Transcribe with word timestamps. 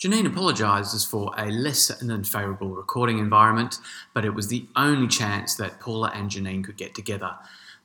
Janine 0.00 0.28
apologises 0.28 1.04
for 1.04 1.32
a 1.36 1.46
less 1.46 1.88
than 1.88 2.22
favourable 2.22 2.68
recording 2.68 3.18
environment, 3.18 3.78
but 4.14 4.24
it 4.24 4.30
was 4.30 4.46
the 4.46 4.64
only 4.76 5.08
chance 5.08 5.56
that 5.56 5.80
Paula 5.80 6.12
and 6.14 6.30
Janine 6.30 6.62
could 6.62 6.76
get 6.76 6.94
together. 6.94 7.34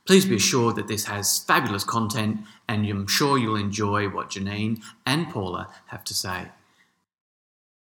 Please 0.06 0.24
be 0.24 0.36
assured 0.36 0.76
that 0.76 0.88
this 0.88 1.06
has 1.06 1.40
fabulous 1.40 1.84
content, 1.84 2.42
and 2.70 2.86
I'm 2.86 3.08
sure 3.08 3.40
you'll 3.40 3.56
enjoy 3.56 4.10
what 4.10 4.30
Janine 4.30 4.80
and 5.08 5.28
Paula 5.28 5.70
have 5.88 6.04
to 6.04 6.14
say. 6.14 6.50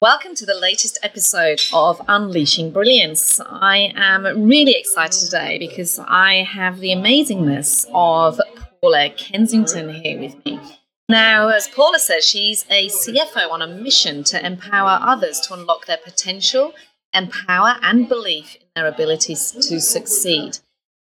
Welcome 0.03 0.35
to 0.35 0.45
the 0.45 0.55
latest 0.55 0.99
episode 1.03 1.63
of 1.73 2.03
Unleashing 2.07 2.71
Brilliance. 2.71 3.41
I 3.41 3.95
am 3.97 4.45
really 4.45 4.75
excited 4.79 5.25
today 5.25 5.57
because 5.59 5.99
I 5.99 6.43
have 6.43 6.81
the 6.81 6.91
amazingness 6.91 7.87
of 7.95 8.39
Paula 8.83 9.09
Kensington 9.09 9.89
here 9.95 10.21
with 10.21 10.45
me. 10.45 10.61
Now, 11.09 11.49
as 11.49 11.69
Paula 11.69 11.99
says, 11.99 12.29
she's 12.29 12.67
a 12.69 12.89
CFO 12.89 13.51
on 13.51 13.63
a 13.63 13.67
mission 13.67 14.25
to 14.25 14.45
empower 14.45 14.99
others 15.01 15.41
to 15.41 15.55
unlock 15.55 15.87
their 15.87 15.97
potential, 15.97 16.75
empower, 17.15 17.77
and 17.81 18.07
belief 18.07 18.57
in 18.57 18.69
their 18.77 18.87
abilities 18.87 19.53
to 19.53 19.81
succeed. 19.81 20.59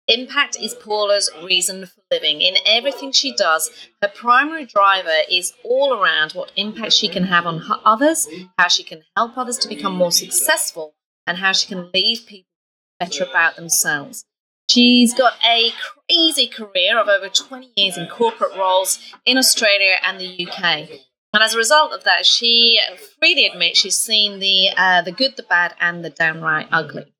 Impact 0.07 0.57
is 0.61 0.75
Paula's 0.75 1.29
reason 1.43 1.87
for 1.87 2.01
living. 2.13 2.41
In 2.41 2.55
everything 2.65 3.11
she 3.11 3.35
does, 3.35 3.69
her 4.01 4.09
primary 4.09 4.65
driver 4.65 5.23
is 5.29 5.55
all 5.65 5.93
around 5.93 6.33
what 6.33 6.53
impact 6.55 6.93
she 6.93 7.09
can 7.09 7.25
have 7.25 7.45
on 7.45 7.65
others, 7.85 8.29
how 8.57 8.69
she 8.69 8.85
can 8.85 9.03
help 9.17 9.37
others 9.37 9.59
to 9.59 9.69
become 9.69 9.97
more 9.97 10.13
successful, 10.13 10.95
and 11.27 11.39
how 11.39 11.51
she 11.51 11.67
can 11.67 11.91
leave 11.93 12.25
people 12.27 12.47
better 13.01 13.25
about 13.25 13.57
themselves. 13.57 14.25
She's 14.69 15.15
got 15.15 15.35
a 15.49 15.71
crazy 16.09 16.47
career 16.47 16.99
of 16.99 17.09
over 17.09 17.29
20 17.29 17.71
years 17.77 17.97
in 17.97 18.09
corporate 18.09 18.57
roles 18.57 18.99
in 19.25 19.39
Australia 19.39 19.97
and 20.05 20.19
the 20.19 20.47
UK. 20.47 20.89
And 21.33 21.43
as 21.43 21.55
a 21.55 21.59
result 21.59 21.93
of 21.93 22.05
that, 22.05 22.25
she 22.25 22.81
freely 23.21 23.47
admits 23.47 23.81
she's 23.81 23.99
seen 23.99 24.39
the 24.39 24.71
uh, 24.77 25.03
the 25.03 25.13
good, 25.13 25.37
the 25.37 25.43
bad, 25.43 25.75
and 25.81 26.05
the 26.05 26.11
downright 26.11 26.69
ugly. 26.73 27.13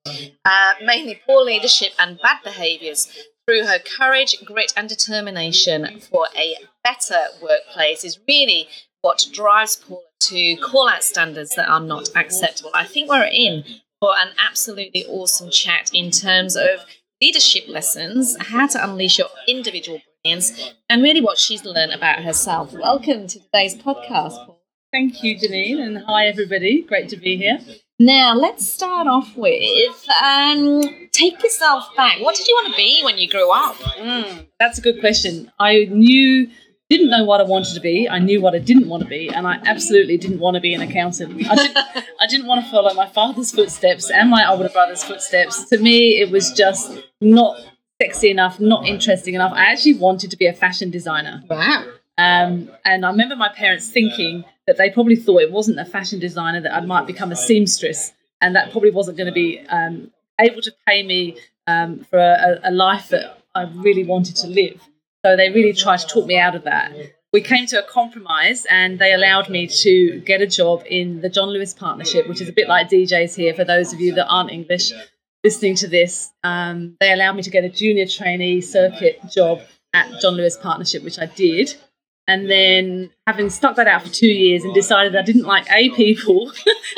Uh, 0.43 0.73
mainly 0.83 1.21
poor 1.25 1.43
leadership 1.43 1.91
and 1.99 2.19
bad 2.19 2.37
behaviours. 2.43 3.07
Through 3.45 3.65
her 3.65 3.79
courage, 3.79 4.35
grit, 4.43 4.73
and 4.75 4.89
determination 4.89 6.01
for 6.01 6.27
a 6.35 6.55
better 6.83 7.27
workplace 7.41 8.03
is 8.03 8.19
really 8.27 8.67
what 9.01 9.25
drives 9.31 9.77
Paula 9.77 10.01
to 10.19 10.57
call 10.57 10.89
out 10.89 11.03
standards 11.03 11.55
that 11.55 11.69
are 11.69 11.79
not 11.79 12.09
acceptable. 12.15 12.71
I 12.73 12.85
think 12.85 13.09
we're 13.09 13.29
in 13.31 13.63
for 13.99 14.11
an 14.17 14.29
absolutely 14.37 15.05
awesome 15.05 15.49
chat 15.49 15.91
in 15.93 16.11
terms 16.11 16.55
of 16.55 16.85
leadership 17.21 17.67
lessons, 17.67 18.37
how 18.39 18.67
to 18.67 18.83
unleash 18.83 19.17
your 19.17 19.29
individual 19.47 20.01
brilliance, 20.23 20.73
and 20.89 21.01
really 21.01 21.21
what 21.21 21.37
she's 21.39 21.65
learned 21.65 21.91
about 21.91 22.23
herself. 22.23 22.73
Welcome 22.73 23.27
to 23.27 23.39
today's 23.39 23.75
podcast, 23.75 24.45
Paul. 24.45 24.61
Thank 24.91 25.23
you, 25.23 25.35
Janine, 25.35 25.79
and 25.79 25.97
hi, 25.97 26.27
everybody. 26.27 26.83
Great 26.83 27.09
to 27.09 27.17
be 27.17 27.35
here. 27.35 27.59
Now, 27.99 28.35
let's 28.35 28.69
start 28.69 29.07
off 29.07 29.35
with 29.35 30.07
um, 30.23 31.09
take 31.11 31.41
yourself 31.43 31.89
back. 31.97 32.19
What 32.21 32.35
did 32.35 32.47
you 32.47 32.55
want 32.55 32.73
to 32.73 32.77
be 32.77 33.01
when 33.03 33.17
you 33.17 33.27
grew 33.27 33.51
up? 33.51 33.75
Mm, 33.75 34.47
that's 34.59 34.77
a 34.77 34.81
good 34.81 34.99
question. 34.99 35.51
I 35.59 35.87
knew 35.89 36.49
didn't 36.89 37.09
know 37.09 37.25
what 37.25 37.41
I 37.41 37.43
wanted 37.43 37.73
to 37.73 37.81
be. 37.81 38.07
I 38.07 38.19
knew 38.19 38.41
what 38.41 38.55
I 38.55 38.59
didn't 38.59 38.87
want 38.87 39.03
to 39.03 39.09
be, 39.09 39.29
and 39.29 39.45
I 39.45 39.59
absolutely 39.65 40.17
didn't 40.17 40.39
want 40.39 40.55
to 40.55 40.61
be 40.61 40.73
an 40.73 40.81
accountant. 40.81 41.45
I 41.49 41.55
didn't, 41.55 41.77
I 42.19 42.27
didn't 42.27 42.47
want 42.47 42.63
to 42.63 42.71
follow 42.71 42.93
my 42.93 43.07
father's 43.07 43.51
footsteps 43.51 44.09
and 44.09 44.29
my 44.29 44.49
older 44.49 44.69
brother's 44.69 45.03
footsteps. 45.03 45.65
To 45.69 45.79
me, 45.79 46.19
it 46.19 46.31
was 46.31 46.51
just 46.51 46.97
not 47.19 47.59
sexy 48.01 48.29
enough, 48.29 48.59
not 48.59 48.85
interesting 48.85 49.33
enough. 49.33 49.51
I 49.53 49.65
actually 49.65 49.95
wanted 49.95 50.31
to 50.31 50.37
be 50.37 50.45
a 50.45 50.53
fashion 50.53 50.89
designer. 50.89 51.43
Wow. 51.49 51.85
Um, 52.17 52.71
and 52.85 53.05
I 53.05 53.11
remember 53.11 53.35
my 53.35 53.49
parents 53.49 53.89
thinking 53.89 54.43
that 54.65 54.77
they 54.77 54.89
probably 54.89 55.15
thought 55.15 55.41
it 55.41 55.51
wasn't 55.51 55.79
a 55.79 55.85
fashion 55.85 56.19
designer 56.19 56.61
that 56.61 56.73
I 56.73 56.79
might 56.81 57.05
become 57.05 57.31
a 57.31 57.35
seamstress, 57.35 58.13
and 58.41 58.55
that 58.55 58.71
probably 58.71 58.91
wasn't 58.91 59.17
going 59.17 59.27
to 59.27 59.33
be 59.33 59.59
um, 59.67 60.11
able 60.39 60.61
to 60.61 60.71
pay 60.87 61.03
me 61.03 61.37
um, 61.67 62.05
for 62.09 62.17
a, 62.17 62.59
a 62.63 62.71
life 62.71 63.09
that 63.09 63.39
I 63.53 63.63
really 63.63 64.03
wanted 64.03 64.35
to 64.37 64.47
live. 64.47 64.81
So 65.25 65.35
they 65.35 65.49
really 65.49 65.73
tried 65.73 65.97
to 65.97 66.07
talk 66.07 66.25
me 66.25 66.37
out 66.37 66.55
of 66.55 66.63
that. 66.63 66.93
We 67.33 67.41
came 67.41 67.65
to 67.67 67.83
a 67.83 67.87
compromise 67.87 68.65
and 68.69 68.99
they 68.99 69.13
allowed 69.13 69.49
me 69.49 69.67
to 69.67 70.21
get 70.21 70.41
a 70.41 70.47
job 70.47 70.83
in 70.89 71.21
the 71.21 71.29
John 71.29 71.49
Lewis 71.49 71.73
Partnership, 71.73 72.27
which 72.27 72.41
is 72.41 72.47
a 72.47 72.53
bit 72.53 72.67
like 72.69 72.89
DJs 72.89 73.35
here 73.35 73.53
for 73.53 73.65
those 73.65 73.93
of 73.93 73.99
you 73.99 74.13
that 74.15 74.27
aren't 74.27 74.51
English 74.51 74.91
listening 75.43 75.75
to 75.75 75.87
this. 75.87 76.31
Um, 76.43 76.95
they 76.99 77.11
allowed 77.11 77.33
me 77.33 77.43
to 77.43 77.49
get 77.49 77.63
a 77.63 77.69
junior 77.69 78.05
trainee 78.05 78.61
circuit 78.61 79.19
job 79.29 79.61
at 79.93 80.21
John 80.21 80.33
Lewis 80.33 80.57
Partnership, 80.57 81.03
which 81.03 81.19
I 81.19 81.25
did. 81.25 81.75
And 82.27 82.49
then, 82.49 83.11
having 83.25 83.49
stuck 83.49 83.77
that 83.77 83.87
out 83.87 84.03
for 84.03 84.09
two 84.09 84.27
years 84.27 84.65
and 84.65 84.73
decided 84.73 85.15
I 85.15 85.21
didn't 85.21 85.45
like 85.45 85.65
A, 85.71 85.89
people, 85.91 86.51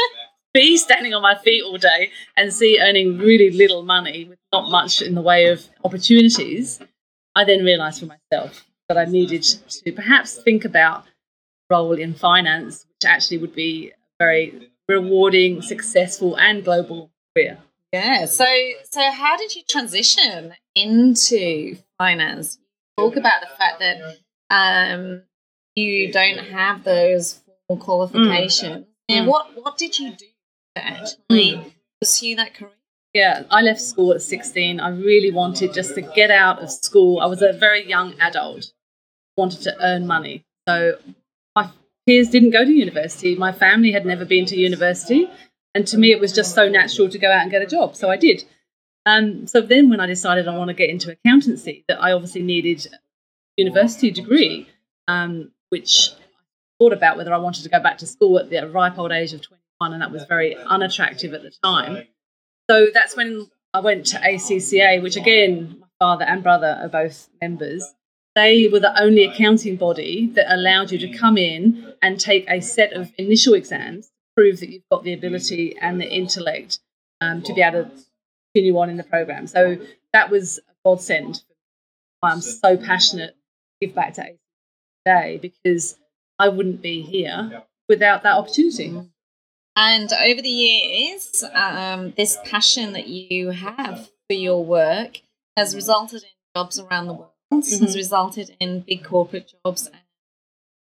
B, 0.54 0.76
standing 0.78 1.14
on 1.14 1.22
my 1.22 1.36
feet 1.36 1.64
all 1.64 1.78
day, 1.78 2.10
and 2.36 2.52
C, 2.52 2.80
earning 2.82 3.20
really 3.20 3.52
little 3.52 3.84
money 3.84 4.26
with 4.26 4.40
not 4.52 4.72
much 4.72 5.04
in 5.04 5.14
the 5.14 5.22
way 5.22 5.46
of 5.50 5.70
opportunities, 5.84 6.80
I 7.40 7.46
then 7.46 7.64
realised 7.64 8.02
for 8.02 8.08
myself 8.08 8.66
that 8.90 8.98
I 8.98 9.06
needed 9.06 9.44
to 9.44 9.92
perhaps 9.94 10.42
think 10.44 10.66
about 10.66 11.06
a 11.06 11.74
role 11.74 11.94
in 11.94 12.14
finance, 12.14 12.86
which 12.90 13.10
actually 13.10 13.38
would 13.38 13.56
be 13.56 13.92
a 13.92 13.96
very 14.20 14.72
rewarding, 14.90 15.62
successful, 15.62 16.36
and 16.38 16.66
global 16.66 17.12
career. 17.34 17.58
Yeah. 17.94 18.26
So, 18.26 18.46
so 18.92 19.10
how 19.10 19.38
did 19.38 19.56
you 19.56 19.62
transition 19.70 20.54
into 20.76 21.78
finance? 21.98 22.60
Talk 22.98 23.16
about 23.16 23.40
the 23.40 23.56
fact 23.58 23.80
that 23.80 24.18
um, 24.50 25.22
you 25.76 26.12
don't 26.12 26.40
have 26.40 26.84
those 26.84 27.40
formal 27.70 27.82
qualifications. 27.82 28.86
Mm. 28.86 29.16
And 29.16 29.26
mm. 29.26 29.30
what 29.30 29.52
what 29.56 29.78
did 29.78 29.98
you 29.98 30.12
do 30.12 30.26
to 30.76 30.86
actually 30.86 31.54
mm. 31.54 31.72
pursue 32.02 32.36
that 32.36 32.54
career? 32.54 32.74
Yeah, 33.20 33.44
I 33.52 33.62
left 33.64 33.82
school 33.82 34.14
at 34.14 34.22
16. 34.22 34.80
I 34.80 34.92
really 34.92 35.30
wanted 35.30 35.74
just 35.74 35.94
to 35.96 36.02
get 36.02 36.32
out 36.32 36.64
of 36.64 36.72
school. 36.72 37.20
I 37.20 37.26
was 37.26 37.42
a 37.42 37.52
very 37.52 37.86
young 37.86 38.14
adult, 38.22 38.72
wanted 39.36 39.60
to 39.64 39.76
earn 39.82 40.08
money. 40.08 40.46
So 40.66 40.98
my 41.54 41.70
peers 42.08 42.30
didn't 42.30 42.52
go 42.52 42.64
to 42.64 42.72
university. 42.72 43.36
My 43.36 43.52
family 43.52 43.92
had 43.92 44.06
never 44.06 44.24
been 44.24 44.46
to 44.46 44.56
university. 44.56 45.30
And 45.76 45.86
to 45.88 45.98
me, 45.98 46.14
it 46.14 46.22
was 46.22 46.32
just 46.32 46.56
so 46.56 46.70
natural 46.70 47.10
to 47.10 47.20
go 47.20 47.30
out 47.30 47.42
and 47.42 47.52
get 47.52 47.62
a 47.62 47.66
job. 47.66 47.98
So 47.98 48.10
I 48.10 48.16
did. 48.16 48.46
Um, 49.06 49.48
so 49.48 49.60
then 49.60 49.90
when 49.90 50.00
I 50.00 50.06
decided 50.06 50.48
I 50.48 50.58
want 50.58 50.70
to 50.70 50.74
get 50.74 50.90
into 50.90 51.12
accountancy, 51.12 51.84
that 51.90 52.02
I 52.02 52.14
obviously 52.14 52.42
needed 52.42 52.88
a 52.94 53.00
university 53.58 54.12
degree, 54.12 54.70
um, 55.10 55.52
which 55.72 56.12
I 56.14 56.24
thought 56.80 56.94
about 56.94 57.18
whether 57.18 57.34
I 57.34 57.38
wanted 57.38 57.64
to 57.64 57.70
go 57.70 57.82
back 57.82 57.98
to 57.98 58.08
school 58.08 58.40
at 58.40 58.50
the 58.50 58.66
ripe 58.70 58.98
old 58.98 59.12
age 59.12 59.34
of 59.34 59.42
21, 59.42 59.92
and 59.92 60.02
that 60.02 60.12
was 60.12 60.24
very 60.24 60.56
unattractive 60.56 61.34
at 61.34 61.44
the 61.44 61.52
time. 61.62 62.08
So 62.70 62.88
that's 62.94 63.18
when 63.18 63.48
I 63.74 63.80
went 63.80 64.06
to 64.08 64.18
ACCA, 64.18 65.02
which 65.02 65.16
again, 65.16 65.78
my 65.80 65.88
father 65.98 66.26
and 66.26 66.44
brother 66.44 66.78
are 66.82 66.88
both 66.88 67.28
members. 67.42 67.84
They 68.36 68.68
were 68.72 68.80
the 68.80 69.02
only 69.02 69.26
accounting 69.26 69.76
body 69.76 70.28
that 70.36 70.54
allowed 70.54 70.92
you 70.92 71.00
to 71.00 71.18
come 71.18 71.38
in 71.38 71.94
and 72.02 72.20
take 72.20 72.46
a 72.48 72.62
set 72.62 72.94
of 72.94 73.12
initial 73.18 73.56
exams 73.56 74.08
to 74.08 74.14
prove 74.36 74.60
that 74.60 74.70
you've 74.70 74.88
got 74.92 75.04
the 75.04 75.14
ability 75.14 75.78
and 75.82 76.00
the 76.00 76.08
intellect 76.08 76.80
um, 77.22 77.42
to 77.42 77.54
be 77.54 77.62
able 77.62 77.86
to 77.86 77.92
continue 78.54 78.78
on 78.78 78.90
in 78.90 78.98
the 78.98 79.04
program. 79.04 79.48
So 79.48 79.78
that 80.14 80.30
was 80.30 80.60
a 80.60 80.74
godsend. 80.86 81.42
I'm 82.22 82.42
so 82.42 82.78
passionate 82.78 83.32
to 83.32 83.88
give 83.88 83.96
back 83.96 84.14
to 84.14 84.22
ACCA 84.22 84.38
today 85.06 85.40
because 85.42 85.98
I 86.38 86.50
wouldn't 86.50 86.84
be 86.84 87.02
here 87.02 87.64
without 87.88 88.22
that 88.24 88.38
opportunity. 88.38 89.10
And 89.82 90.12
over 90.12 90.42
the 90.42 90.50
years, 90.50 91.42
um, 91.54 92.12
this 92.18 92.38
passion 92.44 92.92
that 92.94 93.08
you 93.08 93.52
have 93.52 94.10
for 94.28 94.34
your 94.34 94.66
work 94.66 95.22
has 95.56 95.74
resulted 95.74 96.24
in 96.24 96.30
jobs 96.54 96.78
around 96.78 97.08
the 97.08 97.14
world, 97.14 97.32
mm-hmm. 97.54 97.86
has 97.86 97.96
resulted 97.96 98.58
in 98.60 98.82
big 98.82 99.06
corporate 99.06 99.54
jobs 99.64 99.88
and 99.88 100.02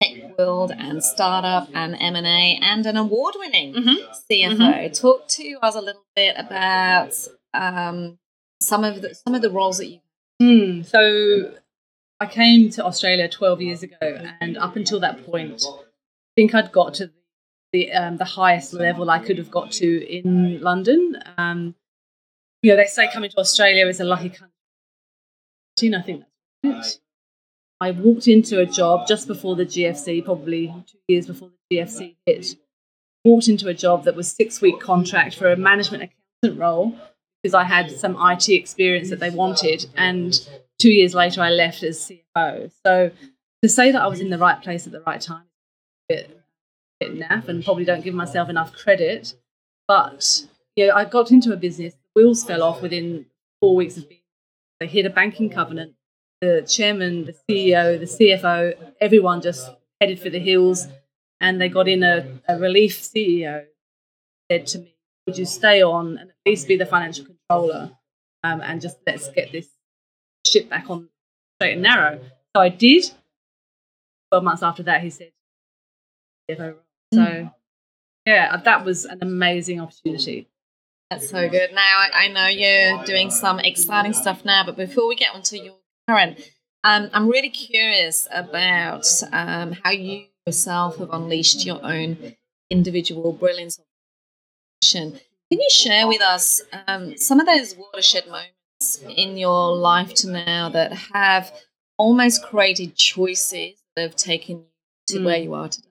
tech 0.02 0.38
world 0.38 0.72
and 0.74 1.04
startup 1.04 1.68
and 1.74 1.94
M&A 2.00 2.58
and 2.62 2.86
an 2.86 2.96
award-winning 2.96 3.74
mm-hmm. 3.74 4.12
CFO. 4.32 4.56
Mm-hmm. 4.56 4.92
Talk 4.94 5.28
to 5.28 5.58
us 5.60 5.74
a 5.74 5.82
little 5.82 6.06
bit 6.16 6.36
about 6.38 7.12
um, 7.52 8.18
some 8.62 8.84
of 8.84 9.02
the 9.02 9.14
some 9.14 9.34
of 9.34 9.42
the 9.42 9.50
roles 9.50 9.76
that 9.76 9.88
you 9.88 10.00
mm, 10.40 10.86
so 10.86 11.52
I 12.18 12.26
came 12.26 12.70
to 12.70 12.84
Australia 12.86 13.28
12 13.28 13.60
years 13.60 13.82
ago 13.82 14.30
and 14.40 14.56
up 14.56 14.76
until 14.76 15.00
that 15.00 15.26
point 15.26 15.64
I 15.66 15.82
think 16.34 16.54
I'd 16.54 16.72
got 16.72 16.94
to 16.94 17.10
the 17.72 17.92
um, 17.92 18.16
the 18.16 18.24
highest 18.24 18.72
level 18.72 19.10
I 19.10 19.18
could 19.18 19.38
have 19.38 19.50
got 19.50 19.70
to 19.72 20.06
in 20.06 20.60
London. 20.60 21.16
Um, 21.38 21.74
you 22.62 22.70
know, 22.70 22.76
they 22.76 22.86
say 22.86 23.10
coming 23.12 23.30
to 23.30 23.38
Australia 23.38 23.86
is 23.86 24.00
a 24.00 24.04
lucky 24.04 24.28
country. 24.28 24.48
I 25.82 26.02
think 26.02 26.24
that's 26.62 26.96
it. 26.96 27.00
I 27.80 27.92
walked 27.92 28.28
into 28.28 28.60
a 28.60 28.66
job 28.66 29.06
just 29.08 29.26
before 29.26 29.56
the 29.56 29.64
GFC, 29.64 30.22
probably 30.22 30.66
two 30.86 30.98
years 31.08 31.26
before 31.26 31.48
the 31.70 31.76
GFC 31.78 32.16
hit. 32.26 32.56
Walked 33.24 33.48
into 33.48 33.68
a 33.68 33.74
job 33.74 34.04
that 34.04 34.14
was 34.14 34.30
six 34.30 34.60
week 34.60 34.80
contract 34.80 35.36
for 35.36 35.50
a 35.50 35.56
management 35.56 36.02
accountant 36.02 36.60
role 36.60 36.94
because 37.42 37.54
I 37.54 37.64
had 37.64 37.90
some 37.90 38.16
IT 38.20 38.50
experience 38.50 39.08
that 39.08 39.20
they 39.20 39.30
wanted, 39.30 39.86
and 39.96 40.38
two 40.78 40.90
years 40.90 41.14
later 41.14 41.40
I 41.40 41.50
left 41.50 41.82
as 41.82 42.10
CFO. 42.36 42.70
So 42.84 43.10
to 43.62 43.68
say 43.68 43.90
that 43.92 44.02
I 44.02 44.06
was 44.06 44.20
in 44.20 44.28
the 44.28 44.38
right 44.38 44.60
place 44.60 44.86
at 44.86 44.92
the 44.92 45.00
right 45.00 45.20
time, 45.20 45.44
a 46.10 46.14
a 46.14 46.18
bit 46.18 46.39
naff, 47.08 47.48
and 47.48 47.64
probably 47.64 47.84
don't 47.84 48.04
give 48.04 48.14
myself 48.14 48.48
enough 48.48 48.72
credit. 48.72 49.34
But 49.88 50.46
yeah, 50.76 50.94
I 50.94 51.04
got 51.04 51.30
into 51.30 51.52
a 51.52 51.56
business. 51.56 51.94
The 51.94 52.22
wheels 52.22 52.44
fell 52.44 52.62
off 52.62 52.82
within 52.82 53.26
four 53.60 53.74
weeks 53.74 53.96
of 53.96 54.08
being. 54.08 54.20
They 54.78 54.86
hit 54.86 55.06
a 55.06 55.10
banking 55.10 55.50
covenant 55.50 55.94
the 56.40 56.64
chairman, 56.66 57.26
the 57.26 57.34
CEO, 57.48 57.98
the 57.98 58.06
CFO, 58.06 58.74
everyone 59.00 59.42
just 59.42 59.70
headed 60.00 60.18
for 60.20 60.30
the 60.30 60.38
hills. 60.38 60.88
And 61.40 61.60
they 61.60 61.68
got 61.68 61.88
in 61.88 62.02
a, 62.02 62.26
a 62.48 62.58
relief 62.58 63.00
CEO 63.00 63.64
said 64.50 64.66
to 64.68 64.78
me, 64.80 64.94
Would 65.26 65.38
you 65.38 65.44
stay 65.44 65.82
on 65.82 66.18
and 66.18 66.30
at 66.30 66.36
least 66.46 66.68
be 66.68 66.76
the 66.76 66.86
financial 66.86 67.24
controller 67.24 67.92
um, 68.42 68.60
and 68.60 68.80
just 68.80 68.98
let's 69.06 69.30
get 69.30 69.52
this 69.52 69.68
ship 70.46 70.68
back 70.68 70.90
on 70.90 71.08
straight 71.58 71.74
and 71.74 71.82
narrow? 71.82 72.20
So 72.54 72.62
I 72.62 72.68
did. 72.68 73.10
12 74.30 74.44
months 74.44 74.62
after 74.62 74.82
that, 74.84 75.02
he 75.02 75.10
said, 75.10 75.32
CFO. 76.50 76.76
So, 77.12 77.20
mm. 77.20 77.54
yeah, 78.26 78.56
that 78.56 78.84
was 78.84 79.04
an 79.04 79.18
amazing 79.22 79.80
opportunity. 79.80 80.48
That's 81.10 81.28
so 81.28 81.48
good. 81.48 81.72
Now, 81.72 81.80
I, 81.80 82.10
I 82.14 82.28
know 82.28 82.46
you're 82.46 83.04
doing 83.04 83.30
some 83.30 83.58
exciting 83.58 84.12
stuff 84.12 84.44
now, 84.44 84.64
but 84.64 84.76
before 84.76 85.08
we 85.08 85.16
get 85.16 85.34
onto 85.34 85.56
your 85.56 85.74
Karen, 86.08 86.36
um, 86.84 87.10
I'm 87.12 87.28
really 87.28 87.50
curious 87.50 88.28
about 88.30 89.06
um, 89.32 89.72
how 89.82 89.90
you 89.90 90.26
yourself 90.46 90.98
have 90.98 91.10
unleashed 91.12 91.66
your 91.66 91.80
own 91.84 92.36
individual 92.70 93.32
brilliance. 93.32 93.78
Can 94.92 95.18
you 95.50 95.68
share 95.70 96.06
with 96.08 96.22
us 96.22 96.62
um, 96.86 97.16
some 97.16 97.40
of 97.40 97.46
those 97.46 97.74
watershed 97.76 98.26
moments 98.26 99.02
in 99.16 99.36
your 99.36 99.76
life 99.76 100.14
to 100.14 100.30
now 100.30 100.70
that 100.70 100.92
have 101.12 101.52
almost 101.98 102.42
created 102.42 102.96
choices 102.96 103.82
that 103.94 104.02
have 104.02 104.16
taken 104.16 104.58
you 104.58 104.64
to 105.08 105.18
mm. 105.18 105.24
where 105.24 105.38
you 105.38 105.54
are 105.54 105.68
today? 105.68 105.89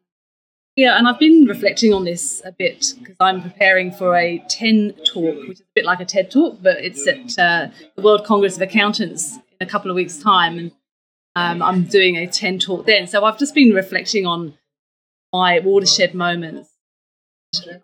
Yeah, 0.75 0.97
and 0.97 1.07
I've 1.07 1.19
been 1.19 1.45
reflecting 1.45 1.93
on 1.93 2.05
this 2.05 2.41
a 2.45 2.53
bit 2.53 2.93
because 2.99 3.15
I'm 3.19 3.41
preparing 3.41 3.91
for 3.91 4.15
a 4.15 4.41
TEN 4.47 4.93
talk, 5.05 5.35
which 5.47 5.59
is 5.59 5.61
a 5.61 5.73
bit 5.75 5.83
like 5.83 5.99
a 5.99 6.05
TED 6.05 6.31
talk, 6.31 6.59
but 6.61 6.77
it's 6.77 7.05
at 7.05 7.37
uh, 7.37 7.67
the 7.95 8.01
World 8.01 8.23
Congress 8.25 8.55
of 8.55 8.61
Accountants 8.61 9.35
in 9.35 9.41
a 9.59 9.65
couple 9.65 9.91
of 9.91 9.95
weeks' 9.95 10.19
time, 10.19 10.57
and 10.57 10.71
um, 11.35 11.61
I'm 11.61 11.83
doing 11.83 12.15
a 12.15 12.27
TEN 12.27 12.59
talk 12.59 12.85
then. 12.85 13.07
So 13.07 13.25
I've 13.25 13.37
just 13.37 13.53
been 13.53 13.73
reflecting 13.73 14.25
on 14.25 14.57
my 15.33 15.59
watershed 15.59 16.13
moments. 16.13 16.69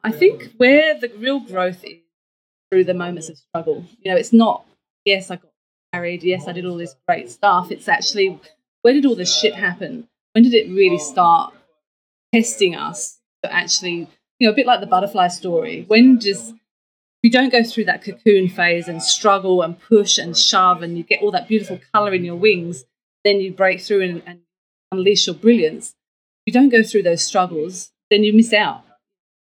I 0.04 0.12
think 0.12 0.54
where 0.58 0.98
the 0.98 1.10
real 1.18 1.40
growth 1.40 1.84
is 1.84 1.98
through 2.72 2.84
the 2.86 2.94
moments 2.94 3.30
of 3.30 3.38
struggle. 3.38 3.84
You 4.02 4.12
know, 4.12 4.18
it's 4.18 4.32
not, 4.32 4.66
yes, 5.06 5.32
I 5.32 5.38
got 5.38 5.52
married, 5.92 6.24
yes, 6.24 6.48
I 6.48 6.52
did 6.52 6.66
all 6.66 6.78
this 6.78 6.96
great 7.08 7.30
stuff. 7.32 7.72
It's 7.72 7.88
actually, 7.90 8.40
where 8.84 8.94
did 8.94 9.06
all 9.06 9.16
this 9.16 9.36
shit 9.36 9.56
happen? 9.56 10.08
When 10.34 10.44
did 10.44 10.54
it 10.54 10.70
really 10.70 11.00
start 11.00 11.55
testing 12.36 12.76
us 12.76 13.20
to 13.44 13.54
actually, 13.54 14.08
you 14.40 14.48
know, 14.48 14.52
a 14.52 14.56
bit 14.56 14.66
like 14.66 14.82
the 14.82 14.88
butterfly 14.88 15.28
story? 15.30 15.86
When 15.88 16.18
does 16.18 16.54
you 17.24 17.32
don't 17.32 17.52
go 17.52 17.64
through 17.64 17.86
that 17.86 18.04
cocoon 18.04 18.50
phase 18.50 18.88
and 18.88 19.02
struggle 19.02 19.62
and 19.62 19.80
push 19.80 20.18
and 20.18 20.38
shove 20.38 20.84
and 20.84 20.98
you 20.98 21.04
get 21.04 21.22
all 21.22 21.32
that 21.32 21.48
beautiful 21.48 21.80
color 21.94 22.14
in 22.14 22.24
your 22.24 22.36
wings, 22.36 22.86
then 23.24 23.40
you 23.40 23.52
break 23.52 23.82
through 23.82 24.02
and, 24.02 24.24
and 24.28 24.42
unleash 24.92 25.28
your 25.28 25.36
brilliance. 25.36 25.96
If 26.46 26.54
you 26.54 26.60
don't 26.60 26.70
go 26.70 26.84
through 26.84 27.04
those 27.04 27.24
struggles, 27.24 27.92
then 28.12 28.24
you 28.24 28.34
miss 28.34 28.54
out. 28.54 28.84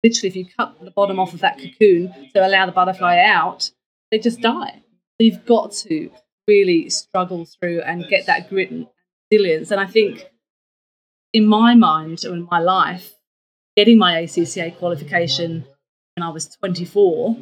Literally, 0.04 0.28
if 0.28 0.36
you 0.36 0.46
cut 0.56 0.76
the 0.80 0.90
bottom 0.90 1.18
off 1.18 1.34
of 1.34 1.40
that 1.40 1.58
cocoon 1.58 2.14
to 2.34 2.46
allow 2.46 2.66
the 2.66 2.72
butterfly 2.72 3.18
out, 3.18 3.70
they 4.10 4.18
just 4.18 4.40
die. 4.40 4.82
You've 5.18 5.46
got 5.46 5.72
to 5.72 6.10
really 6.46 6.90
struggle 6.90 7.46
through 7.46 7.80
and 7.82 8.06
get 8.08 8.26
that 8.26 8.48
grit 8.48 8.70
and 8.70 8.86
resilience. 9.30 9.70
And 9.70 9.80
I 9.80 9.86
think 9.86 10.26
in 11.32 11.46
my 11.46 11.74
mind 11.74 12.24
or 12.24 12.34
in 12.34 12.46
my 12.50 12.58
life, 12.58 13.12
getting 13.76 13.98
my 13.98 14.22
ACCA 14.22 14.76
qualification 14.78 15.64
when 16.14 16.22
I 16.24 16.30
was 16.30 16.48
24 16.56 17.36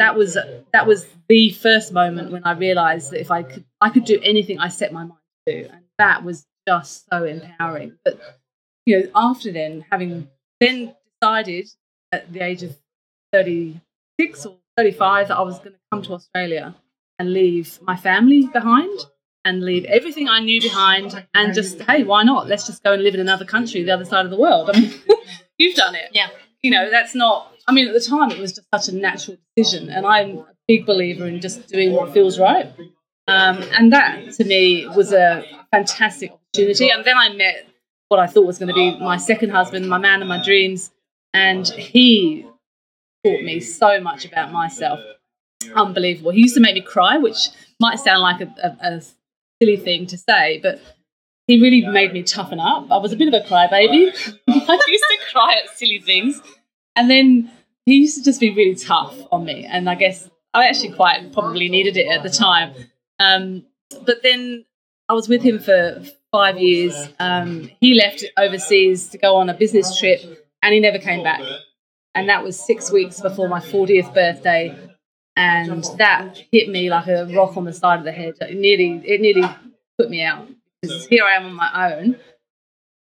that 0.00 0.16
was 0.16 0.36
that 0.72 0.86
was 0.86 1.06
the 1.28 1.50
first 1.50 1.92
moment 1.92 2.32
when 2.32 2.42
I 2.44 2.52
realized 2.52 3.12
that 3.12 3.20
if 3.20 3.30
I 3.30 3.42
could 3.42 3.64
I 3.82 3.90
could 3.90 4.04
do 4.04 4.18
anything 4.24 4.58
I 4.58 4.68
set 4.68 4.92
my 4.92 5.04
mind 5.04 5.20
to, 5.46 5.68
and 5.68 5.84
that 5.98 6.24
was 6.24 6.46
just 6.66 7.04
so 7.10 7.24
empowering. 7.24 7.98
But 8.02 8.18
you 8.86 8.98
know, 8.98 9.10
after 9.14 9.52
then, 9.52 9.84
having 9.90 10.28
then 10.58 10.96
decided 11.20 11.68
at 12.12 12.32
the 12.32 12.40
age 12.40 12.62
of 12.62 12.74
thirty 13.30 13.78
six 14.18 14.46
or 14.46 14.56
thirty 14.74 14.92
five 14.92 15.28
that 15.28 15.36
I 15.36 15.42
was 15.42 15.58
going 15.58 15.72
to 15.72 15.80
come 15.92 16.02
to 16.02 16.14
Australia 16.14 16.74
and 17.18 17.34
leave 17.34 17.78
my 17.82 17.96
family 17.96 18.46
behind 18.46 18.98
and 19.44 19.62
leave 19.62 19.84
everything 19.84 20.28
I 20.28 20.40
knew 20.40 20.60
behind 20.60 21.26
and 21.34 21.54
just 21.54 21.80
hey, 21.82 22.04
why 22.04 22.22
not? 22.24 22.48
Let's 22.48 22.66
just 22.66 22.82
go 22.82 22.92
and 22.92 23.02
live 23.02 23.14
in 23.14 23.20
another 23.20 23.44
country, 23.44 23.82
the 23.82 23.92
other 23.92 24.04
side 24.04 24.24
of 24.24 24.30
the 24.30 24.36
world. 24.36 24.70
I 24.72 24.78
mean, 24.80 24.92
you've 25.58 25.76
done 25.76 25.94
it. 25.94 26.10
Yeah. 26.12 26.28
You 26.62 26.70
know, 26.70 26.90
that's 26.90 27.14
not 27.14 27.50
I 27.70 27.72
mean, 27.72 27.86
at 27.86 27.94
the 27.94 28.00
time, 28.00 28.32
it 28.32 28.38
was 28.40 28.52
just 28.52 28.66
such 28.74 28.92
a 28.92 28.96
natural 28.96 29.36
decision, 29.56 29.90
and 29.90 30.04
I'm 30.04 30.38
a 30.38 30.46
big 30.66 30.86
believer 30.86 31.24
in 31.28 31.40
just 31.40 31.68
doing 31.68 31.92
what 31.92 32.12
feels 32.12 32.36
right. 32.36 32.66
Um, 33.28 33.62
and 33.78 33.92
that, 33.92 34.32
to 34.32 34.44
me, 34.44 34.88
was 34.88 35.12
a 35.12 35.44
fantastic 35.70 36.32
opportunity. 36.32 36.90
And 36.90 37.04
then 37.04 37.16
I 37.16 37.32
met 37.32 37.68
what 38.08 38.18
I 38.18 38.26
thought 38.26 38.44
was 38.44 38.58
going 38.58 38.70
to 38.70 38.74
be 38.74 38.98
my 38.98 39.18
second 39.18 39.50
husband, 39.50 39.88
my 39.88 39.98
man 39.98 40.20
of 40.20 40.26
my 40.26 40.42
dreams, 40.42 40.90
and 41.32 41.64
he 41.68 42.44
taught 43.24 43.44
me 43.44 43.60
so 43.60 44.00
much 44.00 44.24
about 44.24 44.50
myself. 44.50 44.98
Unbelievable. 45.72 46.32
He 46.32 46.40
used 46.40 46.56
to 46.56 46.60
make 46.60 46.74
me 46.74 46.80
cry, 46.80 47.18
which 47.18 47.50
might 47.78 48.00
sound 48.00 48.20
like 48.20 48.40
a, 48.40 48.52
a, 48.64 48.94
a 48.94 49.02
silly 49.60 49.76
thing 49.76 50.06
to 50.06 50.18
say, 50.18 50.58
but 50.62 50.80
he 51.46 51.60
really 51.60 51.86
made 51.86 52.12
me 52.12 52.22
toughen 52.22 52.60
up. 52.60 52.90
I 52.90 52.98
was 52.98 53.12
a 53.12 53.16
bit 53.16 53.28
of 53.28 53.34
a 53.34 53.46
crybaby. 53.46 54.08
I 54.48 54.78
used 54.88 55.04
to 55.04 55.18
cry 55.32 55.60
at 55.62 55.76
silly 55.76 55.98
things. 55.98 56.40
And 56.96 57.10
then 57.10 57.50
he 57.86 57.96
used 57.96 58.16
to 58.18 58.24
just 58.24 58.40
be 58.40 58.50
really 58.50 58.74
tough 58.74 59.16
on 59.32 59.44
me, 59.44 59.64
and 59.64 59.88
I 59.88 59.94
guess 59.94 60.28
I 60.54 60.66
actually 60.68 60.92
quite 60.92 61.32
probably 61.32 61.68
needed 61.68 61.96
it 61.96 62.08
at 62.08 62.22
the 62.22 62.30
time. 62.30 62.74
Um, 63.18 63.64
but 64.04 64.22
then 64.22 64.64
I 65.08 65.14
was 65.14 65.28
with 65.28 65.42
him 65.42 65.58
for 65.58 66.02
five 66.30 66.58
years. 66.58 66.94
Um, 67.18 67.70
he 67.80 67.94
left 67.94 68.24
overseas 68.36 69.08
to 69.08 69.18
go 69.18 69.36
on 69.36 69.48
a 69.48 69.54
business 69.54 69.98
trip, 69.98 70.20
and 70.62 70.74
he 70.74 70.80
never 70.80 70.98
came 70.98 71.22
back. 71.22 71.42
And 72.14 72.28
that 72.28 72.42
was 72.42 72.58
six 72.58 72.90
weeks 72.90 73.20
before 73.20 73.48
my 73.48 73.60
40th 73.60 74.12
birthday, 74.12 74.76
and 75.36 75.84
that 75.98 76.42
hit 76.52 76.68
me 76.68 76.90
like 76.90 77.06
a 77.06 77.26
rock 77.26 77.56
on 77.56 77.64
the 77.64 77.72
side 77.72 77.98
of 77.98 78.04
the 78.04 78.12
head. 78.12 78.34
It 78.40 78.56
nearly, 78.56 79.02
it 79.04 79.20
nearly 79.20 79.48
put 79.98 80.10
me 80.10 80.22
out. 80.22 80.48
Because 80.82 81.06
here 81.06 81.24
I 81.24 81.34
am 81.34 81.46
on 81.46 81.54
my 81.54 81.92
own. 81.92 82.16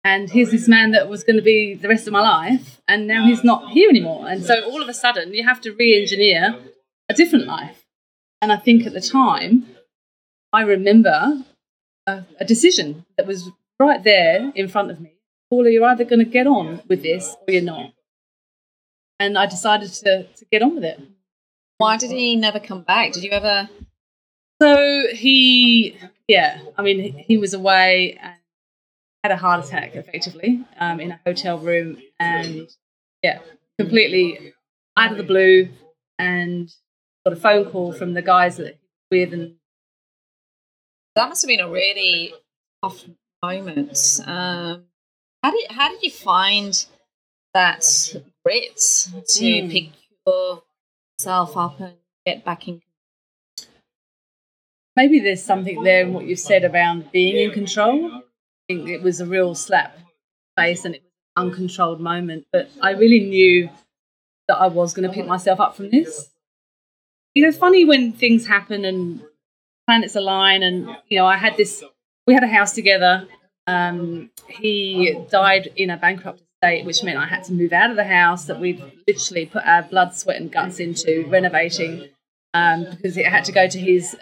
And 0.04 0.30
here's 0.30 0.50
this 0.50 0.68
man 0.68 0.92
that 0.92 1.08
was 1.08 1.25
going 1.25 1.37
to 1.37 1.42
be 1.42 1.75
the 1.75 1.88
rest 1.88 2.06
of 2.06 2.12
my 2.12 2.20
life 2.20 2.80
and 2.88 3.06
now 3.06 3.26
he's 3.26 3.44
not 3.44 3.70
here 3.73 3.90
anymore. 3.90 4.26
And 4.28 4.44
so 4.44 4.64
all 4.64 4.80
of 4.80 4.88
a 4.88 4.94
sudden 4.94 5.35
you 5.35 5.44
have 5.44 5.61
to 5.62 5.73
re-engineer 5.73 6.56
a 7.08 7.14
different 7.14 7.47
life. 7.47 7.85
And 8.40 8.52
i 8.52 8.56
think 8.56 8.87
at 8.87 8.92
the 8.92 9.00
time 9.00 9.66
i 10.52 10.62
remember 10.62 11.44
a, 12.06 12.23
a 12.40 12.44
decision 12.44 13.04
that 13.16 13.26
was 13.26 13.50
right 13.78 14.02
there 14.02 14.52
in 14.54 14.68
front 14.68 14.90
of 14.90 15.00
me. 15.00 15.14
Paula 15.50 15.70
you're 15.70 15.85
either 15.85 16.04
going 16.04 16.25
to 16.25 16.25
get 16.25 16.47
on 16.47 16.80
with 16.88 17.02
this 17.02 17.37
or 17.47 17.52
you're 17.52 17.62
not? 17.62 17.92
And 19.18 19.37
i 19.37 19.47
decided 19.47 19.92
to, 19.92 20.23
to 20.23 20.44
get 20.47 20.62
on 20.62 20.76
with 20.76 20.85
it 20.85 21.00
why 21.78 21.97
did 21.97 22.11
he 22.11 22.37
never 22.37 22.61
come 22.61 22.82
back 22.82 23.12
did 23.12 23.23
you 23.23 23.30
ever 23.30 23.68
so 24.61 25.06
he 25.12 25.97
yeah 26.26 26.61
i 26.76 26.82
mean 26.82 27.25
he 27.26 27.37
was 27.37 27.54
away 27.54 28.18
and 28.20 28.35
had 29.25 29.32
a 29.32 29.37
heart 29.37 29.64
attack 29.64 29.97
effectively 29.97 30.64
um, 30.78 31.00
in 31.00 31.12
a 31.12 31.20
hotel 31.26 31.58
room 31.58 31.97
and 32.20 32.68
yeah 33.23 33.40
completely 33.78 34.52
out 34.97 35.12
of 35.12 35.18
the 35.18 35.25
blue 35.25 35.68
and 36.18 36.73
got 37.25 37.32
a 37.32 37.40
phone 37.40 37.64
call 37.64 37.92
from 37.92 38.14
the 38.14 38.23
guys 38.23 38.56
that 38.56 38.76
he 39.11 39.18
was 39.18 39.30
with 39.30 39.32
and 39.32 39.54
that 41.14 41.28
must 41.28 41.42
have 41.42 41.49
been 41.49 41.61
a 41.61 41.68
really 41.68 42.32
tough 42.82 43.04
moment 43.42 44.20
um, 44.25 44.85
how 45.42 45.50
did 45.50 45.70
how 45.70 45.88
did 45.88 46.02
you 46.02 46.11
find 46.11 46.87
that 47.54 47.85
grit 48.44 48.76
to 49.26 49.44
mm. 49.44 49.70
pick 49.70 49.90
yourself 51.18 51.56
up 51.56 51.80
and 51.80 51.94
get 52.25 52.44
back 52.44 52.68
in 52.68 52.80
maybe 54.96 55.20
there's 55.20 55.42
something 55.42 55.82
there 55.82 56.02
in 56.02 56.12
what 56.12 56.25
you 56.25 56.37
said 56.37 56.64
about 56.64 57.12
being 57.12 57.37
in 57.37 57.50
control 57.50 58.22
I 58.68 58.75
think 58.75 58.88
it 58.88 59.02
was 59.02 59.20
a 59.20 59.26
real 59.26 59.54
slap 59.54 59.96
face 60.58 60.84
and 60.84 60.94
it 60.94 61.02
was 61.02 61.10
an 61.37 61.48
uncontrolled 61.48 62.00
moment. 62.00 62.46
But 62.52 62.70
I 62.82 62.92
really 62.92 63.20
knew 63.20 63.70
that 64.48 64.56
I 64.56 64.66
was 64.66 64.92
going 64.92 65.08
to 65.08 65.14
pick 65.14 65.26
myself 65.26 65.60
up 65.60 65.76
from 65.76 65.90
this. 65.90 66.30
You 67.34 67.42
know, 67.42 67.48
it's 67.48 67.58
funny 67.58 67.84
when 67.84 68.12
things 68.12 68.46
happen 68.46 68.84
and 68.84 69.22
planets 69.87 70.16
align, 70.16 70.62
and 70.62 70.88
you 71.08 71.18
know, 71.18 71.26
I 71.26 71.37
had 71.37 71.56
this. 71.56 71.84
We 72.26 72.34
had 72.34 72.42
a 72.42 72.48
house 72.48 72.72
together. 72.72 73.28
Um, 73.66 74.30
he 74.48 75.18
died 75.30 75.70
in 75.76 75.90
a 75.90 75.96
bankrupt 75.96 76.42
estate, 76.62 76.84
which 76.84 77.02
meant 77.02 77.18
I 77.18 77.26
had 77.26 77.44
to 77.44 77.52
move 77.52 77.72
out 77.72 77.90
of 77.90 77.96
the 77.96 78.04
house 78.04 78.46
that 78.46 78.60
we'd 78.60 78.82
literally 79.06 79.46
put 79.46 79.64
our 79.64 79.82
blood, 79.82 80.14
sweat, 80.14 80.40
and 80.40 80.50
guts 80.50 80.80
into 80.80 81.26
renovating 81.28 82.08
um, 82.54 82.86
because 82.90 83.16
it 83.16 83.26
had 83.26 83.44
to 83.44 83.52
go 83.52 83.68
to 83.68 83.78
his 83.78 84.16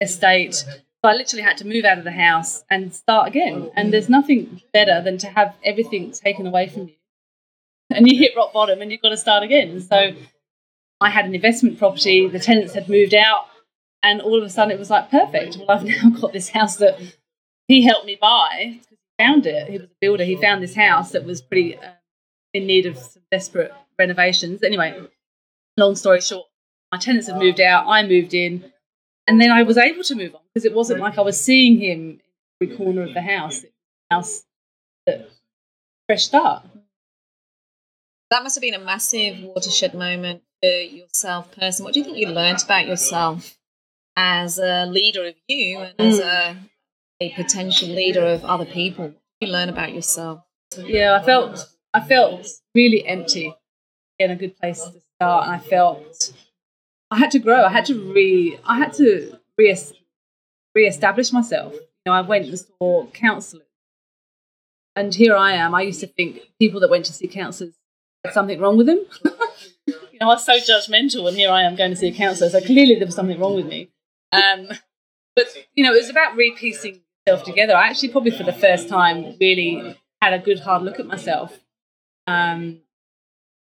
estate. 0.00 0.54
So 0.54 1.10
I 1.10 1.14
literally 1.14 1.42
had 1.42 1.58
to 1.58 1.66
move 1.66 1.84
out 1.84 1.98
of 1.98 2.04
the 2.04 2.12
house 2.12 2.64
and 2.70 2.92
start 2.92 3.28
again. 3.28 3.70
And 3.76 3.92
there's 3.92 4.08
nothing 4.08 4.62
better 4.72 5.00
than 5.02 5.18
to 5.18 5.28
have 5.28 5.54
everything 5.64 6.10
taken 6.10 6.46
away 6.46 6.68
from 6.68 6.88
you. 6.88 6.94
And 7.90 8.10
you 8.10 8.18
hit 8.18 8.32
rock 8.36 8.52
bottom 8.52 8.82
and 8.82 8.90
you've 8.90 9.02
got 9.02 9.10
to 9.10 9.16
start 9.16 9.44
again. 9.44 9.80
So 9.80 10.12
I 11.00 11.10
had 11.10 11.26
an 11.26 11.34
investment 11.34 11.78
property, 11.78 12.26
the 12.26 12.40
tenants 12.40 12.74
had 12.74 12.88
moved 12.88 13.14
out, 13.14 13.46
and 14.02 14.20
all 14.20 14.38
of 14.38 14.44
a 14.44 14.50
sudden 14.50 14.72
it 14.72 14.78
was 14.78 14.90
like 14.90 15.10
perfect. 15.10 15.56
Well, 15.58 15.70
I've 15.70 15.84
now 15.84 16.10
got 16.20 16.32
this 16.32 16.48
house 16.48 16.76
that 16.76 16.98
he 17.68 17.84
helped 17.84 18.06
me 18.06 18.18
buy 18.20 18.80
found 19.18 19.46
it. 19.46 19.68
He 19.68 19.78
was 19.78 19.88
a 19.88 19.94
builder. 20.00 20.24
He 20.24 20.36
found 20.36 20.62
this 20.62 20.74
house 20.74 21.12
that 21.12 21.24
was 21.24 21.40
pretty 21.42 21.76
uh, 21.76 21.92
in 22.52 22.66
need 22.66 22.86
of 22.86 22.96
some 22.98 23.22
desperate 23.30 23.72
renovations. 23.98 24.62
Anyway, 24.62 25.00
long 25.76 25.94
story 25.94 26.20
short, 26.20 26.46
my 26.92 26.98
tenants 26.98 27.28
had 27.28 27.38
moved 27.38 27.60
out. 27.60 27.86
I 27.86 28.06
moved 28.06 28.34
in, 28.34 28.72
and 29.26 29.40
then 29.40 29.50
I 29.50 29.62
was 29.62 29.78
able 29.78 30.02
to 30.04 30.14
move 30.14 30.34
on 30.34 30.42
because 30.52 30.64
it 30.64 30.74
wasn't 30.74 31.00
like 31.00 31.18
I 31.18 31.22
was 31.22 31.40
seeing 31.40 31.78
him 31.78 32.20
in 32.60 32.66
every 32.68 32.76
corner 32.76 33.02
of 33.02 33.14
the 33.14 33.22
house. 33.22 33.62
It 33.62 33.72
was 33.72 33.72
a 34.10 34.14
house 34.14 34.42
that 35.06 35.30
fresh 36.08 36.24
start. 36.26 36.64
That 38.30 38.42
must 38.42 38.56
have 38.56 38.62
been 38.62 38.74
a 38.74 38.80
massive 38.80 39.40
watershed 39.42 39.94
moment 39.94 40.42
for 40.60 40.68
yourself, 40.68 41.52
person. 41.52 41.84
What 41.84 41.94
do 41.94 42.00
you 42.00 42.04
think 42.04 42.18
you 42.18 42.28
learned 42.28 42.62
about 42.64 42.86
yourself 42.86 43.56
as 44.16 44.58
a 44.58 44.86
leader 44.86 45.26
of 45.26 45.34
you 45.46 45.78
and 45.78 45.94
as 45.98 46.18
a, 46.18 46.56
a 47.20 47.32
potential 47.32 47.88
leader 47.88 48.24
of 48.24 48.44
other 48.44 48.66
people? 48.66 49.14
You 49.40 49.48
learn 49.48 49.68
about 49.68 49.94
yourself? 49.94 50.40
Yeah, 50.78 51.18
I 51.20 51.24
felt 51.24 51.68
I 51.94 52.00
felt 52.00 52.46
really 52.74 53.06
empty 53.06 53.54
in 54.18 54.30
a 54.30 54.36
good 54.36 54.56
place 54.56 54.82
to 54.82 55.00
start, 55.16 55.46
and 55.46 55.54
I 55.54 55.58
felt 55.58 56.32
I 57.10 57.18
had 57.18 57.30
to 57.32 57.38
grow. 57.38 57.64
I 57.64 57.70
had 57.70 57.86
to 57.86 58.12
re 58.12 58.58
I 58.64 58.78
had 58.78 58.92
to 58.94 59.38
re 59.56 59.76
re-establish 60.74 61.32
myself. 61.32 61.72
You 61.72 61.80
know, 62.06 62.12
I 62.12 62.20
went 62.20 62.46
and 62.46 62.58
saw 62.58 63.06
counsellors, 63.06 63.66
and 64.94 65.14
here 65.14 65.36
I 65.36 65.52
am. 65.52 65.74
I 65.74 65.82
used 65.82 66.00
to 66.00 66.06
think 66.06 66.40
people 66.58 66.80
that 66.80 66.90
went 66.90 67.06
to 67.06 67.12
see 67.12 67.28
counsellors 67.28 67.74
had 68.24 68.34
something 68.34 68.60
wrong 68.60 68.76
with 68.76 68.86
them. 68.86 69.00
you 69.86 70.18
know, 70.20 70.28
I 70.28 70.34
was 70.34 70.44
so 70.44 70.58
judgmental, 70.58 71.28
and 71.28 71.36
here 71.36 71.50
I 71.50 71.62
am 71.62 71.76
going 71.76 71.90
to 71.90 71.96
see 71.96 72.08
a 72.08 72.14
counsellor. 72.14 72.50
So 72.50 72.60
clearly 72.60 72.96
there 72.96 73.06
was 73.06 73.14
something 73.14 73.38
wrong 73.38 73.54
with 73.54 73.66
me. 73.66 73.90
Um, 74.32 74.68
but 75.34 75.46
you 75.74 75.84
know, 75.84 75.92
it 75.92 76.00
was 76.00 76.10
about 76.10 76.36
repiecing 76.36 77.00
together. 77.26 77.74
I 77.74 77.88
actually 77.88 78.10
probably 78.10 78.30
for 78.30 78.44
the 78.44 78.52
first 78.52 78.88
time 78.88 79.34
really 79.40 79.98
had 80.22 80.32
a 80.32 80.38
good 80.38 80.60
hard 80.60 80.82
look 80.82 81.00
at 81.00 81.06
myself, 81.06 81.58
um, 82.26 82.80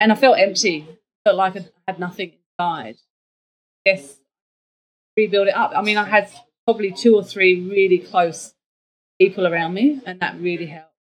and 0.00 0.12
I 0.12 0.14
felt 0.14 0.38
empty. 0.38 0.86
Felt 1.24 1.36
like 1.36 1.56
I 1.56 1.66
had 1.88 1.98
nothing 1.98 2.34
inside. 2.58 2.96
Guess 3.84 4.18
rebuild 5.16 5.48
it 5.48 5.56
up. 5.56 5.72
I 5.74 5.82
mean, 5.82 5.96
I 5.96 6.04
had 6.04 6.30
probably 6.64 6.92
two 6.92 7.16
or 7.16 7.24
three 7.24 7.68
really 7.68 7.98
close 7.98 8.54
people 9.20 9.46
around 9.46 9.74
me, 9.74 10.00
and 10.06 10.20
that 10.20 10.40
really 10.40 10.66
helped. 10.66 10.92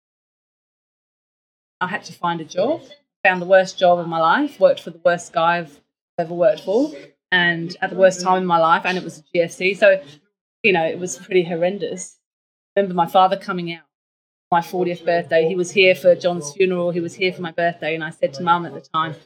I 1.81 1.89
had 1.89 2.05
to 2.05 2.15
find 2.15 2.41
a 2.41 2.45
job. 2.45 2.83
Found 3.23 3.43
the 3.43 3.47
worst 3.47 3.79
job 3.79 3.99
of 3.99 4.09
my 4.09 4.19
life. 4.19 4.59
Worked 4.59 4.81
for 4.81 4.91
the 4.91 5.01
worst 5.05 5.35
guy 5.35 5.59
I've 5.59 5.81
ever 6.19 6.33
worked 6.33 6.63
for, 6.63 6.91
and 7.31 7.77
at 7.83 7.91
the 7.91 7.97
worst 7.97 8.23
time 8.23 8.39
in 8.39 8.47
my 8.47 8.59
life. 8.59 8.83
And 8.87 8.97
it 8.97 9.05
was 9.05 9.19
a 9.19 9.23
GFC, 9.37 9.77
so 9.77 10.03
you 10.63 10.73
know 10.73 10.87
it 10.87 10.99
was 10.99 11.19
pretty 11.19 11.45
horrendous. 11.45 12.19
Remember 12.76 12.95
my 12.95 13.06
father 13.06 13.37
coming 13.37 13.73
out 13.73 13.87
my 14.50 14.61
40th 14.61 15.04
birthday. 15.04 15.49
He 15.49 15.54
was 15.54 15.71
here 15.71 15.95
for 15.95 16.14
John's 16.14 16.52
funeral. 16.52 16.90
He 16.90 17.00
was 17.00 17.14
here 17.14 17.33
for 17.33 17.42
my 17.42 17.50
birthday, 17.50 17.95
and 17.95 18.04
I 18.04 18.11
said 18.11 18.35
to 18.35 18.42
Mum 18.42 18.66
at 18.66 18.75
the 18.75 18.80
time, 18.80 19.16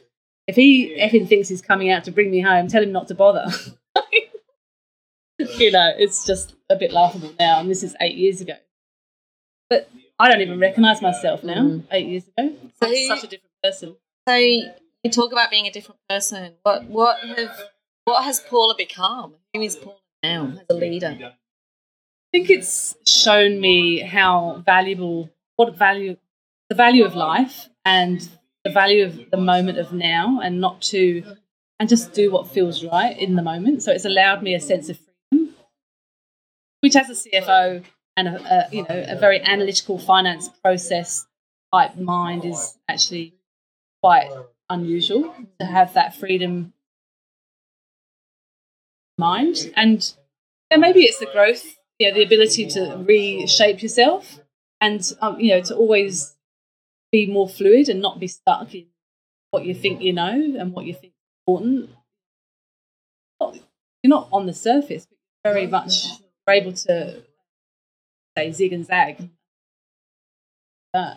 "If 0.47 0.55
he 0.55 0.97
effing 0.99 1.27
thinks 1.27 1.49
he's 1.49 1.61
coming 1.61 1.91
out 1.91 2.05
to 2.05 2.11
bring 2.11 2.31
me 2.31 2.41
home, 2.41 2.67
tell 2.67 2.81
him 2.81 2.91
not 2.91 3.07
to 3.09 3.15
bother." 3.15 3.45
you 5.37 5.71
know, 5.71 5.93
it's 5.97 6.25
just 6.25 6.55
a 6.69 6.75
bit 6.75 6.91
laughable 6.91 7.33
now, 7.39 7.59
and 7.59 7.69
this 7.69 7.83
is 7.83 7.95
eight 8.01 8.15
years 8.15 8.41
ago. 8.41 8.55
But 9.69 9.89
I 10.19 10.29
don't 10.29 10.41
even 10.41 10.59
recognise 10.59 11.01
myself 11.01 11.43
now. 11.43 11.61
Mm. 11.61 11.83
Eight 11.91 12.07
years 12.07 12.23
ago, 12.27 12.55
So 12.81 12.87
I'm 12.87 13.07
such 13.07 13.23
a 13.23 13.27
different 13.27 13.53
person. 13.63 13.95
So 14.27 14.35
you 14.35 15.11
talk 15.11 15.31
about 15.31 15.49
being 15.49 15.67
a 15.67 15.71
different 15.71 15.99
person. 16.09 16.55
What 16.63 16.85
what 16.85 17.19
have 17.19 17.69
what 18.05 18.23
has 18.23 18.39
Paula 18.39 18.75
become? 18.77 19.35
Who 19.53 19.61
is 19.61 19.75
Paula 19.75 19.97
now 20.23 20.53
as 20.57 20.65
a 20.69 20.73
leader? 20.73 21.33
I 22.33 22.37
think 22.37 22.49
it's 22.49 22.95
shown 23.05 23.59
me 23.59 23.99
how 23.99 24.63
valuable, 24.65 25.29
what 25.57 25.77
value, 25.77 26.15
the 26.69 26.75
value 26.75 27.03
of 27.03 27.13
life 27.13 27.67
and 27.83 28.25
the 28.63 28.71
value 28.71 29.05
of 29.05 29.29
the 29.31 29.37
moment 29.37 29.77
of 29.77 29.91
now, 29.91 30.39
and 30.39 30.61
not 30.61 30.81
to, 30.83 31.23
and 31.77 31.89
just 31.89 32.13
do 32.13 32.31
what 32.31 32.47
feels 32.47 32.85
right 32.85 33.17
in 33.17 33.35
the 33.35 33.41
moment. 33.41 33.83
So 33.83 33.91
it's 33.91 34.05
allowed 34.05 34.43
me 34.43 34.53
a 34.53 34.61
sense 34.61 34.87
of 34.87 34.97
freedom, 35.29 35.55
which 36.79 36.95
as 36.95 37.09
a 37.09 37.29
CFO 37.29 37.83
and 38.15 38.27
a, 38.27 38.65
a 38.69 38.69
you 38.71 38.83
know 38.83 39.05
a 39.09 39.17
very 39.17 39.41
analytical 39.41 39.97
finance 39.97 40.49
process 40.63 41.25
type 41.73 41.97
mind 41.97 42.45
is 42.45 42.77
actually 42.87 43.33
quite 44.01 44.29
unusual 44.69 45.33
to 45.59 45.65
have 45.65 45.93
that 45.95 46.15
freedom 46.15 46.73
mind 49.17 49.71
and 49.75 50.13
yeah, 50.69 50.77
maybe 50.77 51.01
it's 51.01 51.19
the 51.19 51.25
growth, 51.25 51.65
yeah, 52.01 52.11
the 52.11 52.23
ability 52.23 52.65
to 52.75 52.81
reshape 53.07 53.81
yourself, 53.83 54.39
and 54.79 55.01
um, 55.21 55.39
you 55.39 55.49
know 55.53 55.61
to 55.61 55.75
always 55.75 56.35
be 57.11 57.25
more 57.27 57.47
fluid 57.47 57.89
and 57.89 58.01
not 58.01 58.19
be 58.19 58.27
stuck 58.27 58.73
in 58.73 58.87
what 59.51 59.65
you 59.65 59.75
think 59.75 60.01
you 60.01 60.13
know 60.13 60.33
and 60.59 60.73
what 60.73 60.85
you 60.85 60.93
think 60.93 61.13
is 61.13 61.27
important. 61.41 61.89
You're 64.01 64.09
not 64.17 64.29
on 64.31 64.45
the 64.47 64.53
surface, 64.53 65.05
but 65.05 65.17
you're 65.19 65.53
very 65.53 65.67
much 65.67 65.93
able 66.49 66.73
to 66.73 67.21
say 68.37 68.51
zig 68.51 68.73
and 68.73 68.85
zag. 68.85 69.29
Uh, 70.93 71.15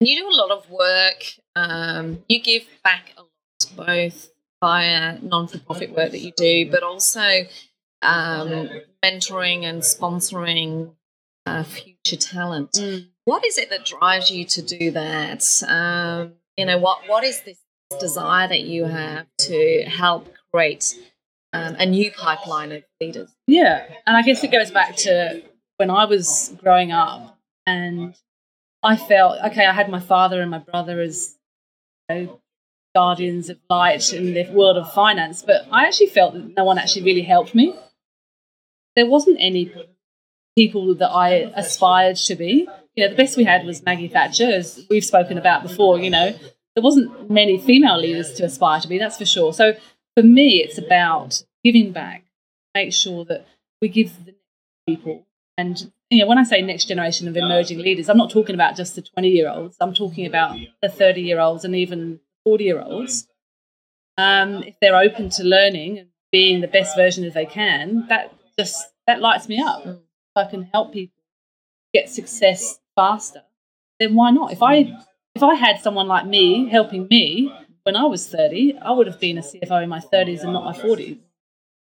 And 0.00 0.08
you 0.08 0.16
do 0.20 0.28
a 0.28 0.40
lot 0.42 0.50
of 0.50 0.70
work. 0.70 1.20
Um, 1.56 2.22
you 2.28 2.42
give 2.42 2.66
back 2.84 3.14
a 3.16 3.22
lot, 3.22 3.86
both 3.86 4.30
via 4.62 5.18
non-for-profit 5.22 5.90
work 5.96 6.10
that 6.10 6.20
you 6.20 6.32
do, 6.36 6.70
but 6.70 6.82
also 6.82 7.46
um, 8.02 8.70
mentoring 9.04 9.64
and 9.64 9.82
sponsoring 9.82 10.92
uh, 11.46 11.62
future 11.62 12.16
talent. 12.16 12.78
What 13.24 13.44
is 13.44 13.58
it 13.58 13.70
that 13.70 13.84
drives 13.84 14.30
you 14.30 14.44
to 14.44 14.62
do 14.62 14.90
that? 14.92 15.62
Um, 15.66 16.34
you 16.56 16.66
know, 16.66 16.78
what 16.78 17.08
what 17.08 17.24
is 17.24 17.40
this 17.42 17.58
desire 18.00 18.48
that 18.48 18.60
you 18.60 18.84
have 18.84 19.26
to 19.38 19.82
help 19.84 20.28
create 20.52 20.94
um, 21.52 21.76
a 21.78 21.86
new 21.86 22.10
pipeline 22.10 22.72
of 22.72 22.84
leaders? 23.00 23.30
Yeah, 23.46 23.86
and 24.06 24.16
I 24.16 24.22
guess 24.22 24.42
it 24.44 24.50
goes 24.50 24.70
back 24.70 24.96
to 24.96 25.42
when 25.76 25.90
I 25.90 26.04
was 26.04 26.54
growing 26.62 26.92
up, 26.92 27.38
and 27.66 28.14
I 28.82 28.96
felt 28.96 29.38
okay. 29.46 29.66
I 29.66 29.72
had 29.72 29.88
my 29.88 30.00
father 30.00 30.40
and 30.40 30.50
my 30.50 30.58
brother 30.58 31.00
as 31.00 31.36
you 32.08 32.16
know, 32.16 32.40
guardians 32.94 33.48
of 33.48 33.58
light 33.68 34.12
in 34.12 34.34
the 34.34 34.50
world 34.50 34.76
of 34.76 34.92
finance, 34.92 35.42
but 35.42 35.66
I 35.70 35.86
actually 35.86 36.08
felt 36.08 36.34
that 36.34 36.54
no 36.56 36.64
one 36.64 36.78
actually 36.78 37.04
really 37.04 37.22
helped 37.22 37.54
me. 37.54 37.74
There 38.98 39.06
wasn't 39.06 39.36
any 39.38 39.72
people 40.56 40.92
that 40.96 41.08
I 41.08 41.52
aspired 41.54 42.16
to 42.16 42.34
be. 42.34 42.68
You 42.96 43.04
know, 43.04 43.10
the 43.10 43.16
best 43.16 43.36
we 43.36 43.44
had 43.44 43.64
was 43.64 43.84
Maggie 43.84 44.08
Thatcher, 44.08 44.50
as 44.50 44.84
we've 44.90 45.04
spoken 45.04 45.38
about 45.38 45.62
before. 45.62 46.00
You 46.00 46.10
know, 46.10 46.32
there 46.74 46.82
wasn't 46.82 47.30
many 47.30 47.58
female 47.58 48.00
leaders 48.00 48.32
to 48.34 48.44
aspire 48.44 48.80
to 48.80 48.88
be. 48.88 48.98
That's 48.98 49.18
for 49.18 49.24
sure. 49.24 49.52
So 49.52 49.74
for 50.16 50.24
me, 50.24 50.56
it's 50.64 50.78
about 50.78 51.44
giving 51.62 51.92
back. 51.92 52.24
Make 52.74 52.92
sure 52.92 53.24
that 53.26 53.46
we 53.80 53.88
give 53.88 54.24
the 54.26 54.34
people 54.84 55.24
and 55.58 55.92
you 56.08 56.20
know 56.20 56.26
when 56.26 56.38
i 56.38 56.42
say 56.42 56.62
next 56.62 56.86
generation 56.86 57.28
of 57.28 57.36
emerging 57.36 57.78
leaders 57.78 58.08
i'm 58.08 58.16
not 58.16 58.30
talking 58.30 58.54
about 58.54 58.76
just 58.76 58.94
the 58.94 59.02
20 59.02 59.28
year 59.28 59.50
olds 59.50 59.76
i'm 59.80 59.92
talking 59.92 60.24
about 60.24 60.56
the 60.80 60.88
30 60.88 61.20
year 61.20 61.38
olds 61.38 61.64
and 61.64 61.74
even 61.76 62.20
40 62.44 62.64
year 62.64 62.80
olds 62.80 63.28
um, 64.16 64.64
if 64.64 64.74
they're 64.80 64.96
open 64.96 65.30
to 65.30 65.44
learning 65.44 65.98
and 65.98 66.08
being 66.32 66.60
the 66.60 66.66
best 66.66 66.96
version 66.96 67.24
as 67.24 67.34
they 67.34 67.46
can 67.46 68.06
that 68.08 68.32
just 68.58 68.92
that 69.06 69.20
lights 69.20 69.48
me 69.48 69.60
up. 69.60 69.84
If 69.86 69.96
i 70.36 70.44
can 70.44 70.62
help 70.72 70.92
people 70.92 71.22
get 71.94 72.08
success 72.08 72.78
faster 72.94 73.42
then 73.98 74.14
why 74.14 74.30
not? 74.30 74.52
If 74.52 74.62
i 74.62 74.92
if 75.34 75.42
i 75.42 75.54
had 75.54 75.80
someone 75.80 76.08
like 76.08 76.26
me 76.26 76.68
helping 76.68 77.06
me 77.08 77.52
when 77.84 77.96
i 77.96 78.04
was 78.04 78.28
30 78.28 78.78
i 78.82 78.90
would 78.90 79.06
have 79.06 79.20
been 79.20 79.38
a 79.38 79.40
cfo 79.40 79.82
in 79.82 79.88
my 79.88 80.00
30s 80.00 80.42
and 80.42 80.52
not 80.52 80.64
my 80.64 80.72
40s 80.76 81.18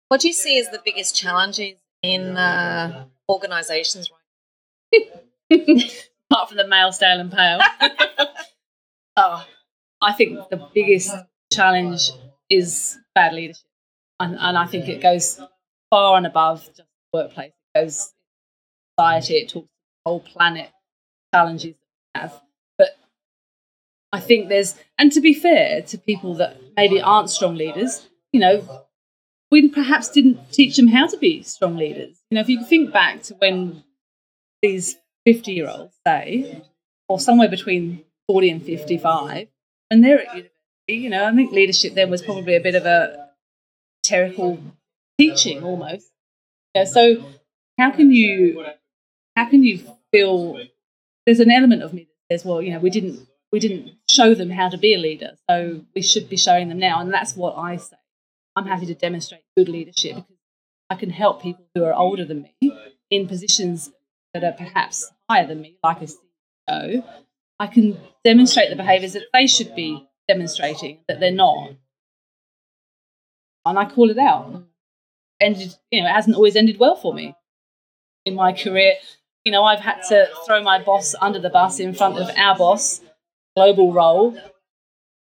What 0.09 0.21
do 0.21 0.27
you 0.27 0.33
see 0.33 0.59
as 0.59 0.69
the 0.69 0.81
biggest 0.85 1.15
challenges 1.15 1.75
in 2.01 2.37
uh, 2.37 3.05
organisations 3.27 4.09
apart 6.31 6.49
from 6.49 6.57
the 6.57 6.67
male, 6.67 6.91
stale, 6.91 7.19
and 7.19 7.31
pale. 7.31 7.59
oh, 9.17 9.45
I 10.01 10.13
think 10.13 10.49
the 10.49 10.67
biggest 10.73 11.13
challenge 11.51 12.11
is 12.49 12.97
bad 13.15 13.33
leadership, 13.33 13.65
and, 14.19 14.35
and 14.39 14.57
I 14.57 14.65
think 14.65 14.87
it 14.87 15.01
goes 15.01 15.41
far 15.89 16.17
and 16.17 16.25
above 16.25 16.65
just 16.65 16.77
the 16.77 16.85
workplace. 17.13 17.53
It 17.75 17.79
goes 17.79 18.13
society, 18.97 19.35
it 19.35 19.49
talks 19.49 19.67
the 19.67 20.09
whole 20.09 20.19
planet, 20.19 20.69
challenges 21.33 21.75
that 22.13 22.21
we 22.21 22.21
have. 22.21 22.41
But 22.77 22.97
I 24.11 24.19
think 24.19 24.49
there's, 24.49 24.75
and 24.97 25.11
to 25.11 25.21
be 25.21 25.33
fair 25.33 25.81
to 25.83 25.97
people 25.97 26.35
that 26.35 26.57
maybe 26.75 27.01
aren't 27.01 27.29
strong 27.29 27.55
leaders, 27.55 28.07
you 28.31 28.39
know, 28.39 28.85
we 29.51 29.69
perhaps 29.69 30.09
didn't 30.09 30.51
teach 30.51 30.75
them 30.75 30.87
how 30.87 31.07
to 31.07 31.17
be 31.17 31.41
strong 31.43 31.77
leaders. 31.77 32.21
You 32.29 32.35
know, 32.35 32.41
if 32.41 32.49
you 32.49 32.63
think 32.65 32.91
back 32.91 33.23
to 33.23 33.35
when 33.35 33.83
these 34.61 34.97
50 35.25 35.53
year 35.53 35.69
olds, 35.69 35.95
say, 36.05 36.63
or 37.07 37.19
somewhere 37.19 37.49
between 37.49 38.03
40 38.27 38.49
and 38.49 38.63
55, 38.63 39.47
and 39.89 40.03
they're 40.03 40.19
at 40.19 40.35
university, 40.35 40.51
you 40.87 41.09
know, 41.09 41.25
I 41.25 41.33
think 41.33 41.51
leadership 41.51 41.93
then 41.93 42.09
was 42.09 42.21
probably 42.21 42.55
a 42.55 42.61
bit 42.61 42.75
of 42.75 42.85
a 42.85 43.29
terrible 44.03 44.59
teaching 45.19 45.63
almost. 45.63 46.11
Yeah, 46.73 46.85
so 46.85 47.23
how 47.77 47.91
can 47.91 48.11
you 48.11 48.65
how 49.35 49.49
can 49.49 49.63
you 49.63 49.79
feel 50.11 50.59
there's 51.25 51.39
an 51.39 51.51
element 51.51 51.83
of 51.83 51.93
me 51.93 52.07
that 52.29 52.39
says, 52.39 52.45
well, 52.45 52.61
you 52.61 52.71
know, 52.71 52.79
we 52.79 52.89
didn't 52.89 53.27
we 53.51 53.59
didn't 53.59 53.93
show 54.09 54.33
them 54.33 54.49
how 54.49 54.69
to 54.69 54.77
be 54.77 54.93
a 54.93 54.97
leader, 54.97 55.31
so 55.49 55.81
we 55.95 56.01
should 56.01 56.29
be 56.29 56.37
showing 56.37 56.69
them 56.69 56.79
now, 56.79 56.99
and 56.99 57.13
that's 57.13 57.35
what 57.35 57.57
I 57.57 57.77
say. 57.77 57.97
I'm 58.55 58.65
happy 58.65 58.87
to 58.87 58.95
demonstrate 58.95 59.41
good 59.55 59.69
leadership 59.69 60.15
because 60.15 60.37
I 60.89 60.95
can 60.95 61.09
help 61.09 61.41
people 61.41 61.65
who 61.75 61.83
are 61.83 61.93
older 61.93 62.25
than 62.25 62.49
me 62.61 62.73
in 63.09 63.27
positions 63.27 63.91
that 64.33 64.43
are 64.43 64.51
perhaps 64.51 65.11
higher 65.29 65.47
than 65.47 65.61
me, 65.61 65.77
like 65.83 66.01
a 66.01 66.07
CEO. 66.69 67.03
I 67.59 67.67
can 67.67 67.97
demonstrate 68.23 68.69
the 68.69 68.75
behaviours 68.75 69.13
that 69.13 69.23
they 69.33 69.47
should 69.47 69.75
be 69.75 70.07
demonstrating 70.27 70.99
that 71.07 71.19
they're 71.19 71.31
not, 71.31 71.71
and 73.65 73.79
I 73.79 73.85
call 73.85 74.09
it 74.09 74.17
out. 74.17 74.66
Ended, 75.39 75.75
you 75.91 76.01
know, 76.01 76.09
it 76.09 76.13
hasn't 76.13 76.35
always 76.35 76.55
ended 76.55 76.79
well 76.79 76.95
for 76.95 77.13
me 77.13 77.35
in 78.25 78.35
my 78.35 78.53
career. 78.53 78.93
You 79.45 79.51
know, 79.51 79.63
I've 79.63 79.79
had 79.79 80.01
to 80.09 80.27
throw 80.45 80.61
my 80.61 80.81
boss 80.83 81.15
under 81.21 81.39
the 81.39 81.49
bus 81.49 81.79
in 81.79 81.93
front 81.93 82.17
of 82.19 82.29
our 82.35 82.57
boss, 82.57 83.01
global 83.55 83.93
role. 83.93 84.37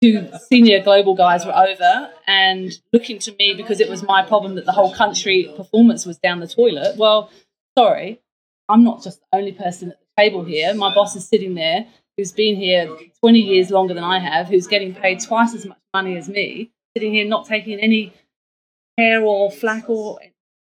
Two 0.02 0.30
senior 0.50 0.84
global 0.84 1.16
guys 1.16 1.46
were 1.46 1.56
over 1.56 2.12
and 2.28 2.72
looking 2.92 3.20
to 3.20 3.34
me 3.40 3.54
because 3.56 3.80
it 3.80 3.90
was 3.90 4.04
my 4.04 4.22
problem 4.22 4.56
that 4.56 4.66
the 4.66 4.74
whole 4.74 4.94
country 4.94 5.52
performance 5.56 6.06
was 6.06 6.18
down 6.18 6.42
the 6.42 6.48
toilet. 6.48 6.98
Well, 6.98 7.32
sorry, 7.78 8.22
I'm 8.68 8.84
not 8.84 9.02
just 9.02 9.22
the 9.22 9.38
only 9.38 9.54
person 9.54 9.92
at 9.92 10.00
the 10.00 10.22
table 10.22 10.44
here. 10.44 10.74
My 10.74 10.94
boss 10.94 11.16
is 11.16 11.28
sitting 11.28 11.56
there 11.56 11.88
who's 12.18 12.32
been 12.32 12.56
here 12.56 12.96
20 13.20 13.40
years 13.40 13.72
longer 13.72 13.94
than 13.94 14.04
I 14.04 14.20
have, 14.20 14.48
who's 14.48 14.68
getting 14.68 14.94
paid 14.94 15.22
twice 15.22 15.54
as 15.54 15.66
much 15.66 15.80
money 15.94 16.18
as 16.18 16.30
me, 16.30 16.72
sitting 16.96 17.14
here 17.14 17.26
not 17.26 17.48
taking 17.48 17.80
any 17.80 18.14
hair 18.98 19.22
or 19.22 19.52
flack 19.52 19.90
or 19.90 20.20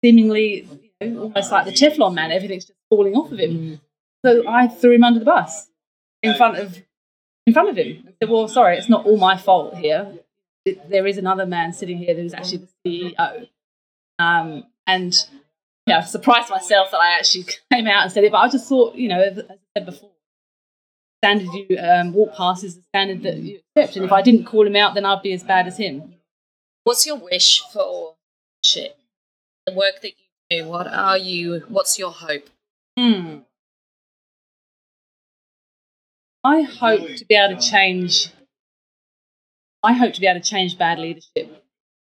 seemingly 0.03 0.67
you 1.01 1.09
know, 1.09 1.23
almost 1.23 1.51
like 1.51 1.65
the 1.65 1.71
Teflon 1.71 2.13
man, 2.13 2.31
everything's 2.31 2.65
just 2.65 2.79
falling 2.89 3.15
off 3.15 3.31
of 3.31 3.39
him. 3.39 3.51
Mm. 3.51 3.81
So 4.25 4.47
I 4.47 4.67
threw 4.67 4.93
him 4.93 5.03
under 5.03 5.19
the 5.19 5.25
bus 5.25 5.69
in 6.23 6.35
front 6.35 6.57
of 6.57 6.77
in 7.45 7.53
front 7.53 7.69
of 7.69 7.77
him. 7.77 8.03
I 8.07 8.11
said, 8.19 8.29
"Well, 8.29 8.47
sorry, 8.47 8.77
it's 8.77 8.89
not 8.89 9.05
all 9.05 9.17
my 9.17 9.37
fault 9.37 9.77
here. 9.77 10.13
It, 10.65 10.89
there 10.89 11.05
is 11.05 11.17
another 11.17 11.45
man 11.45 11.73
sitting 11.73 11.97
here 11.97 12.15
who's 12.15 12.33
actually 12.33 12.67
the 12.83 13.11
CEO." 13.17 13.47
Um, 14.17 14.63
and 14.87 15.15
yeah, 15.85 16.01
surprised 16.01 16.49
myself 16.49 16.91
that 16.91 16.97
I 16.97 17.17
actually 17.17 17.45
came 17.71 17.87
out 17.87 18.03
and 18.03 18.11
said 18.11 18.23
it. 18.23 18.31
But 18.31 18.39
I 18.39 18.49
just 18.49 18.67
thought, 18.67 18.95
you 18.95 19.09
know, 19.09 19.21
as 19.21 19.39
I 19.39 19.57
said 19.77 19.85
before, 19.85 20.11
standard 21.23 21.47
you 21.53 21.77
um, 21.77 22.13
walk 22.13 22.35
past 22.35 22.63
is 22.63 22.75
the 22.75 22.81
standard 22.83 23.23
that 23.23 23.37
you 23.37 23.59
accept. 23.75 23.95
And 23.95 24.05
if 24.05 24.11
I 24.11 24.21
didn't 24.21 24.45
call 24.45 24.65
him 24.65 24.75
out, 24.75 24.95
then 24.95 25.05
I'd 25.05 25.21
be 25.21 25.33
as 25.33 25.43
bad 25.43 25.67
as 25.67 25.77
him. 25.77 26.15
What's 26.83 27.05
your 27.05 27.17
wish 27.17 27.61
for 27.73 28.14
shit? 28.65 28.97
The 29.65 29.73
work 29.73 30.01
that 30.01 30.11
you 30.49 30.63
do, 30.63 30.67
what 30.67 30.87
are 30.87 31.17
you, 31.17 31.63
what's 31.69 31.97
your 31.97 32.11
hope? 32.11 32.49
Hmm. 32.97 33.39
I 36.43 36.61
hope 36.61 37.15
to 37.15 37.25
be 37.25 37.35
able 37.35 37.59
to 37.59 37.69
change. 37.69 38.29
I 39.81 39.93
hope 39.93 40.13
to 40.13 40.21
be 40.21 40.27
able 40.27 40.41
to 40.41 40.47
change 40.47 40.77
bad 40.77 40.99
leadership 40.99 41.63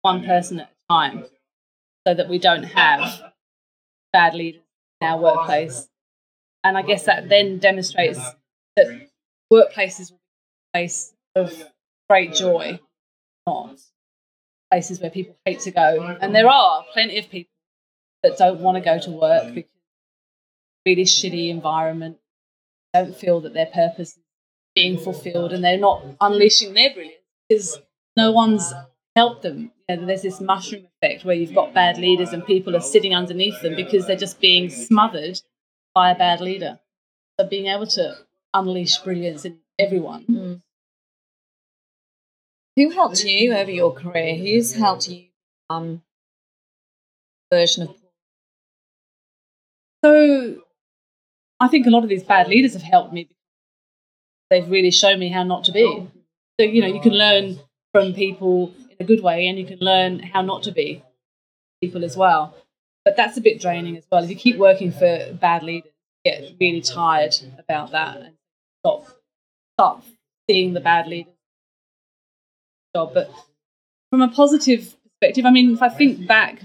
one 0.01 0.23
person 0.25 0.59
at 0.59 0.69
a 0.69 0.93
time 0.93 1.25
so 2.05 2.13
that 2.13 2.29
we 2.29 2.37
don't 2.39 2.63
have 2.63 3.33
bad 4.13 4.33
leaders 4.33 4.61
in 5.01 5.07
our 5.07 5.19
workplace. 5.19 5.87
And 6.63 6.77
I 6.77 6.81
guess 6.81 7.05
that 7.05 7.29
then 7.29 7.59
demonstrates 7.59 8.19
that 8.75 9.09
workplaces 9.51 10.11
will 10.11 10.17
be 10.17 10.73
a 10.73 10.77
place 10.77 11.13
of 11.35 11.53
great 12.09 12.33
joy, 12.33 12.79
not 13.45 13.79
places 14.71 14.99
where 14.99 15.09
people 15.09 15.35
hate 15.45 15.59
to 15.61 15.71
go. 15.71 16.17
And 16.21 16.35
there 16.35 16.49
are 16.49 16.85
plenty 16.93 17.17
of 17.17 17.29
people 17.29 17.51
that 18.23 18.37
don't 18.37 18.59
want 18.59 18.75
to 18.75 18.81
go 18.81 18.99
to 18.99 19.11
work 19.11 19.53
because 19.53 19.71
really 20.85 21.03
shitty 21.03 21.49
environment, 21.49 22.17
don't 22.93 23.15
feel 23.15 23.41
that 23.41 23.53
their 23.53 23.67
purpose 23.67 24.11
is 24.11 24.23
being 24.73 24.97
fulfilled 24.97 25.53
and 25.53 25.63
they're 25.63 25.77
not 25.77 26.03
unleashing 26.21 26.73
their 26.73 26.93
brilliance 26.93 27.17
because 27.49 27.79
no 28.15 28.31
one's 28.31 28.73
helped 29.15 29.41
them. 29.41 29.71
You 29.89 29.97
know, 29.97 30.05
there's 30.05 30.21
this 30.21 30.39
mushroom 30.39 30.87
effect 31.01 31.25
where 31.25 31.35
you've 31.35 31.55
got 31.55 31.73
bad 31.73 31.97
leaders 31.97 32.33
and 32.33 32.45
people 32.45 32.75
are 32.75 32.81
sitting 32.81 33.15
underneath 33.15 33.61
them 33.61 33.75
because 33.75 34.05
they're 34.05 34.15
just 34.15 34.39
being 34.39 34.69
smothered 34.69 35.39
by 35.93 36.11
a 36.11 36.17
bad 36.17 36.41
leader. 36.41 36.79
So 37.39 37.47
being 37.47 37.67
able 37.67 37.87
to 37.87 38.15
unleash 38.53 38.97
brilliance 38.99 39.45
in 39.45 39.59
everyone. 39.79 40.25
Mm. 40.29 40.61
Who 42.77 42.91
helped 42.91 43.23
you 43.23 43.53
over 43.55 43.71
your 43.71 43.91
career? 43.91 44.35
Who's 44.35 44.73
helped 44.73 45.09
you 45.09 45.25
um 45.69 46.03
version 47.51 47.83
of 47.83 47.95
so 50.05 50.61
I 51.59 51.67
think 51.67 51.87
a 51.87 51.89
lot 51.89 52.03
of 52.03 52.09
these 52.09 52.23
bad 52.23 52.47
leaders 52.47 52.73
have 52.73 52.83
helped 52.83 53.13
me. 53.13 53.29
They've 54.51 54.69
really 54.69 54.91
shown 54.91 55.19
me 55.19 55.29
how 55.29 55.41
not 55.41 55.63
to 55.65 55.71
be. 55.71 56.07
So, 56.59 56.65
you 56.65 56.81
know, 56.81 56.87
you 56.87 57.01
can 57.01 57.13
learn 57.13 57.59
from 57.91 58.13
people 58.13 58.73
in 58.91 58.97
a 58.99 59.03
good 59.03 59.23
way 59.23 59.47
and 59.47 59.57
you 59.57 59.65
can 59.65 59.79
learn 59.79 60.19
how 60.19 60.43
not 60.43 60.63
to 60.63 60.71
be 60.71 61.03
people 61.81 62.05
as 62.05 62.15
well. 62.15 62.55
But 63.03 63.17
that's 63.17 63.37
a 63.37 63.41
bit 63.41 63.59
draining 63.59 63.97
as 63.97 64.05
well. 64.11 64.23
If 64.23 64.29
you 64.29 64.35
keep 64.35 64.57
working 64.57 64.91
for 64.91 65.33
bad 65.33 65.63
leaders, 65.63 65.91
you 66.23 66.31
get 66.31 66.53
really 66.59 66.81
tired 66.81 67.35
about 67.57 67.91
that 67.91 68.17
and 68.17 68.35
stop, 68.81 69.07
stop 69.75 70.03
seeing 70.47 70.73
the 70.73 70.79
bad 70.79 71.07
leaders 71.07 71.36
job. 72.97 73.13
But 73.13 73.31
from 74.09 74.21
a 74.21 74.27
positive 74.27 74.95
perspective, 75.03 75.45
I 75.45 75.51
mean, 75.51 75.73
if 75.73 75.81
I 75.81 75.89
think 75.89 76.27
back 76.27 76.61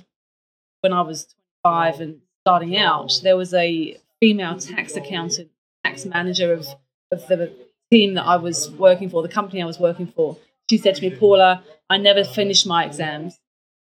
when 0.81 0.93
I 0.93 1.03
was 1.03 1.27
25 1.65 2.01
and 2.01 2.21
starting 2.45 2.77
out, 2.77 3.13
there 3.23 3.37
was 3.37 3.53
a 3.55 3.97
female 4.21 4.59
tax 4.59 4.97
accountant, 4.97 5.51
tax 5.85 6.07
manager 6.07 6.53
of, 6.53 6.67
of 7.11 7.27
the 7.29 7.53
team 7.91 8.15
that 8.15 8.25
I 8.25 8.37
was 8.37 8.71
working 8.71 9.11
for, 9.11 9.23
the 9.23 9.29
company 9.29 9.63
I 9.63 9.67
was 9.67 9.79
working 9.79 10.07
for. 10.07 10.39
She 10.71 10.79
said 10.79 10.95
to 10.97 11.03
me, 11.03 11.15
Paula, 11.15 11.63
I 11.91 11.99
never 11.99 12.25
finished 12.25 12.67
my 12.67 12.85
exams 12.85 13.39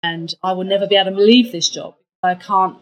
and 0.03 0.33
I 0.43 0.53
will 0.53 0.65
never 0.65 0.87
be 0.87 0.97
able 0.97 1.11
to 1.11 1.17
leave 1.17 1.51
this 1.51 1.69
job. 1.69 1.97
I 2.23 2.35
can't 2.37 2.77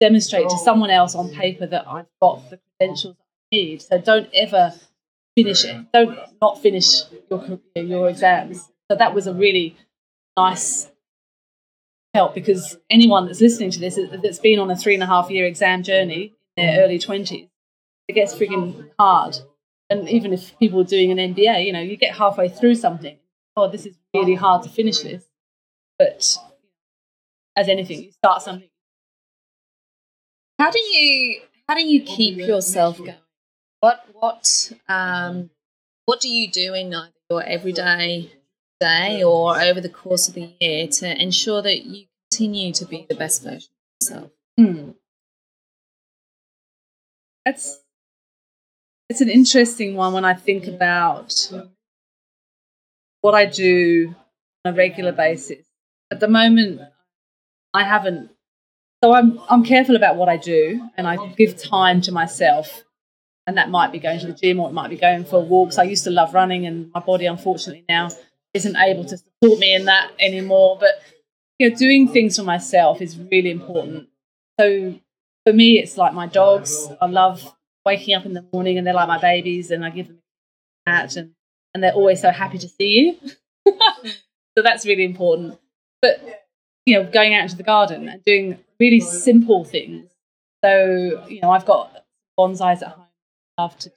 demonstrate 0.00 0.48
to 0.48 0.58
someone 0.58 0.90
else 0.90 1.14
on 1.14 1.28
paper 1.30 1.66
that 1.66 1.86
I've 1.86 2.06
got 2.22 2.48
the 2.48 2.58
credentials 2.78 3.16
I 3.20 3.56
need. 3.56 3.82
So 3.82 4.00
don't 4.00 4.30
ever 4.34 4.72
finish 5.36 5.64
it. 5.64 5.92
Don't 5.92 6.18
not 6.40 6.62
finish 6.62 7.02
your 7.30 7.60
your 7.74 8.08
exams. 8.08 8.70
So 8.90 8.96
that 8.96 9.14
was 9.14 9.26
a 9.26 9.34
really 9.34 9.76
nice 10.36 10.90
help 12.12 12.34
because 12.34 12.76
anyone 12.90 13.26
that's 13.26 13.40
listening 13.40 13.70
to 13.70 13.80
this 13.80 13.98
that's 14.22 14.38
been 14.38 14.58
on 14.58 14.70
a 14.70 14.76
three 14.76 14.94
and 14.94 15.02
a 15.02 15.06
half 15.06 15.30
year 15.30 15.46
exam 15.46 15.82
journey 15.82 16.32
in 16.56 16.66
their 16.66 16.84
early 16.84 16.98
20s, 16.98 17.48
it 18.08 18.12
gets 18.12 18.34
freaking 18.34 18.90
hard. 18.98 19.38
And 19.90 20.08
even 20.08 20.32
if 20.32 20.58
people 20.58 20.80
are 20.80 20.84
doing 20.84 21.10
an 21.10 21.34
MBA, 21.34 21.66
you 21.66 21.72
know, 21.72 21.80
you 21.80 21.96
get 21.96 22.14
halfway 22.14 22.48
through 22.48 22.76
something, 22.76 23.18
oh, 23.56 23.68
this 23.68 23.86
is 23.86 23.96
really 24.14 24.34
hard 24.34 24.62
to 24.62 24.68
finish 24.68 25.00
this. 25.00 25.24
But 25.98 26.36
as 27.56 27.68
anything, 27.68 28.04
you 28.04 28.12
start 28.12 28.42
something. 28.42 28.68
How 30.58 30.70
do 30.70 30.78
you 30.78 31.40
how 31.68 31.74
do 31.74 31.84
you 31.84 32.02
keep 32.02 32.38
yourself 32.38 32.98
going? 32.98 33.14
What 33.80 34.06
what 34.12 34.72
um 34.88 35.50
what 36.06 36.20
do 36.20 36.28
you 36.28 36.50
do 36.50 36.74
in 36.74 36.92
your 36.92 37.42
everyday 37.42 38.32
day 38.84 39.22
or 39.22 39.60
over 39.60 39.80
the 39.80 39.88
course 39.88 40.28
of 40.28 40.34
the 40.34 40.52
year 40.60 40.86
to 40.86 41.22
ensure 41.22 41.62
that 41.62 41.84
you 41.84 42.06
continue 42.30 42.72
to 42.72 42.84
be 42.84 43.06
the 43.08 43.14
best 43.14 43.42
version 43.42 43.70
of 43.72 44.08
yourself? 44.08 44.30
Mm. 44.58 44.94
That's 47.44 47.80
it's 49.10 49.20
an 49.20 49.28
interesting 49.28 49.96
one 49.96 50.12
when 50.14 50.24
I 50.24 50.34
think 50.34 50.66
about 50.66 51.52
what 53.20 53.34
I 53.34 53.46
do 53.46 54.14
on 54.64 54.72
a 54.72 54.76
regular 54.76 55.12
basis. 55.12 55.64
At 56.10 56.20
the 56.20 56.28
moment, 56.28 56.80
I 57.72 57.84
haven't. 57.84 58.30
So 59.02 59.12
I'm 59.12 59.40
I'm 59.48 59.64
careful 59.64 59.96
about 59.96 60.16
what 60.16 60.28
I 60.28 60.36
do, 60.36 60.88
and 60.96 61.06
I 61.06 61.16
give 61.36 61.56
time 61.56 62.00
to 62.02 62.12
myself. 62.12 62.84
And 63.46 63.58
that 63.58 63.68
might 63.68 63.92
be 63.92 63.98
going 63.98 64.20
to 64.20 64.28
the 64.28 64.32
gym, 64.32 64.58
or 64.58 64.70
it 64.70 64.72
might 64.72 64.88
be 64.88 64.96
going 64.96 65.26
for 65.26 65.44
walks. 65.44 65.76
I 65.76 65.82
used 65.82 66.04
to 66.04 66.10
love 66.10 66.32
running, 66.32 66.64
and 66.64 66.90
my 66.94 67.00
body, 67.00 67.26
unfortunately, 67.26 67.84
now 67.88 68.08
isn't 68.54 68.76
able 68.76 69.04
to 69.04 69.18
support 69.18 69.58
me 69.58 69.74
in 69.74 69.84
that 69.84 70.12
anymore. 70.18 70.78
But 70.80 71.02
you 71.58 71.68
know, 71.68 71.76
doing 71.76 72.08
things 72.08 72.36
for 72.36 72.44
myself 72.44 73.00
is 73.00 73.18
really 73.18 73.50
important. 73.50 74.08
So 74.58 74.98
for 75.44 75.52
me, 75.52 75.78
it's 75.78 75.96
like 75.96 76.14
my 76.14 76.26
dogs. 76.26 76.88
I 77.00 77.06
love 77.06 77.54
waking 77.84 78.14
up 78.14 78.24
in 78.24 78.32
the 78.32 78.46
morning 78.52 78.78
and 78.78 78.86
they're 78.86 78.94
like 78.94 79.08
my 79.08 79.20
babies, 79.20 79.70
and 79.70 79.84
I 79.84 79.90
give 79.90 80.08
them 80.08 80.18
a 80.86 80.90
cat, 80.90 81.16
and, 81.16 81.34
and 81.74 81.82
they're 81.82 81.92
always 81.92 82.20
so 82.20 82.30
happy 82.30 82.58
to 82.58 82.68
see 82.68 83.18
you. 83.24 83.30
so 84.56 84.62
that's 84.62 84.86
really 84.86 85.04
important. 85.04 85.58
But, 86.00 86.46
you 86.86 86.94
know, 86.94 87.10
going 87.10 87.34
out 87.34 87.42
into 87.42 87.56
the 87.56 87.62
garden 87.62 88.08
and 88.08 88.24
doing 88.24 88.58
really 88.78 89.00
simple 89.00 89.64
things. 89.64 90.10
So, 90.64 91.24
you 91.28 91.40
know, 91.40 91.50
I've 91.50 91.66
got 91.66 92.04
bonsais 92.38 92.82
at 92.82 92.88
home. 92.88 93.06
I 93.58 93.62
love 93.62 93.78
to, 93.78 93.92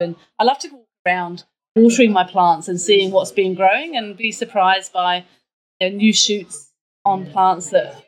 and 0.00 0.16
I 0.38 0.44
love 0.44 0.58
to 0.60 0.68
walk 0.68 0.86
around 1.06 1.44
watering 1.82 2.12
my 2.12 2.24
plants 2.24 2.68
and 2.68 2.80
seeing 2.80 3.10
what's 3.10 3.32
been 3.32 3.54
growing 3.54 3.96
and 3.96 4.16
be 4.16 4.32
surprised 4.32 4.92
by 4.92 5.24
you 5.80 5.90
know, 5.90 5.96
new 5.96 6.12
shoots 6.12 6.72
on 7.04 7.26
plants 7.30 7.70
that 7.70 8.04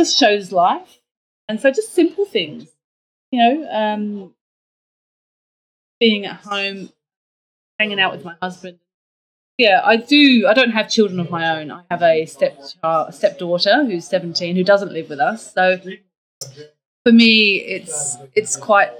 just 0.00 0.18
shows 0.18 0.52
life. 0.52 0.98
And 1.48 1.60
so 1.60 1.70
just 1.70 1.92
simple 1.94 2.24
things, 2.24 2.68
you 3.30 3.40
know, 3.40 3.68
um, 3.70 4.34
being 6.00 6.24
at 6.26 6.36
home, 6.36 6.90
hanging 7.78 8.00
out 8.00 8.12
with 8.12 8.24
my 8.24 8.34
husband. 8.40 8.78
Yeah, 9.58 9.82
I 9.84 9.96
do. 9.96 10.46
I 10.48 10.54
don't 10.54 10.70
have 10.70 10.90
children 10.90 11.20
of 11.20 11.30
my 11.30 11.60
own. 11.60 11.70
I 11.70 11.82
have 11.90 12.02
a 12.02 12.26
step 12.26 12.58
stepdaughter 13.10 13.84
who's 13.84 14.06
17 14.06 14.56
who 14.56 14.64
doesn't 14.64 14.92
live 14.92 15.08
with 15.08 15.20
us. 15.20 15.52
So 15.52 15.78
for 17.04 17.12
me, 17.12 17.56
it's 17.56 18.16
it's 18.34 18.56
quite 18.56 18.90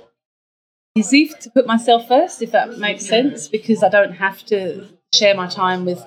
easy 0.95 1.29
to 1.29 1.51
put 1.51 1.67
myself 1.67 2.09
first, 2.09 2.43
if 2.43 2.53
that 2.53 2.79
makes 2.79 3.07
sense, 3.07 3.49
because 3.49 3.83
I 3.83 3.89
don't 3.89 4.13
have 4.15 4.45
to 4.47 4.89
share 5.15 5.35
my 5.35 5.47
time 5.47 5.85
with 5.85 6.05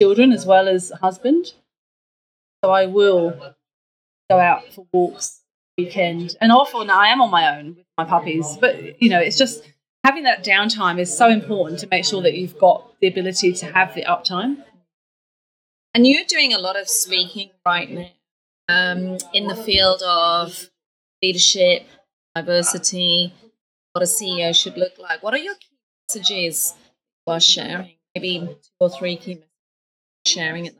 children 0.00 0.32
as 0.32 0.46
well 0.46 0.68
as 0.68 0.92
husband. 1.00 1.52
So 2.64 2.70
I 2.70 2.86
will 2.86 3.54
go 4.30 4.38
out 4.38 4.72
for 4.72 4.86
walks 4.92 5.40
weekend, 5.78 6.36
and 6.40 6.52
often 6.52 6.90
I 6.90 7.08
am 7.08 7.20
on 7.20 7.30
my 7.30 7.58
own 7.58 7.76
with 7.76 7.86
my 7.98 8.04
puppies. 8.04 8.56
But 8.60 9.00
you 9.02 9.08
know, 9.08 9.20
it's 9.20 9.38
just 9.38 9.64
having 10.04 10.24
that 10.24 10.44
downtime 10.44 10.98
is 10.98 11.16
so 11.16 11.28
important 11.28 11.80
to 11.80 11.88
make 11.90 12.04
sure 12.04 12.22
that 12.22 12.34
you've 12.34 12.58
got 12.58 12.94
the 13.00 13.08
ability 13.08 13.52
to 13.54 13.66
have 13.66 13.94
the 13.94 14.04
uptime. 14.04 14.64
And 15.94 16.06
you're 16.06 16.24
doing 16.24 16.52
a 16.52 16.58
lot 16.58 16.78
of 16.78 16.88
speaking 16.88 17.50
right 17.66 17.90
now 17.90 18.08
um, 18.68 19.18
in 19.32 19.46
the 19.46 19.56
field 19.56 20.02
of 20.02 20.70
leadership, 21.22 21.86
diversity, 22.34 23.32
what 23.92 24.02
a 24.02 24.06
CEO 24.06 24.54
should 24.54 24.76
look 24.76 24.98
like. 24.98 25.22
What 25.22 25.34
are 25.34 25.38
your 25.38 25.54
key 25.54 25.76
messages 26.08 26.74
you 27.26 27.32
are 27.32 27.40
sharing? 27.40 27.96
Maybe 28.14 28.38
two 28.40 28.56
or 28.80 28.90
three 28.90 29.16
key 29.16 29.34
messages 29.34 29.48
sharing 30.26 30.66
it 30.66 30.76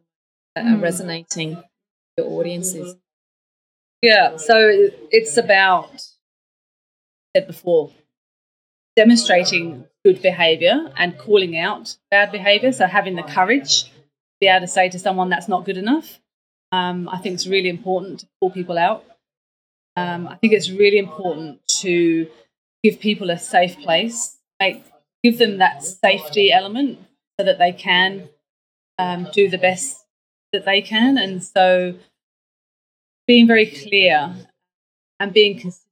that 0.54 0.64
are 0.64 0.76
mm. 0.76 0.82
resonating 0.82 1.56
with 1.56 1.64
your 2.16 2.26
audiences. 2.28 2.96
Yeah, 4.02 4.36
so 4.36 4.56
it's 5.10 5.36
about 5.36 6.02
said 7.34 7.46
before 7.46 7.90
demonstrating 8.96 9.86
good 10.04 10.20
behavior 10.20 10.92
and 10.96 11.16
calling 11.16 11.56
out 11.56 11.96
bad 12.10 12.32
behavior. 12.32 12.72
So 12.72 12.86
having 12.86 13.16
the 13.16 13.22
courage 13.22 13.84
to 13.84 13.90
be 14.40 14.48
able 14.48 14.60
to 14.60 14.66
say 14.66 14.88
to 14.90 14.98
someone 14.98 15.30
that's 15.30 15.48
not 15.48 15.64
good 15.64 15.76
enough. 15.76 16.18
Um, 16.72 17.08
I 17.08 17.18
think 17.18 17.34
it's 17.34 17.46
really 17.46 17.68
important 17.68 18.20
to 18.20 18.26
call 18.40 18.50
people 18.50 18.78
out. 18.78 19.04
Um, 19.96 20.26
I 20.26 20.36
think 20.36 20.52
it's 20.52 20.70
really 20.70 20.98
important 20.98 21.60
to 21.80 22.28
give 22.82 23.00
people 23.00 23.30
a 23.30 23.38
safe 23.38 23.78
place, 23.80 24.38
make 24.60 24.84
give 25.22 25.38
them 25.38 25.58
that 25.58 25.82
safety 25.84 26.52
element 26.52 26.98
so 27.38 27.46
that 27.46 27.58
they 27.58 27.72
can 27.72 28.28
um, 28.98 29.28
do 29.32 29.48
the 29.48 29.58
best 29.58 30.04
that 30.52 30.64
they 30.64 30.82
can. 30.82 31.16
And 31.16 31.42
so 31.42 31.94
being 33.26 33.46
very 33.46 33.66
clear 33.66 34.34
and 35.20 35.32
being 35.32 35.58
consistent 35.58 35.88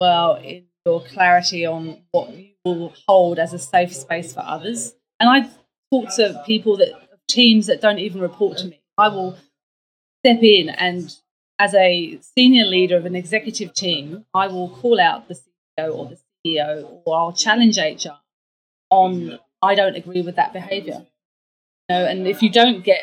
well 0.00 0.34
in 0.36 0.64
your 0.84 1.00
clarity 1.00 1.64
on 1.64 2.02
what 2.10 2.36
you 2.36 2.50
will 2.64 2.92
hold 3.06 3.38
as 3.38 3.52
a 3.52 3.58
safe 3.58 3.94
space 3.94 4.34
for 4.34 4.40
others. 4.40 4.94
And 5.20 5.30
I 5.30 5.48
talk 5.90 6.14
to 6.16 6.42
people 6.44 6.76
that 6.78 6.92
teams 7.28 7.66
that 7.68 7.80
don't 7.80 7.98
even 7.98 8.20
report 8.20 8.58
to 8.58 8.66
me. 8.66 8.80
I 8.98 9.08
will 9.08 9.38
step 10.24 10.42
in 10.42 10.68
and 10.68 11.14
as 11.58 11.74
a 11.74 12.18
senior 12.36 12.64
leader 12.64 12.96
of 12.96 13.06
an 13.06 13.14
executive 13.14 13.72
team, 13.72 14.24
I 14.34 14.48
will 14.48 14.68
call 14.68 15.00
out 15.00 15.28
the 15.28 15.38
or 15.78 16.06
the 16.06 16.18
CEO 16.44 17.00
or 17.04 17.16
I'll 17.18 17.32
challenge 17.32 17.78
HR 17.78 18.18
on 18.90 19.38
I 19.60 19.74
don't 19.74 19.96
agree 19.96 20.22
with 20.22 20.36
that 20.36 20.52
behavior. 20.52 21.06
You 21.88 21.96
know, 21.96 22.04
and 22.04 22.26
if 22.26 22.42
you 22.42 22.50
don't 22.50 22.84
get 22.84 23.02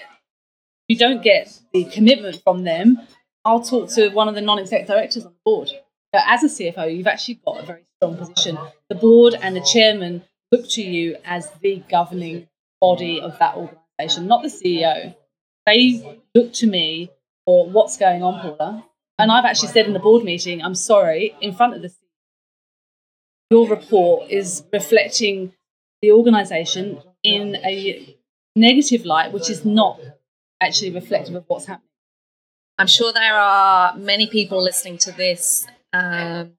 you 0.88 0.98
don't 0.98 1.22
get 1.22 1.60
the 1.74 1.86
commitment 1.86 2.42
from 2.44 2.64
them, 2.64 3.00
I'll 3.46 3.62
talk 3.62 3.90
to 3.92 4.10
one 4.10 4.28
of 4.28 4.36
the 4.36 4.42
non-exec 4.42 4.88
directors 4.88 5.26
on 5.26 5.32
the 5.32 5.40
board. 5.46 5.70
But 6.12 6.24
as 6.26 6.44
a 6.44 6.48
CFO, 6.48 6.96
you've 6.96 7.08
actually 7.08 7.40
got 7.46 7.64
a 7.64 7.66
very 7.66 7.84
strong 7.98 8.18
position. 8.18 8.58
The 8.90 8.96
board 8.96 9.36
and 9.40 9.56
the 9.56 9.62
chairman 9.62 10.24
look 10.52 10.68
to 10.70 10.82
you 10.82 11.18
as 11.24 11.52
the 11.62 11.84
governing 11.90 12.48
body 12.82 13.22
of 13.22 13.38
that 13.38 13.56
organisation, 13.56 14.28
not 14.28 14.42
the 14.42 14.50
CEO. 14.50 15.16
They 15.68 16.20
look 16.34 16.54
to 16.54 16.68
me 16.68 17.12
for 17.46 17.70
what's 17.70 17.98
going 17.98 18.24
on, 18.24 18.42
Paula. 18.42 18.86
And 19.20 19.32
I've 19.32 19.46
actually 19.46 19.70
said 19.70 19.86
in 19.86 19.94
the 19.94 20.00
board 20.00 20.24
meeting, 20.24 20.64
I'm 20.64 20.76
sorry, 20.76 21.36
in 21.42 21.54
front 21.54 21.76
of 21.76 21.84
the 21.84 21.90
CEO, 21.90 21.94
your 23.50 23.68
report 23.68 24.30
is 24.30 24.64
reflecting 24.72 25.54
the 26.02 26.12
organisation 26.12 27.02
in 27.24 27.56
a 27.58 28.16
negative 28.56 29.06
light, 29.06 29.32
which 29.32 29.50
is 29.50 29.66
not 29.66 30.00
actually 30.62 30.92
reflective 30.92 31.36
of 31.36 31.46
what's 31.48 31.66
happening. 31.66 31.90
I'm 32.78 32.88
sure 32.88 33.12
there 33.12 33.36
are 33.36 33.96
many 33.98 34.28
people 34.28 34.64
listening 34.64 34.98
to 35.00 35.12
this 35.12 35.68
um, 35.92 36.54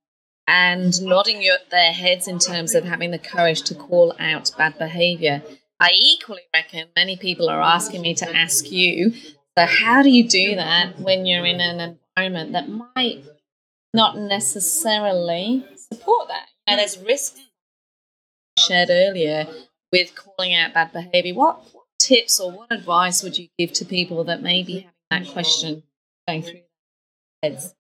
and 0.46 1.00
nodding 1.02 1.42
their 1.70 1.92
heads 1.92 2.28
in 2.28 2.38
terms 2.38 2.74
of 2.74 2.84
having 2.84 3.10
the 3.10 3.18
courage 3.18 3.62
to 3.62 3.74
call 3.74 4.14
out 4.18 4.50
bad 4.58 4.76
behaviour. 4.78 5.42
I 5.78 5.92
equally 5.94 6.42
reckon 6.52 6.88
many 6.94 7.16
people 7.16 7.48
are 7.48 7.62
asking 7.62 8.02
me 8.02 8.14
to 8.16 8.36
ask 8.36 8.70
you 8.70 9.12
so, 9.56 9.66
how 9.66 10.02
do 10.02 10.10
you 10.10 10.28
do 10.28 10.54
that 10.56 11.00
when 11.00 11.26
you're 11.26 11.44
in 11.44 11.60
an 11.60 11.98
environment 12.16 12.52
that 12.52 12.68
might 12.68 13.24
not 13.92 14.16
necessarily 14.16 15.66
support 15.74 16.28
that? 16.28 16.49
Know, 16.70 16.76
there's 16.76 16.98
risks 16.98 17.40
shared 18.58 18.90
earlier 18.90 19.46
with 19.92 20.14
calling 20.14 20.54
out 20.54 20.74
bad 20.74 20.92
behaviour. 20.92 21.34
What, 21.34 21.62
tips 21.98 22.40
or 22.40 22.50
what 22.50 22.72
advice 22.72 23.22
would 23.22 23.36
you 23.36 23.48
give 23.58 23.72
to 23.74 23.84
people 23.84 24.24
that 24.24 24.42
may 24.42 24.62
be 24.62 24.88
having 25.10 25.26
that 25.26 25.32
question 25.32 25.82
going 26.26 26.42
through 26.42 26.60
their 27.42 27.52
heads? 27.52 27.74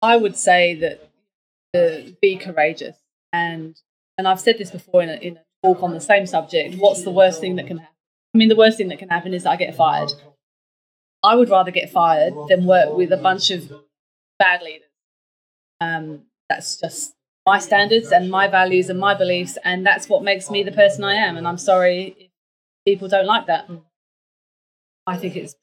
I 0.00 0.16
would 0.16 0.36
say 0.36 0.74
that 0.76 1.10
to 1.74 2.16
be 2.20 2.36
courageous 2.36 2.96
and 3.32 3.80
and 4.18 4.28
I've 4.28 4.40
said 4.40 4.58
this 4.58 4.70
before 4.70 5.02
in 5.02 5.08
a, 5.08 5.14
in 5.14 5.36
a 5.38 5.40
talk 5.62 5.82
on 5.82 5.94
the 5.94 6.00
same 6.00 6.26
subject. 6.26 6.76
What's 6.76 7.02
the 7.02 7.10
worst 7.10 7.40
thing 7.40 7.56
that 7.56 7.66
can 7.66 7.78
happen? 7.78 7.94
I 8.34 8.38
mean, 8.38 8.48
the 8.48 8.56
worst 8.56 8.76
thing 8.76 8.88
that 8.88 8.98
can 8.98 9.08
happen 9.08 9.32
is 9.32 9.46
I 9.46 9.56
get 9.56 9.74
fired. 9.74 10.12
I 11.22 11.34
would 11.34 11.48
rather 11.48 11.70
get 11.70 11.90
fired 11.90 12.34
than 12.48 12.66
work 12.66 12.96
with 12.96 13.10
a 13.10 13.16
bunch 13.16 13.50
of 13.50 13.72
bad 14.38 14.62
leaders. 14.62 14.88
Um, 15.80 16.22
that's 16.48 16.76
just 16.76 17.14
my 17.46 17.58
standards 17.58 18.12
and 18.12 18.30
my 18.30 18.46
values 18.48 18.88
and 18.88 18.98
my 18.98 19.14
beliefs, 19.14 19.58
and 19.64 19.84
that's 19.84 20.08
what 20.08 20.22
makes 20.22 20.50
me 20.50 20.62
the 20.62 20.72
person 20.72 21.04
I 21.04 21.14
am. 21.14 21.36
And 21.36 21.46
I'm 21.46 21.58
sorry 21.58 22.14
if 22.18 22.30
people 22.86 23.08
don't 23.08 23.26
like 23.26 23.46
that. 23.46 23.68
Mm. 23.68 23.82
I 25.06 25.16
think 25.16 25.36
it's. 25.36 25.54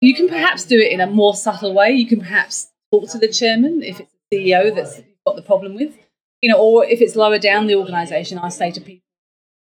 You 0.00 0.14
can 0.14 0.28
perhaps 0.28 0.64
do 0.64 0.78
it 0.78 0.92
in 0.92 1.00
a 1.00 1.06
more 1.06 1.34
subtle 1.34 1.74
way. 1.74 1.92
You 1.92 2.06
can 2.06 2.20
perhaps 2.20 2.70
talk 2.92 3.08
to 3.10 3.18
the 3.18 3.28
chairman 3.28 3.82
if 3.82 4.00
it's 4.00 4.12
the 4.30 4.36
CEO 4.36 4.74
that's 4.74 5.00
got 5.26 5.36
the 5.36 5.42
problem 5.42 5.74
with, 5.74 5.96
you 6.42 6.50
know, 6.50 6.58
or 6.58 6.84
if 6.84 7.00
it's 7.00 7.16
lower 7.16 7.38
down 7.38 7.66
the 7.66 7.74
organisation. 7.74 8.38
I 8.38 8.50
say 8.50 8.70
to 8.70 8.80
people, 8.80 9.06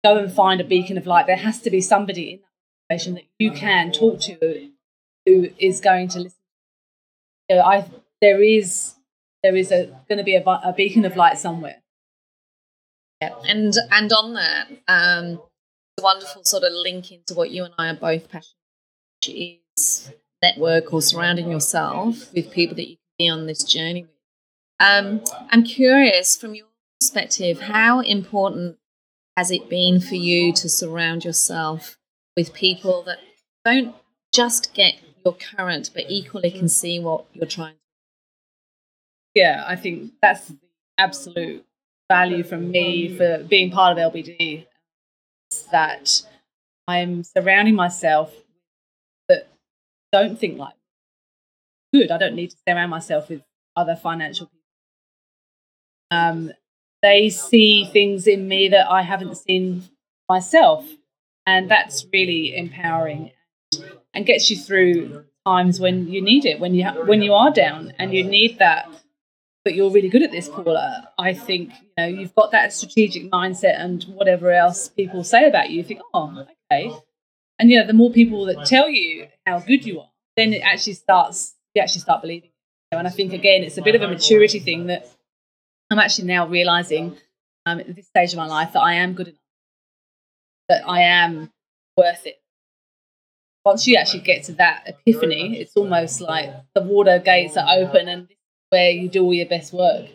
go 0.04 0.18
and 0.18 0.32
find 0.32 0.62
a 0.62 0.64
beacon 0.64 0.98
of 0.98 1.06
light. 1.06 1.28
There 1.28 1.36
has 1.36 1.60
to 1.62 1.70
be 1.70 1.82
somebody 1.82 2.32
in 2.32 2.40
that 2.40 2.94
organisation 2.94 3.14
that 3.16 3.26
you 3.40 3.52
can 3.52 3.92
talk 3.92 4.20
to 4.22 4.72
who 5.26 5.50
is 5.60 5.82
going 5.82 6.08
to 6.10 6.20
listen. 6.22 6.40
You 7.50 7.58
know, 7.58 7.64
I 7.64 7.86
there 8.22 8.42
is 8.42 8.96
there 9.44 9.56
is 9.56 9.70
going 9.70 10.18
to 10.18 10.24
be 10.24 10.36
a, 10.36 10.44
a 10.44 10.74
beacon 10.76 11.06
of 11.06 11.16
light 11.16 11.38
somewhere. 11.38 11.82
Yeah, 13.22 13.36
and 13.48 13.74
and 13.92 14.12
on 14.14 14.34
that, 14.34 14.68
um, 14.88 15.42
a 16.00 16.02
wonderful 16.02 16.44
sort 16.44 16.64
of 16.64 16.72
link 16.74 17.12
into 17.12 17.34
what 17.34 17.52
you 17.52 17.64
and 17.64 17.74
I 17.78 17.90
are 17.90 17.96
both 17.96 18.30
passionate, 18.30 18.56
which 19.22 19.36
is 19.78 20.12
network 20.42 20.92
or 20.92 21.02
surrounding 21.02 21.52
yourself 21.52 22.34
with 22.34 22.52
people 22.52 22.76
that 22.76 22.90
you 22.90 22.96
can 22.96 23.26
be 23.26 23.30
on 23.30 23.46
this 23.46 23.64
journey 23.64 24.04
with. 24.04 24.12
Um, 24.80 25.24
I'm 25.52 25.64
curious, 25.64 26.36
from 26.36 26.56
your 26.56 26.66
perspective, 27.00 27.62
how 27.62 28.00
important 28.00 28.78
has 29.38 29.52
it 29.52 29.70
been 29.70 30.02
for 30.02 30.16
you 30.16 30.52
to 30.54 30.68
surround 30.68 31.24
yourself 31.24 32.00
with 32.36 32.54
people 32.54 33.04
that 33.04 33.20
don't 33.64 33.96
just 34.34 34.74
get 34.74 34.96
your 35.24 35.36
current, 35.36 35.92
but 35.94 36.06
equally 36.10 36.50
can 36.50 36.68
see 36.68 37.00
what 37.00 37.26
you're 37.34 37.46
trying 37.46 37.76
yeah, 39.34 39.64
I 39.68 39.76
think 39.76 40.14
that's 40.22 40.48
the 40.48 40.58
absolute 40.98 41.66
value 42.10 42.44
from 42.44 42.72
me 42.72 43.16
for 43.16 43.44
being 43.50 43.72
part 43.72 43.98
of 43.98 44.14
LBD 44.14 44.66
that 45.72 46.22
I'm 46.88 47.24
surrounding 47.24 47.76
myself 47.76 48.34
that 49.30 49.48
don't 50.12 50.38
think 50.38 50.58
like 50.58 50.76
good. 51.94 52.12
I 52.12 52.18
don't 52.18 52.36
need 52.36 52.52
to 52.52 52.58
surround 52.68 52.92
myself 52.92 53.30
with 53.30 53.42
other 53.76 53.96
financial 53.96 54.48
people. 54.48 54.60
Um, 56.12 56.52
they 57.02 57.30
see 57.30 57.86
things 57.86 58.28
in 58.28 58.48
me 58.48 58.70
that 58.70 58.90
I 58.90 59.02
haven't 59.02 59.38
seen 59.38 59.84
myself, 60.30 60.86
and 61.46 61.70
that's 61.70 62.06
really 62.12 62.56
empowering 62.56 63.32
and 64.14 64.26
gets 64.26 64.50
you 64.52 64.58
through 64.58 65.26
times 65.46 65.80
when 65.80 66.08
you 66.08 66.22
need 66.22 66.46
it, 66.46 66.60
when 66.60 66.76
you 66.76 66.84
ha- 66.86 67.04
when 67.06 67.22
you 67.22 67.34
are 67.34 67.52
down 67.52 67.94
and 67.98 68.14
you 68.14 68.24
need 68.24 68.60
that. 68.60 68.90
But 69.64 69.76
you're 69.76 69.92
really 69.92 70.10
good 70.10 70.24
at 70.24 70.32
this, 70.32 70.50
Paula. 70.50 71.10
I 71.20 71.34
think 71.34 71.72
you 71.82 71.90
know 71.98 72.08
you've 72.08 72.34
got 72.34 72.52
that 72.52 72.74
strategic 72.74 73.30
mindset, 73.32 73.80
and 73.80 74.04
whatever 74.06 74.52
else 74.52 74.90
people 74.90 75.24
say 75.24 75.48
about 75.48 75.70
you, 75.70 75.78
you 75.78 75.84
think, 75.84 76.02
oh, 76.14 76.46
okay. 76.72 76.92
And 77.60 77.70
you 77.70 77.80
know, 77.80 77.86
the 77.86 77.94
more 77.94 78.12
people 78.12 78.46
that 78.46 78.66
tell 78.66 78.90
you 78.90 79.28
how 79.46 79.60
good 79.60 79.86
you 79.86 80.00
are, 80.00 80.10
then 80.36 80.54
it 80.54 80.62
actually 80.62 80.94
starts. 80.94 81.56
You 81.76 81.82
actually 81.82 82.02
start 82.02 82.22
believing. 82.22 82.50
It. 82.92 82.96
And 82.96 83.08
I 83.08 83.12
think 83.12 83.34
again, 83.34 83.64
it's 83.64 83.78
a 83.78 83.82
bit 83.82 83.96
of 83.96 84.02
a 84.02 84.08
maturity 84.08 84.60
thing 84.60 84.88
that 84.88 85.08
I'm 85.92 86.00
actually 86.00 86.28
now 86.28 86.48
realizing 86.48 87.18
um, 87.66 87.80
at 87.80 87.96
this 87.96 88.08
stage 88.08 88.34
of 88.34 88.38
my 88.38 88.48
life 88.48 88.74
that 88.74 88.82
I 88.82 88.96
am 88.96 89.14
good 89.14 89.28
enough, 89.28 89.42
that 90.70 90.88
I 90.88 91.02
am 91.02 91.52
worth 91.98 92.26
it. 92.26 92.42
Once 93.64 93.86
you 93.86 93.96
actually 93.96 94.22
get 94.22 94.46
to 94.46 94.54
that 94.54 94.84
epiphany, 94.88 95.60
it's 95.60 95.76
almost 95.76 96.20
like 96.20 96.50
the 96.74 96.82
water 96.82 97.20
gates 97.20 97.58
are 97.58 97.68
open 97.78 98.08
and 98.08 98.24
this 98.24 98.32
is 98.32 98.41
where 98.72 98.90
you 98.90 99.08
do 99.10 99.24
all 99.24 99.34
your 99.34 99.46
best 99.46 99.74
work. 99.74 100.08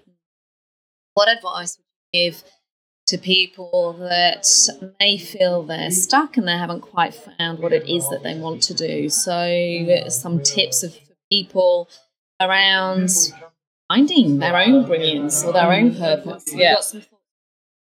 What 1.14 1.28
advice 1.28 1.78
would 1.78 1.84
you 2.18 2.30
give 2.30 2.44
to 3.06 3.18
people 3.18 3.92
that 4.00 4.46
may 4.98 5.16
feel 5.16 5.62
they're 5.62 5.90
stuck 5.90 6.36
and 6.36 6.48
they 6.48 6.56
haven't 6.56 6.80
quite 6.80 7.14
found 7.14 7.60
what 7.60 7.72
it 7.72 7.88
is 7.88 8.08
that 8.10 8.22
they 8.22 8.36
want 8.38 8.62
to 8.64 8.74
do? 8.74 9.08
So, 9.08 10.08
some 10.08 10.42
tips 10.42 10.82
of 10.82 10.98
people 11.30 11.88
around 12.40 13.10
finding 13.88 14.38
their 14.38 14.56
own 14.56 14.86
brilliance 14.86 15.44
or 15.44 15.52
their 15.52 15.72
own 15.72 15.94
purpose. 15.94 16.44
Yeah. 16.52 16.76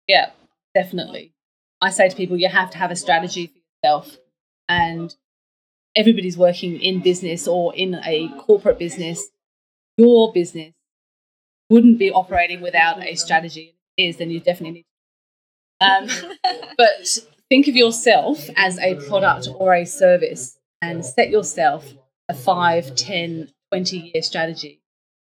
Yeah, 0.07 0.31
definitely. 0.74 1.33
I 1.81 1.90
say 1.90 2.09
to 2.09 2.16
people, 2.16 2.37
you 2.37 2.48
have 2.48 2.70
to 2.70 2.79
have 2.79 2.90
a 2.90 2.96
strategy 2.96 3.48
for 3.48 3.59
yourself. 3.83 4.16
And 4.68 5.14
everybody's 5.94 6.37
working 6.37 6.81
in 6.81 7.00
business 7.00 7.48
or 7.48 7.74
in 7.74 7.96
a 8.05 8.29
corporate 8.38 8.79
business. 8.79 9.29
Your 9.97 10.33
business 10.33 10.75
wouldn't 11.71 11.99
be 11.99 12.11
operating 12.11 12.61
without 12.61 13.03
a 13.05 13.15
strategy. 13.15 13.75
If 13.97 14.05
it 14.05 14.09
is, 14.09 14.17
then 14.19 14.31
you 14.31 14.41
definitely 14.41 14.85
need. 15.81 15.87
Um, 15.87 16.09
but 16.77 17.19
think 17.49 17.69
of 17.69 17.77
yourself 17.77 18.49
as 18.57 18.79
a 18.79 18.97
product 19.09 19.49
or 19.55 19.75
a 19.75 19.85
service 19.85 20.59
and 20.83 21.05
set 21.05 21.31
yourself 21.31 21.95
a 22.29 22.35
5, 22.35 22.95
10, 22.95 23.53
20 23.73 23.99
year 23.99 24.23
strategy. 24.23 24.81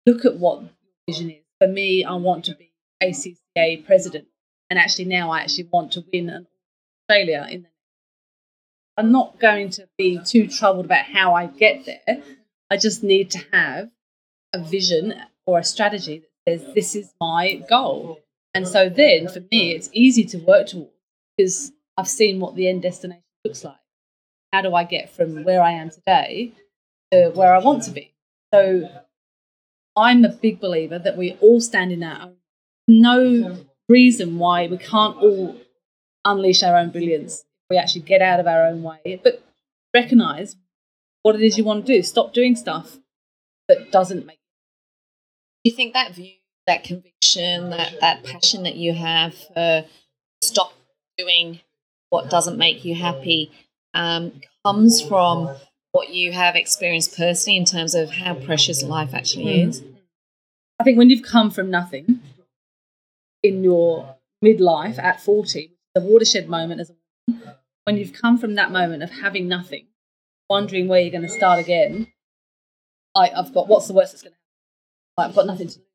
Look 0.06 0.24
at 0.24 0.36
what 0.36 0.62
your 0.62 0.70
vision 1.08 1.30
is. 1.30 1.44
For 1.60 1.68
me, 1.68 2.04
I 2.04 2.14
want 2.14 2.44
to 2.46 2.54
be 2.54 2.72
ACCA 3.02 3.84
president. 3.84 4.26
And 4.70 4.78
actually, 4.78 5.06
now 5.06 5.30
I 5.30 5.40
actually 5.40 5.68
want 5.72 5.92
to 5.92 6.04
win 6.12 6.30
an 6.30 6.46
Australia 7.08 7.46
in 7.50 7.62
the 7.62 7.68
I'm 8.96 9.12
not 9.12 9.38
going 9.38 9.70
to 9.70 9.88
be 9.96 10.20
too 10.22 10.46
troubled 10.46 10.84
about 10.84 11.06
how 11.06 11.34
I 11.34 11.46
get 11.46 11.86
there. 11.86 12.22
I 12.70 12.76
just 12.76 13.02
need 13.02 13.30
to 13.30 13.38
have 13.50 13.88
a 14.52 14.62
vision 14.62 15.14
or 15.46 15.58
a 15.58 15.64
strategy 15.64 16.22
that 16.46 16.58
says 16.60 16.74
this 16.74 16.94
is 16.94 17.12
my 17.20 17.54
goal. 17.68 18.20
And 18.54 18.66
so 18.66 18.88
then 18.88 19.28
for 19.28 19.40
me, 19.52 19.72
it's 19.72 19.90
easy 19.92 20.24
to 20.24 20.38
work 20.38 20.66
towards 20.68 20.90
because 21.36 21.72
I've 21.96 22.08
seen 22.08 22.40
what 22.40 22.56
the 22.56 22.68
end 22.68 22.82
destination 22.82 23.22
looks 23.44 23.64
like. 23.64 23.76
How 24.52 24.62
do 24.62 24.74
I 24.74 24.84
get 24.84 25.10
from 25.10 25.44
where 25.44 25.62
I 25.62 25.72
am 25.72 25.90
today 25.90 26.52
to 27.12 27.30
where 27.30 27.54
I 27.54 27.58
want 27.58 27.84
to 27.84 27.92
be? 27.92 28.12
So 28.52 28.88
I'm 29.96 30.24
a 30.24 30.28
big 30.28 30.60
believer 30.60 30.98
that 30.98 31.16
we 31.16 31.36
all 31.40 31.60
stand 31.60 31.92
in 31.92 32.02
our 32.02 32.22
own. 32.22 32.36
No 32.88 33.58
reason 33.88 34.38
why 34.38 34.66
we 34.66 34.78
can't 34.78 35.16
all 35.16 35.56
unleash 36.24 36.62
our 36.62 36.76
own 36.76 36.90
brilliance. 36.90 37.44
We 37.68 37.76
actually 37.76 38.02
get 38.02 38.20
out 38.20 38.40
of 38.40 38.48
our 38.48 38.66
own 38.66 38.82
way, 38.82 39.20
but 39.22 39.44
recognize 39.94 40.56
what 41.22 41.36
it 41.36 41.42
is 41.42 41.56
you 41.56 41.64
want 41.64 41.86
to 41.86 41.92
do. 41.94 42.02
Stop 42.02 42.32
doing 42.32 42.56
stuff 42.56 42.98
that 43.68 43.92
doesn't 43.92 44.26
make. 44.26 44.39
Do 45.64 45.70
you 45.70 45.76
think 45.76 45.92
that 45.92 46.14
view, 46.14 46.32
that 46.66 46.84
conviction, 46.84 47.70
that 47.70 48.00
that 48.00 48.24
passion 48.24 48.62
that 48.62 48.76
you 48.76 48.94
have 48.94 49.34
for 49.34 49.84
stop 50.42 50.72
doing 51.18 51.60
what 52.08 52.30
doesn't 52.30 52.56
make 52.58 52.84
you 52.84 52.94
happy 52.94 53.52
um, 53.94 54.32
comes 54.64 55.02
from 55.02 55.50
what 55.92 56.10
you 56.10 56.32
have 56.32 56.56
experienced 56.56 57.16
personally 57.16 57.56
in 57.56 57.64
terms 57.64 57.94
of 57.94 58.10
how 58.10 58.34
precious 58.34 58.82
life 58.82 59.12
actually 59.12 59.46
mm. 59.46 59.68
is? 59.68 59.82
I 60.78 60.84
think 60.84 60.96
when 60.96 61.10
you've 61.10 61.24
come 61.24 61.50
from 61.50 61.70
nothing 61.70 62.20
in 63.42 63.62
your 63.62 64.16
midlife 64.44 64.98
at 64.98 65.20
40, 65.20 65.76
the 65.94 66.00
watershed 66.00 66.48
moment 66.48 66.80
as 66.80 66.90
a 66.90 66.94
woman, 67.28 67.54
when 67.84 67.96
you've 67.96 68.12
come 68.12 68.38
from 68.38 68.54
that 68.54 68.70
moment 68.70 69.02
of 69.02 69.10
having 69.10 69.48
nothing, 69.48 69.86
wondering 70.48 70.88
where 70.88 71.00
you're 71.00 71.10
going 71.10 71.22
to 71.22 71.28
start 71.28 71.58
again, 71.58 72.06
I, 73.14 73.28
have 73.28 73.52
got 73.52 73.68
what's 73.68 73.88
the 73.88 73.94
worst 73.94 74.12
that's 74.12 74.22
going 74.22 74.32
to 74.32 74.34
happen? 74.34 74.39
I've 75.28 75.34
got 75.34 75.46
nothing 75.46 75.68
to 75.68 75.78
lose. 75.78 75.86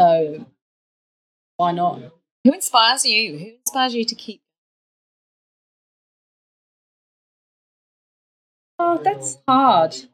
So 0.00 0.46
why 1.56 1.72
not? 1.72 2.00
Who 2.44 2.52
inspires 2.52 3.04
you? 3.04 3.38
Who 3.38 3.46
inspires 3.58 3.94
you 3.94 4.04
to 4.04 4.14
keep? 4.14 4.42
Oh, 8.78 9.00
that's 9.02 9.38
hard. 9.48 9.94
I 9.94 10.08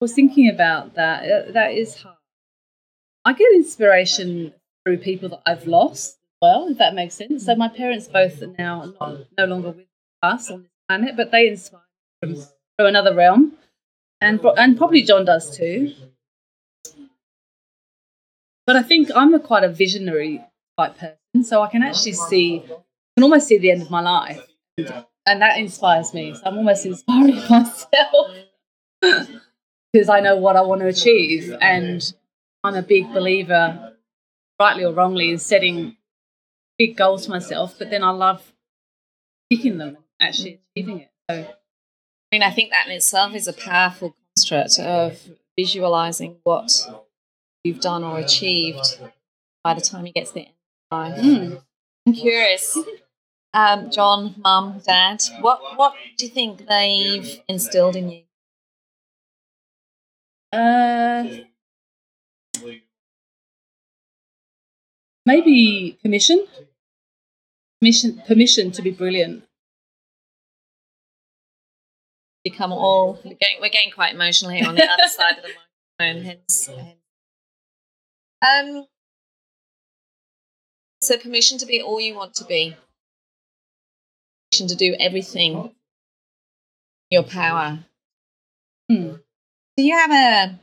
was 0.00 0.12
thinking 0.12 0.48
about 0.48 0.94
that. 0.94 1.24
Uh, 1.24 1.52
that 1.52 1.72
is 1.72 1.96
hard. 1.96 2.16
I 3.24 3.32
get 3.32 3.52
inspiration 3.54 4.52
through 4.84 4.98
people 4.98 5.28
that 5.30 5.42
I've 5.46 5.66
lost 5.66 6.18
well, 6.42 6.66
if 6.68 6.78
that 6.78 6.94
makes 6.94 7.14
sense. 7.14 7.46
So 7.46 7.54
my 7.54 7.68
parents 7.68 8.08
both 8.08 8.42
are 8.42 8.52
now 8.58 8.92
not, 9.00 9.18
no 9.38 9.44
longer 9.46 9.70
with 9.70 9.86
us 10.22 10.50
on 10.50 10.62
this 10.62 10.70
planet, 10.88 11.16
but 11.16 11.30
they 11.30 11.46
inspire 11.46 11.80
from, 12.20 12.34
from 12.34 12.86
another 12.86 13.14
realm, 13.14 13.52
and 14.20 14.40
and 14.58 14.76
probably 14.76 15.02
John 15.02 15.24
does 15.24 15.56
too. 15.56 15.94
But 18.66 18.76
I 18.76 18.82
think 18.82 19.10
I'm 19.14 19.34
a 19.34 19.40
quite 19.40 19.64
a 19.64 19.68
visionary 19.68 20.40
type 20.78 20.96
person, 20.96 21.44
so 21.44 21.62
I 21.62 21.68
can 21.68 21.82
actually 21.82 22.12
see, 22.12 22.62
I 22.64 22.74
can 23.16 23.24
almost 23.24 23.48
see 23.48 23.58
the 23.58 23.70
end 23.70 23.82
of 23.82 23.90
my 23.90 24.00
life, 24.00 24.40
and, 25.26 25.42
that 25.42 25.58
inspires 25.58 26.14
me. 26.14 26.34
So 26.34 26.42
I'm 26.44 26.58
almost 26.58 26.86
inspiring 26.86 27.34
myself 27.50 28.36
because 29.92 30.08
I 30.08 30.20
know 30.20 30.36
what 30.36 30.56
I 30.56 30.62
want 30.62 30.80
to 30.82 30.86
achieve, 30.86 31.54
and 31.60 32.12
I'm 32.62 32.74
a 32.74 32.82
big 32.82 33.12
believer, 33.12 33.94
rightly 34.60 34.84
or 34.84 34.92
wrongly, 34.92 35.30
in 35.30 35.38
setting 35.38 35.96
big 36.78 36.96
goals 36.96 37.26
for 37.26 37.32
myself, 37.32 37.76
but 37.78 37.90
then 37.90 38.04
I 38.04 38.10
love 38.10 38.52
picking 39.50 39.78
them 39.78 39.98
actually 40.20 40.60
achieving 40.76 41.00
it. 41.00 41.10
So, 41.30 41.36
I 41.36 41.46
mean, 42.30 42.42
I 42.42 42.50
think 42.50 42.70
that 42.70 42.86
in 42.86 42.92
itself 42.92 43.34
is 43.34 43.48
a 43.48 43.52
powerful 43.52 44.16
construct 44.36 44.78
of 44.78 45.20
visualizing 45.56 46.36
what 46.44 46.70
you've 47.64 47.80
done 47.80 48.04
or 48.04 48.18
achieved 48.18 48.98
by 49.62 49.74
the 49.74 49.80
time 49.80 50.06
you 50.06 50.12
get 50.12 50.26
to 50.26 50.34
the 50.34 50.40
end 50.40 50.50
of 50.90 50.98
life. 50.98 51.18
Mm. 51.20 51.62
I'm 52.06 52.12
curious, 52.14 52.78
um, 53.54 53.90
John, 53.90 54.34
Mum, 54.38 54.80
Dad, 54.84 55.22
what 55.40 55.60
what 55.76 55.94
do 56.16 56.26
you 56.26 56.30
think 56.30 56.66
they've 56.66 57.40
instilled 57.48 57.96
in 57.96 58.10
you? 58.10 58.22
Uh, 60.52 61.24
maybe 65.24 65.98
permission 66.02 66.46
permission 67.80 68.22
permission 68.26 68.70
to 68.70 68.82
be 68.82 68.90
brilliant 68.90 69.44
become 72.44 72.72
all 72.72 73.18
we're 73.24 73.34
getting, 73.34 73.60
we're 73.60 73.70
getting 73.70 73.92
quite 73.92 74.14
emotional 74.14 74.50
here 74.50 74.68
on 74.68 74.74
the 74.74 74.84
other 74.84 75.08
side 75.08 75.38
of 75.38 75.44
the 75.44 75.50
microphone 75.98 76.24
hence, 76.24 76.68
um 78.42 78.86
so 81.00 81.16
permission 81.18 81.58
to 81.58 81.66
be 81.66 81.80
all 81.80 82.00
you 82.00 82.14
want 82.14 82.34
to 82.34 82.44
be 82.44 82.76
permission 84.50 84.68
to 84.68 84.76
do 84.76 84.94
everything 84.98 85.72
your 87.10 87.22
power 87.22 87.80
hmm. 88.90 89.14
do 89.76 89.82
you 89.82 89.96
have 89.96 90.10
a 90.10 90.58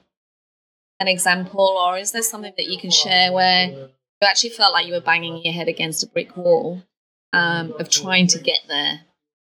an 1.00 1.08
example 1.08 1.62
or 1.62 1.98
is 1.98 2.12
there 2.12 2.22
something 2.22 2.54
that 2.58 2.68
you 2.68 2.78
can 2.78 2.92
share 2.92 3.32
where 3.32 3.90
you 4.22 4.28
actually 4.28 4.50
felt 4.50 4.74
like 4.74 4.86
you 4.86 4.94
were 4.94 5.02
banging 5.02 5.42
your 5.44 5.54
head 5.54 5.68
against 5.68 6.04
a 6.04 6.08
brick 6.08 6.36
wall 6.36 6.84
um, 7.34 7.74
of 7.80 7.90
trying 7.90 8.28
to 8.28 8.40
get 8.40 8.60
there 8.68 9.02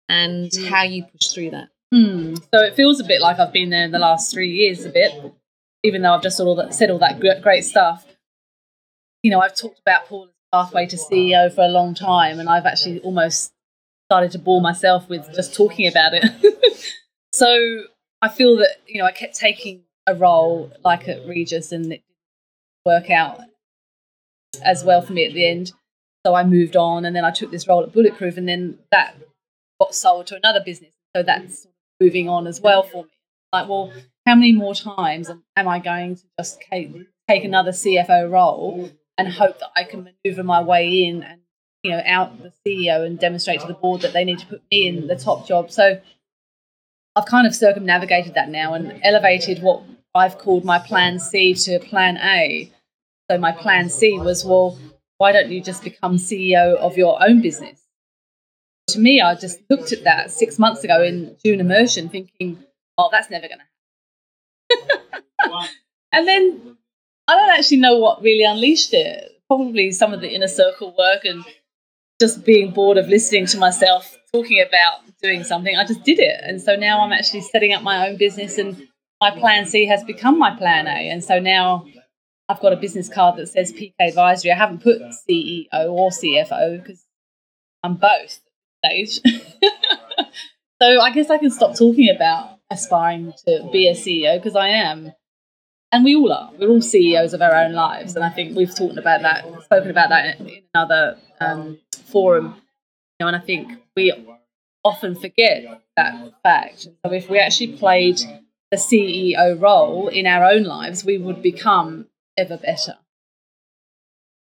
and 0.09 0.51
how 0.69 0.83
you 0.83 1.03
push 1.03 1.27
through 1.29 1.51
that. 1.51 1.69
Hmm. 1.93 2.35
So 2.53 2.61
it 2.61 2.75
feels 2.75 2.99
a 2.99 3.03
bit 3.03 3.21
like 3.21 3.39
I've 3.39 3.53
been 3.53 3.69
there 3.69 3.85
in 3.85 3.91
the 3.91 3.99
last 3.99 4.31
three 4.31 4.51
years, 4.51 4.85
a 4.85 4.89
bit, 4.89 5.13
even 5.83 6.01
though 6.01 6.13
I've 6.13 6.21
just 6.21 6.39
all 6.39 6.55
that, 6.55 6.73
said 6.73 6.89
all 6.89 6.99
that 6.99 7.19
great 7.19 7.63
stuff. 7.63 8.05
You 9.23 9.31
know, 9.31 9.39
I've 9.39 9.55
talked 9.55 9.79
about 9.79 10.07
Paula's 10.07 10.31
pathway 10.53 10.85
to 10.87 10.95
CEO 10.95 11.53
for 11.53 11.61
a 11.61 11.67
long 11.67 11.93
time, 11.93 12.39
and 12.39 12.49
I've 12.49 12.65
actually 12.65 12.99
almost 12.99 13.51
started 14.09 14.31
to 14.31 14.39
bore 14.39 14.61
myself 14.61 15.09
with 15.09 15.33
just 15.33 15.53
talking 15.53 15.87
about 15.87 16.13
it. 16.13 16.93
so 17.33 17.83
I 18.21 18.29
feel 18.29 18.57
that 18.57 18.77
you 18.87 19.01
know 19.01 19.05
I 19.05 19.11
kept 19.11 19.35
taking 19.35 19.83
a 20.07 20.15
role 20.15 20.71
like 20.83 21.07
at 21.07 21.27
Regis 21.27 21.71
and 21.71 21.85
it 21.85 22.01
didn't 22.01 22.03
work 22.85 23.09
out 23.09 23.41
as 24.63 24.83
well 24.83 25.01
for 25.01 25.13
me 25.13 25.25
at 25.25 25.33
the 25.33 25.47
end. 25.47 25.73
So 26.25 26.33
I 26.33 26.43
moved 26.43 26.75
on 26.75 27.05
and 27.05 27.15
then 27.15 27.25
I 27.25 27.31
took 27.31 27.51
this 27.51 27.67
role 27.67 27.83
at 27.83 27.93
Bulletproof 27.93 28.37
and 28.37 28.47
then 28.47 28.79
that 28.91 29.15
got 29.79 29.93
sold 29.93 30.27
to 30.27 30.35
another 30.35 30.61
business. 30.65 30.93
So 31.15 31.23
that's 31.23 31.67
moving 32.01 32.29
on 32.29 32.47
as 32.47 32.61
well 32.61 32.83
for 32.83 33.03
me. 33.03 33.09
Like, 33.53 33.69
well, 33.69 33.93
how 34.25 34.35
many 34.35 34.51
more 34.53 34.75
times 34.75 35.29
am 35.29 35.67
I 35.67 35.79
going 35.79 36.15
to 36.15 36.23
just 36.37 36.61
take 36.69 37.43
another 37.43 37.71
CFO 37.71 38.29
role 38.29 38.89
and 39.17 39.27
hope 39.27 39.59
that 39.59 39.71
I 39.75 39.83
can 39.83 40.03
maneuver 40.03 40.43
my 40.43 40.61
way 40.61 41.03
in 41.05 41.23
and 41.23 41.41
you 41.83 41.91
know 41.91 42.01
out 42.05 42.41
the 42.41 42.51
CEO 42.65 43.05
and 43.05 43.19
demonstrate 43.19 43.61
to 43.61 43.67
the 43.67 43.73
board 43.73 44.01
that 44.01 44.13
they 44.13 44.23
need 44.23 44.39
to 44.39 44.45
put 44.45 44.61
me 44.71 44.87
in 44.87 45.07
the 45.07 45.15
top 45.15 45.47
job. 45.47 45.71
So 45.71 45.99
I've 47.15 47.25
kind 47.25 47.47
of 47.47 47.55
circumnavigated 47.55 48.35
that 48.35 48.49
now 48.49 48.73
and 48.73 48.99
elevated 49.03 49.63
what 49.63 49.81
I've 50.13 50.37
called 50.37 50.63
my 50.63 50.79
plan 50.79 51.19
C 51.19 51.53
to 51.55 51.79
plan 51.79 52.17
A. 52.17 52.71
So 53.29 53.37
my 53.37 53.51
plan 53.51 53.89
C 53.89 54.19
was, 54.19 54.45
well, 54.45 54.77
why 55.17 55.31
don't 55.31 55.49
you 55.49 55.61
just 55.61 55.83
become 55.83 56.17
CEO 56.17 56.75
of 56.75 56.95
your 56.95 57.21
own 57.21 57.41
business? 57.41 57.81
To 58.89 58.99
me, 58.99 59.19
I 59.19 59.35
just 59.35 59.59
looked 59.69 59.91
at 59.91 60.03
that 60.03 60.31
six 60.31 60.59
months 60.59 60.83
ago 60.83 61.03
in 61.03 61.35
June 61.43 61.59
immersion, 61.59 62.07
thinking, 62.07 62.63
oh, 62.97 63.09
that's 63.11 63.29
never 63.29 63.47
going 63.47 63.59
to 64.69 64.77
happen. 65.41 65.69
and 66.13 66.27
then 66.27 66.77
I 67.27 67.35
don't 67.35 67.49
actually 67.49 67.77
know 67.77 67.97
what 67.97 68.21
really 68.21 68.43
unleashed 68.43 68.93
it. 68.93 69.31
Probably 69.47 69.91
some 69.91 70.13
of 70.13 70.21
the 70.21 70.33
inner 70.33 70.47
circle 70.47 70.95
work 70.97 71.25
and 71.25 71.43
just 72.19 72.45
being 72.45 72.71
bored 72.71 72.97
of 72.97 73.07
listening 73.07 73.45
to 73.47 73.57
myself 73.57 74.17
talking 74.33 74.61
about 74.61 75.01
doing 75.21 75.43
something. 75.43 75.75
I 75.75 75.85
just 75.85 76.03
did 76.03 76.19
it. 76.19 76.41
And 76.43 76.61
so 76.61 76.75
now 76.75 77.01
I'm 77.01 77.11
actually 77.11 77.41
setting 77.41 77.73
up 77.73 77.83
my 77.83 78.07
own 78.07 78.17
business 78.17 78.57
and 78.57 78.87
my 79.21 79.31
plan 79.31 79.65
C 79.65 79.85
has 79.87 80.03
become 80.03 80.37
my 80.37 80.55
plan 80.55 80.87
A. 80.87 81.09
And 81.09 81.23
so 81.23 81.39
now 81.39 81.85
I've 82.49 82.59
got 82.59 82.73
a 82.73 82.77
business 82.77 83.09
card 83.09 83.37
that 83.37 83.47
says 83.47 83.73
PK 83.73 83.93
Advisory. 83.99 84.51
I 84.51 84.55
haven't 84.55 84.83
put 84.83 85.01
CEO 85.01 85.67
or 85.73 86.11
CFO 86.11 86.81
because 86.81 87.05
I'm 87.83 87.95
both 87.95 88.39
stage. 88.83 89.19
so 90.81 91.01
I 91.01 91.11
guess 91.11 91.29
I 91.29 91.37
can 91.37 91.51
stop 91.51 91.75
talking 91.75 92.09
about 92.09 92.59
aspiring 92.69 93.33
to 93.45 93.69
be 93.71 93.87
a 93.87 93.93
CEO 93.93 94.37
because 94.37 94.55
I 94.55 94.69
am. 94.69 95.13
And 95.91 96.03
we 96.03 96.15
all 96.15 96.31
are. 96.31 96.51
We're 96.59 96.69
all 96.69 96.81
CEOs 96.81 97.33
of 97.33 97.41
our 97.41 97.55
own 97.55 97.73
lives. 97.73 98.15
And 98.15 98.25
I 98.25 98.29
think 98.29 98.57
we've 98.57 98.75
talked 98.75 98.97
about 98.97 99.21
that, 99.21 99.45
spoken 99.63 99.89
about 99.89 100.09
that 100.09 100.39
in 100.39 100.61
another 100.73 101.17
um, 101.39 101.79
forum. 102.11 102.55
You 103.19 103.23
know, 103.23 103.27
and 103.27 103.35
I 103.35 103.39
think 103.39 103.71
we 103.95 104.13
often 104.83 105.15
forget 105.15 105.81
that 105.95 106.33
fact. 106.43 106.87
So 107.05 107.11
if 107.11 107.29
we 107.29 107.39
actually 107.39 107.77
played 107.77 108.19
the 108.71 108.77
CEO 108.77 109.59
role 109.59 110.07
in 110.07 110.27
our 110.27 110.43
own 110.43 110.63
lives, 110.63 111.05
we 111.05 111.17
would 111.17 111.41
become 111.41 112.07
ever 112.37 112.57
better. 112.57 112.95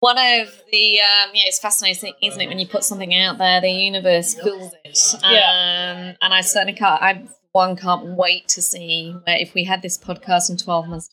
One 0.00 0.18
of 0.18 0.62
the 0.72 0.98
um, 0.98 1.30
yeah, 1.32 1.44
it's 1.46 1.60
fascinating, 1.60 2.14
isn't 2.20 2.40
it? 2.40 2.48
When 2.48 2.58
you 2.58 2.66
put 2.66 2.82
something 2.82 3.14
out 3.14 3.38
there, 3.38 3.60
the 3.60 3.70
universe 3.70 4.34
fills 4.34 4.72
it. 4.84 4.98
Yeah. 5.22 6.08
Um, 6.10 6.16
and 6.20 6.34
I 6.34 6.40
certainly 6.40 6.72
can't. 6.72 7.00
I 7.00 7.24
one 7.52 7.76
can't 7.76 8.16
wait 8.16 8.48
to 8.48 8.62
see 8.62 9.12
where 9.24 9.36
if 9.36 9.54
we 9.54 9.64
had 9.64 9.80
this 9.80 9.96
podcast 9.96 10.50
in 10.50 10.56
twelve 10.56 10.88
months. 10.88 11.10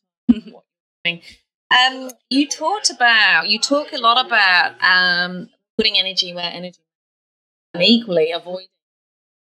Um, 1.72 2.10
you 2.30 2.48
talked 2.48 2.90
about 2.90 3.50
you 3.50 3.60
talk 3.60 3.94
a 3.94 3.98
lot 3.98 4.26
about 4.26 4.76
um, 4.84 5.50
putting 5.78 5.98
energy 5.98 6.34
where 6.34 6.50
energy 6.52 6.82
and 7.74 7.84
equally 7.84 8.32
avoiding 8.32 8.68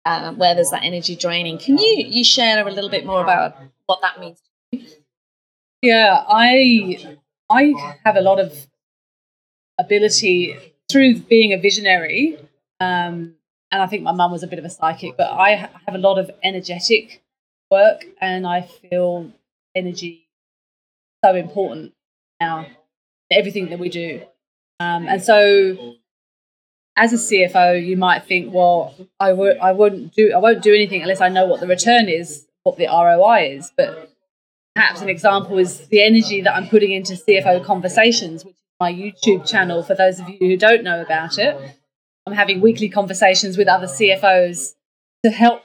uh, 0.05 0.33
where 0.33 0.55
there's 0.55 0.70
that 0.70 0.85
energy 0.85 1.16
draining. 1.16 1.59
Can 1.59 1.79
you 1.79 2.05
you 2.07 2.25
share 2.25 2.66
a 2.66 2.70
little 2.70 2.90
bit 2.90 3.07
more 3.07 3.22
about 3.22 3.57
what 3.87 4.01
that 4.03 4.18
means? 4.20 4.40
Yeah, 5.83 6.25
I 6.29 7.16
I 7.49 7.96
have 8.05 8.16
a 8.16 8.20
lot 8.20 8.40
of 8.40 8.66
ability 9.79 10.57
through 10.90 11.20
being 11.20 11.53
a 11.53 11.59
visionary, 11.59 12.38
um, 12.81 13.35
and 13.70 13.83
I 13.83 13.87
think 13.87 14.03
my 14.03 14.12
mum 14.12 14.33
was 14.33 14.42
a 14.42 14.46
bit 14.46 14.59
of 14.59 14.64
a 14.64 14.70
psychic, 14.70 15.16
but 15.16 15.31
I 15.31 15.68
have 15.87 15.94
a 15.94 15.99
lot 15.99 16.18
of 16.18 16.31
energetic 16.42 17.22
work, 17.70 18.05
and 18.20 18.46
I 18.46 18.62
feel 18.62 19.33
energy 19.75 20.26
so 21.27 21.35
important 21.35 21.93
now 22.41 22.67
everything 23.31 23.71
that 23.71 23.79
we 23.79 23.89
do, 23.89 24.23
um, 24.81 25.07
and 25.09 25.23
so 25.23 25.97
as 26.97 27.12
a 27.12 27.17
CFO, 27.17 27.85
you 27.85 27.97
might 27.97 28.25
think, 28.25 28.53
well, 28.53 28.95
I 29.21 29.33
wouldn't 29.33 30.15
do, 30.15 30.33
I 30.35 30.39
won't 30.39 30.62
do 30.62 30.75
anything 30.75 31.03
unless 31.03 31.21
I 31.21 31.29
know 31.29 31.45
what 31.45 31.61
the 31.61 31.67
return 31.67 32.09
is, 32.09 32.47
what 32.62 32.79
the 32.79 32.87
ROI 32.87 33.57
is. 33.57 33.71
But 33.77 34.11
perhaps 34.75 35.03
an 35.03 35.11
example 35.11 35.59
is 35.59 35.87
the 35.89 36.03
energy 36.03 36.41
that 36.41 36.55
I'm 36.55 36.69
putting 36.69 36.93
into 36.93 37.12
CFO 37.12 37.65
conversations, 37.65 38.45
which 38.45 38.55
is 38.55 38.62
my 38.81 38.93
YouTube 38.93 39.47
channel. 39.47 39.83
For 39.83 39.95
those 39.95 40.21
of 40.21 40.29
you 40.29 40.39
who 40.39 40.57
don't 40.57 40.85
know 40.85 41.03
about 41.03 41.39
it, 41.39 41.57
I'm 42.27 42.33
having 42.33 42.62
weekly 42.62 42.89
conversations 42.89 43.59
with 43.59 43.69
other 43.69 43.87
CFOs 43.87 44.75
to 45.23 45.31
help 45.31 45.62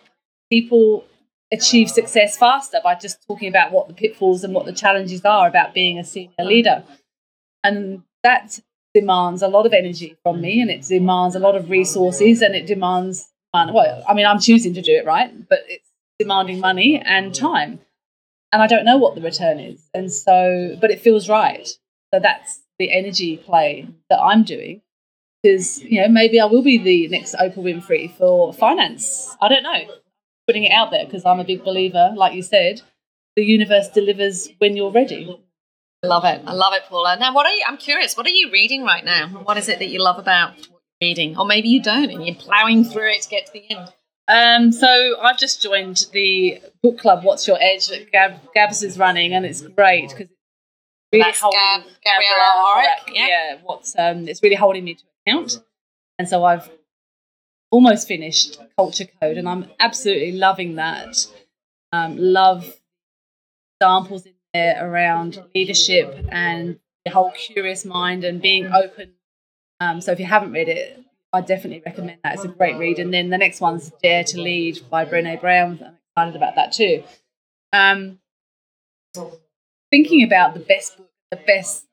people 0.52 1.06
achieve 1.51 1.89
success 1.89 2.37
faster 2.37 2.79
by 2.83 2.95
just 2.95 3.25
talking 3.27 3.49
about 3.49 3.71
what 3.71 3.87
the 3.87 3.93
pitfalls 3.93 4.43
and 4.43 4.53
what 4.53 4.65
the 4.65 4.73
challenges 4.73 5.23
are 5.25 5.47
about 5.47 5.73
being 5.73 5.99
a 5.99 6.03
senior 6.03 6.33
leader. 6.39 6.83
And 7.63 8.03
that 8.23 8.59
demands 8.93 9.41
a 9.41 9.47
lot 9.47 9.65
of 9.65 9.73
energy 9.73 10.17
from 10.23 10.41
me 10.41 10.61
and 10.61 10.69
it 10.69 10.83
demands 10.83 11.35
a 11.35 11.39
lot 11.39 11.55
of 11.55 11.69
resources 11.69 12.41
and 12.41 12.55
it 12.55 12.65
demands 12.65 13.29
money. 13.53 13.71
well 13.71 14.03
i 14.07 14.13
mean 14.13 14.25
i'm 14.25 14.39
choosing 14.39 14.73
to 14.73 14.81
do 14.81 14.91
it 14.91 15.05
right? 15.05 15.31
But 15.47 15.59
it's 15.67 15.89
demanding 16.19 16.59
money 16.59 17.01
and 17.03 17.33
time. 17.33 17.79
And 18.51 18.61
i 18.61 18.67
don't 18.67 18.85
know 18.85 18.97
what 18.97 19.15
the 19.15 19.21
return 19.21 19.59
is. 19.59 19.81
And 19.93 20.11
so 20.11 20.77
but 20.79 20.91
it 20.91 21.01
feels 21.01 21.29
right. 21.29 21.67
So 22.13 22.19
that's 22.19 22.61
the 22.79 22.91
energy 22.91 23.37
play 23.37 23.87
that 24.09 24.19
i'm 24.19 24.43
doing. 24.43 24.81
Because 25.41 25.81
you 25.83 26.01
know 26.01 26.09
maybe 26.09 26.39
i 26.39 26.45
will 26.45 26.63
be 26.63 26.77
the 26.77 27.07
next 27.07 27.35
oprah 27.35 27.57
winfrey 27.57 28.11
for 28.17 28.53
finance. 28.53 29.35
I 29.41 29.47
don't 29.47 29.63
know 29.63 29.83
putting 30.51 30.65
it 30.65 30.71
out 30.71 30.91
there 30.91 31.05
because 31.05 31.25
i'm 31.25 31.39
a 31.39 31.43
big 31.43 31.63
believer 31.63 32.11
like 32.15 32.33
you 32.33 32.41
said 32.41 32.81
the 33.37 33.43
universe 33.43 33.87
delivers 33.87 34.49
when 34.59 34.75
you're 34.75 34.91
ready 34.91 35.39
I 36.03 36.07
love 36.07 36.25
it. 36.25 36.41
I 36.47 36.53
love 36.53 36.73
it, 36.73 36.81
Paula. 36.89 37.15
Now, 37.19 37.31
what 37.31 37.45
are 37.45 37.51
you? 37.51 37.63
I'm 37.67 37.77
curious. 37.77 38.17
What 38.17 38.25
are 38.25 38.31
you 38.31 38.49
reading 38.51 38.83
right 38.83 39.05
now? 39.05 39.27
What 39.27 39.57
is 39.57 39.69
it 39.69 39.77
that 39.77 39.89
you 39.89 40.01
love 40.01 40.17
about 40.17 40.53
reading, 40.99 41.37
or 41.37 41.45
maybe 41.45 41.69
you 41.69 41.79
don't, 41.79 42.09
and 42.09 42.25
you're 42.25 42.35
ploughing 42.35 42.83
through 42.83 43.11
it 43.11 43.21
to 43.21 43.29
get 43.29 43.45
to 43.45 43.51
the 43.53 43.69
end? 43.69 43.93
Um, 44.27 44.71
so 44.71 45.21
I've 45.21 45.37
just 45.37 45.61
joined 45.61 46.07
the 46.11 46.59
book 46.81 46.97
club. 46.97 47.23
What's 47.23 47.47
your 47.47 47.57
edge? 47.61 47.87
That 47.89 48.11
Gab, 48.11 48.39
Gabs 48.55 48.81
is 48.81 48.97
running, 48.97 49.33
and 49.33 49.45
it's 49.45 49.61
great 49.61 50.09
because 50.09 50.21
it's 50.21 50.31
really 51.13 51.23
That's 51.25 51.39
holding 51.39 51.59
Gab, 51.59 51.83
Gabriella 52.03 52.51
Orrick, 52.65 53.13
yeah. 53.13 53.27
yeah. 53.27 53.57
What's 53.63 53.95
um, 53.99 54.27
it's 54.27 54.41
really 54.41 54.55
holding 54.55 54.83
me 54.83 54.95
to 54.95 55.03
account, 55.27 55.61
and 56.17 56.27
so 56.27 56.43
I've 56.43 56.67
almost 57.71 58.07
finished 58.07 58.60
Culture 58.77 59.07
Code, 59.19 59.38
and 59.38 59.49
I'm 59.49 59.65
absolutely 59.79 60.34
loving 60.34 60.75
that. 60.75 61.25
Um, 61.91 62.17
love 62.17 62.77
examples 63.79 64.25
in 64.25 64.34
there 64.53 64.88
around 64.88 65.41
leadership 65.55 66.25
and 66.29 66.79
the 67.05 67.12
whole 67.12 67.31
curious 67.31 67.84
mind 67.86 68.23
and 68.23 68.41
being 68.41 68.67
open. 68.67 69.13
Um, 69.79 70.01
so 70.01 70.12
if 70.12 70.19
you 70.19 70.25
haven't 70.25 70.51
read 70.51 70.69
it, 70.69 71.03
I 71.34 71.41
definitely 71.41 71.81
recommend 71.86 72.19
that. 72.23 72.36
It's 72.36 72.43
a 72.43 72.49
great 72.49 72.77
read. 72.77 72.99
And 72.99 73.13
then 73.13 73.29
the 73.29 73.38
next 73.38 73.62
one's 73.62 73.91
Dare 74.03 74.23
to 74.25 74.39
Lead 74.39 74.81
by 74.89 75.05
Brene 75.05 75.39
Brown. 75.41 75.79
I'm 75.81 75.97
excited 76.10 76.36
about 76.36 76.55
that 76.55 76.73
too. 76.73 77.03
Um, 77.73 78.19
thinking 79.89 80.23
about 80.23 80.53
the 80.53 80.60
best 80.60 80.97
book, 80.97 81.10
the 81.31 81.38
best 81.38 81.86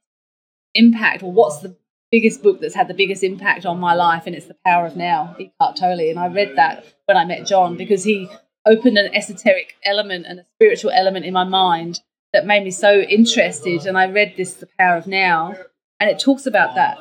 impact, 0.75 1.23
or 1.23 1.33
what's 1.33 1.59
the 1.59 1.77
biggest 2.11 2.43
book 2.43 2.61
that's 2.61 2.75
had 2.75 2.89
the 2.89 2.95
biggest 2.95 3.23
impact 3.23 3.67
on 3.67 3.79
my 3.79 3.95
life, 3.95 4.25
and 4.27 4.35
it's 4.35 4.47
The 4.47 4.57
Power 4.65 4.87
of 4.87 4.97
Now, 4.97 5.37
Eckhart 5.39 5.77
Tolle. 5.77 6.11
And 6.11 6.19
I 6.19 6.29
read 6.29 6.57
that 6.57 6.85
when 7.07 7.17
I 7.17 7.25
met 7.25 7.47
John 7.47 7.77
because 7.77 8.05
he 8.05 8.29
opened 8.67 8.99
an 8.99 9.15
esoteric 9.15 9.77
element 9.85 10.27
and 10.29 10.41
a 10.41 10.47
spiritual 10.57 10.91
element 10.91 11.25
in 11.25 11.33
my 11.33 11.45
mind 11.45 12.01
that 12.33 12.47
made 12.47 12.65
me 12.65 12.71
so 12.71 13.01
interested. 13.01 13.87
And 13.87 13.97
I 13.97 14.07
read 14.07 14.35
this, 14.37 14.55
The 14.55 14.69
Power 14.79 14.97
of 14.97 15.07
Now, 15.07 15.55
and 16.01 16.11
it 16.11 16.19
talks 16.19 16.47
about 16.47 16.75
that 16.75 16.99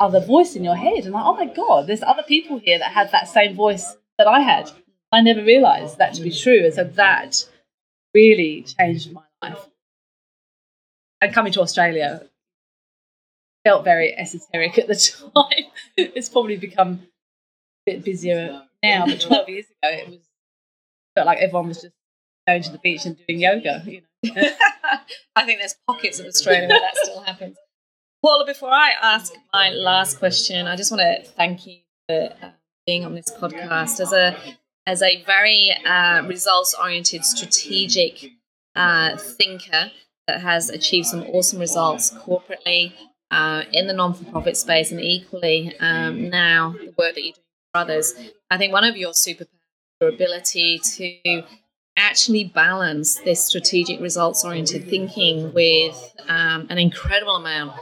other 0.00 0.20
voice 0.20 0.54
in 0.54 0.64
your 0.64 0.76
head. 0.76 1.04
And 1.04 1.12
like, 1.12 1.24
oh 1.24 1.34
my 1.34 1.46
God, 1.46 1.86
there's 1.86 2.02
other 2.02 2.22
people 2.22 2.58
here 2.58 2.78
that 2.78 2.92
had 2.92 3.10
that 3.12 3.28
same 3.28 3.54
voice 3.56 3.96
that 4.18 4.26
I 4.26 4.40
had. 4.40 4.70
I 5.10 5.20
never 5.20 5.42
realized 5.42 5.98
that 5.98 6.14
to 6.14 6.22
be 6.22 6.30
true. 6.30 6.64
And 6.64 6.74
so 6.74 6.84
that 6.84 7.48
really 8.14 8.62
changed 8.62 9.12
my 9.12 9.22
life. 9.42 9.66
And 11.20 11.32
coming 11.32 11.52
to 11.54 11.62
Australia 11.62 12.22
felt 13.64 13.84
very 13.84 14.16
esoteric 14.16 14.78
at 14.78 14.88
the 14.88 14.94
time. 14.94 15.64
it's 15.96 16.28
probably 16.28 16.56
become 16.56 17.00
a 17.86 17.92
bit 17.92 18.04
busier 18.04 18.62
now, 18.82 19.06
but 19.06 19.20
12 19.20 19.48
years 19.48 19.66
ago, 19.66 19.92
it 19.92 20.08
was 20.08 20.18
felt 21.14 21.26
like 21.26 21.38
everyone 21.38 21.68
was 21.68 21.82
just 21.82 21.94
going 22.46 22.62
to 22.62 22.70
the 22.70 22.78
beach 22.78 23.04
and 23.04 23.16
doing 23.26 23.40
yoga, 23.40 23.82
you 23.86 24.00
know. 24.00 24.32
I 25.36 25.44
think 25.44 25.60
there's 25.60 25.76
pockets 25.86 26.18
of 26.20 26.26
Australia 26.26 26.68
where 26.68 26.80
that 26.80 26.96
still 26.96 27.20
happens. 27.22 27.56
Paula, 28.22 28.46
before 28.46 28.70
I 28.70 28.90
ask 29.00 29.32
my 29.52 29.70
last 29.70 30.18
question, 30.18 30.66
I 30.66 30.76
just 30.76 30.90
want 30.90 31.00
to 31.02 31.30
thank 31.32 31.66
you 31.66 31.78
for 32.08 32.34
uh, 32.42 32.50
being 32.86 33.04
on 33.04 33.14
this 33.14 33.30
podcast 33.30 34.00
as 34.00 34.12
a 34.12 34.36
as 34.86 35.02
a 35.02 35.22
very 35.24 35.70
uh, 35.86 36.22
results 36.26 36.74
oriented, 36.80 37.24
strategic 37.24 38.32
uh, 38.74 39.16
thinker 39.16 39.90
that 40.26 40.40
has 40.40 40.70
achieved 40.70 41.06
some 41.06 41.22
awesome 41.24 41.58
results 41.58 42.10
corporately 42.10 42.92
uh, 43.30 43.62
in 43.72 43.86
the 43.86 43.92
non-for-profit 43.92 44.56
space, 44.56 44.90
and 44.90 45.00
equally 45.00 45.76
um, 45.80 46.28
now 46.30 46.74
the 46.78 46.94
work 46.98 47.14
that 47.14 47.22
you 47.22 47.32
do 47.32 47.40
for 47.72 47.80
others. 47.80 48.14
I 48.50 48.58
think 48.58 48.72
one 48.72 48.84
of 48.84 48.96
your 48.96 49.12
superpowers, 49.12 49.48
your 50.00 50.10
ability 50.10 50.80
to 50.96 51.42
actually 51.96 52.44
balance 52.44 53.16
this 53.20 53.44
strategic 53.44 54.00
results-oriented 54.00 54.88
thinking 54.88 55.52
with 55.52 56.14
um, 56.28 56.66
an 56.70 56.78
incredible 56.78 57.36
amount 57.36 57.72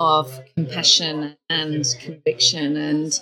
of 0.00 0.40
compassion 0.56 1.36
and 1.48 1.84
conviction 2.00 2.76
and 2.76 3.20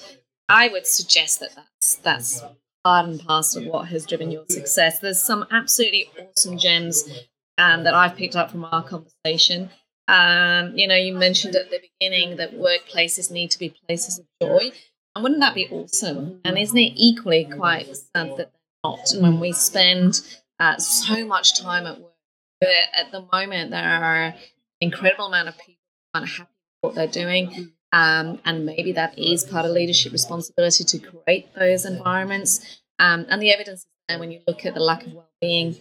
I 0.53 0.69
would 0.69 0.87
suggest 0.87 1.41
that 1.41 1.55
that's 1.55 1.97
that's 1.97 2.43
part 2.85 3.09
and 3.09 3.19
parcel 3.25 3.63
of 3.63 3.69
what 3.69 3.89
has 3.89 4.05
driven 4.05 4.31
your 4.31 4.45
success. 4.51 4.99
There's 4.99 5.21
some 5.21 5.47
absolutely 5.51 6.11
awesome 6.19 6.59
gems 6.59 7.09
um, 7.57 7.85
that 7.85 7.95
I've 7.95 8.17
picked 8.17 8.37
up 8.37 8.51
from 8.51 8.67
our 8.67 8.83
conversation. 8.83 9.71
Um, 10.09 10.77
you 10.77 10.89
know, 10.89 10.97
you 10.97 11.15
mentioned 11.15 11.55
at 11.57 11.71
the 11.71 11.81
beginning 11.81 12.37
that 12.37 12.55
workplaces 12.55 13.31
need 13.31 13.51
to 13.53 13.59
be 13.59 13.75
places 13.87 14.19
of 14.19 14.27
joy. 14.41 14.73
And 15.15 15.23
wouldn't 15.23 15.41
that 15.41 15.55
be 15.55 15.69
awesome? 15.69 16.41
And 16.45 16.59
isn't 16.59 16.77
it 16.77 16.95
equally 16.97 17.45
quite 17.45 17.87
sad 17.97 18.31
that 18.31 18.37
they're 18.37 18.47
not 18.85 19.13
when 19.19 19.41
we 19.41 19.53
spend 19.53 20.21
uh, 20.59 20.79
so 20.79 21.27
much 21.27 21.61
time 21.61 21.87
at 21.87 22.01
work? 22.01 22.13
But 22.61 22.71
at 22.95 23.13
the 23.13 23.27
moment, 23.33 23.71
there 23.71 23.85
are 23.85 24.23
an 24.27 24.35
incredible 24.81 25.27
amount 25.27 25.49
of 25.49 25.59
people 25.59 25.83
unhappy 26.15 26.49
with 26.83 26.89
what 26.89 26.95
they're 26.95 27.25
doing. 27.25 27.73
Um, 27.93 28.41
and 28.45 28.65
maybe 28.65 28.93
that 28.93 29.19
is 29.19 29.45
part 29.45 29.67
of 29.67 29.73
leadership 29.73 30.13
responsibility 30.13 30.85
to 30.85 30.99
create 30.99 31.55
those 31.55 31.85
environments. 31.85 32.81
Um, 32.99 33.27
and 33.29 33.43
the 33.43 33.53
evidence 33.53 33.81
is 33.81 33.87
there 34.09 34.19
when 34.19 34.33
you 34.33 34.41
look 34.47 34.65
at 34.65 34.75
the 34.75 34.81
lack 34.81 35.07
of 35.07 35.13
well-being, 35.13 35.77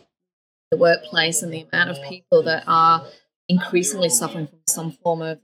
the 0.72 0.78
workplace, 0.78 1.42
and 1.42 1.54
the 1.54 1.68
amount 1.72 1.92
of 1.92 2.04
people 2.04 2.44
that 2.44 2.64
are 2.68 3.06
increasingly 3.48 4.10
suffering 4.10 4.48
from 4.48 4.60
some 4.68 4.92
form 4.92 5.22
of 5.22 5.40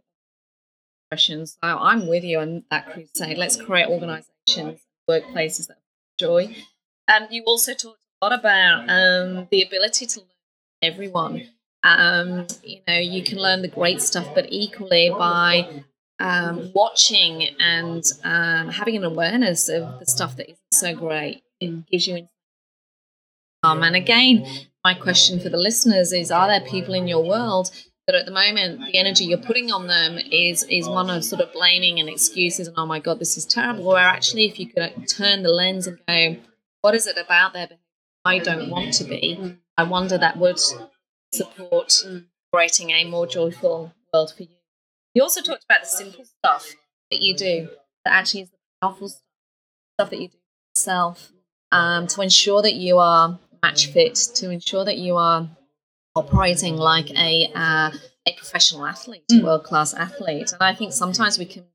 depression. 1.06 1.46
So 1.46 1.58
I'm 1.62 2.08
with 2.08 2.24
you 2.24 2.40
on 2.40 2.64
that 2.70 2.92
crusade. 2.92 3.38
Let's 3.38 3.56
create 3.56 3.88
organisations, 3.88 4.82
workplaces 5.10 5.68
that 5.68 5.80
joy. 6.20 6.56
Um, 7.08 7.28
you 7.30 7.44
also 7.44 7.74
talked 7.74 8.00
a 8.22 8.26
lot 8.26 8.40
about 8.40 8.90
um, 8.90 9.48
the 9.52 9.64
ability 9.64 10.06
to 10.08 10.20
learn 10.20 10.28
everyone. 10.82 11.50
Um, 11.84 12.48
you 12.64 12.80
know, 12.88 12.98
you 12.98 13.24
can 13.24 13.38
learn 13.38 13.62
the 13.62 13.68
great 13.68 14.02
stuff, 14.02 14.28
but 14.36 14.48
equally 14.50 15.10
by 15.10 15.84
um, 16.20 16.72
watching 16.74 17.48
and 17.60 18.04
um, 18.24 18.70
having 18.70 18.98
an 18.98 19.04
awareness 19.04 19.70
of 19.70 20.00
the 20.00 20.06
stuff 20.06 20.36
that 20.38 20.48
isn't 20.48 20.74
so 20.74 20.96
great. 20.96 21.44
It 21.60 21.88
gives 21.88 22.08
you 22.08 22.28
um, 23.64 23.84
and 23.84 23.96
again, 23.96 24.46
my 24.88 24.94
question 24.94 25.38
for 25.38 25.50
the 25.50 25.58
listeners 25.58 26.14
is: 26.14 26.32
Are 26.32 26.48
there 26.48 26.62
people 26.62 26.94
in 26.94 27.10
your 27.10 27.22
world 27.22 27.72
that 28.06 28.16
at 28.16 28.26
the 28.26 28.32
moment 28.32 28.86
the 28.86 28.98
energy 28.98 29.26
you're 29.26 29.48
putting 29.50 29.70
on 29.70 29.88
them 29.88 30.18
is 30.32 30.64
is 30.80 30.88
one 30.88 31.10
of 31.10 31.26
sort 31.26 31.42
of 31.42 31.52
blaming 31.52 32.00
and 32.00 32.08
excuses 32.08 32.70
and 32.70 32.78
oh 32.78 32.86
my 32.86 33.00
god, 33.00 33.20
this 33.20 33.36
is 33.36 33.46
terrible? 33.46 33.90
Or 33.90 33.98
actually, 33.98 34.46
if 34.46 34.58
you 34.62 34.68
could 34.68 34.94
turn 35.10 35.44
the 35.44 35.50
lens 35.50 35.88
and 35.88 36.00
go, 36.08 36.38
what 36.84 36.96
is 36.96 37.06
it 37.06 37.18
about 37.18 37.52
their 37.52 37.68
behavior 37.68 37.84
I 38.24 38.40
don't 38.40 38.70
want 38.70 38.94
to 38.94 39.04
be? 39.04 39.58
I 39.78 39.84
wonder 39.84 40.18
that 40.18 40.38
would 40.38 40.60
support 41.34 41.92
creating 42.54 42.92
a 42.92 43.04
more 43.04 43.28
joyful 43.28 43.94
world 44.14 44.34
for 44.38 44.44
you. 44.44 44.58
You 45.16 45.24
also 45.24 45.42
talked 45.42 45.66
about 45.70 45.82
the 45.82 45.90
simple 46.02 46.24
stuff 46.24 46.76
that 47.12 47.22
you 47.22 47.36
do 47.36 47.68
that 48.06 48.14
actually 48.14 48.44
is 48.44 48.52
the 48.52 48.58
powerful 48.82 49.10
stuff 49.10 50.10
that 50.12 50.22
you 50.22 50.30
do 50.30 50.38
yourself 50.74 51.34
um, 51.74 52.08
to 52.08 52.22
ensure 52.22 52.62
that 52.62 52.76
you 52.76 53.00
are 53.00 53.38
match 53.64 53.88
fit, 53.88 54.16
to 54.36 54.50
ensure 54.50 54.86
that 54.86 54.98
you 54.98 55.18
are 55.18 55.50
operating 56.16 56.78
like 56.78 57.10
a 57.12 57.52
uh, 57.54 57.92
a 58.28 58.34
professional 58.36 58.86
athlete, 58.86 59.24
mm. 59.32 59.44
world 59.44 59.64
class 59.64 59.94
athlete. 59.94 60.52
And 60.52 60.62
I 60.62 60.74
think 60.74 60.94
sometimes 60.94 61.38
we 61.40 61.46
can 61.46 61.66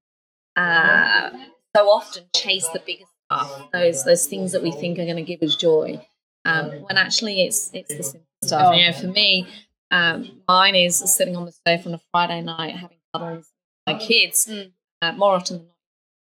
uh, 0.57 1.31
so 1.75 1.87
often 1.87 2.25
chase 2.35 2.69
the 2.69 2.83
biggest 2.85 3.11
stuff, 3.27 3.71
those 3.73 4.05
those 4.05 4.27
things 4.27 4.53
that 4.53 4.63
we 4.63 4.71
think 4.71 4.99
are 4.99 5.05
going 5.05 5.17
to 5.17 5.23
give 5.23 5.43
us 5.43 5.57
joy, 5.57 6.05
um, 6.45 6.71
when 6.83 6.99
actually 6.99 7.45
it's 7.45 7.71
it's 7.73 7.95
the 7.95 8.03
simple 8.03 8.27
stuff. 8.45 8.77
You 8.77 8.87
know, 8.87 8.93
for 8.93 9.07
me, 9.07 9.47
um, 9.91 10.43
mine 10.49 10.75
is 10.75 10.99
sitting 10.99 11.37
on 11.37 11.47
the 11.47 11.53
sofa 11.53 11.89
on 11.89 11.95
a 11.95 12.01
Friday 12.11 12.43
night 12.43 12.77
having 12.77 12.99
cuddles 13.15 13.51
with 13.87 13.95
my 13.95 13.99
kids. 13.99 14.47
Mm. 14.47 14.73
Uh, 15.01 15.13
more 15.13 15.35
often 15.35 15.57
than 15.57 15.67
not, 15.67 15.72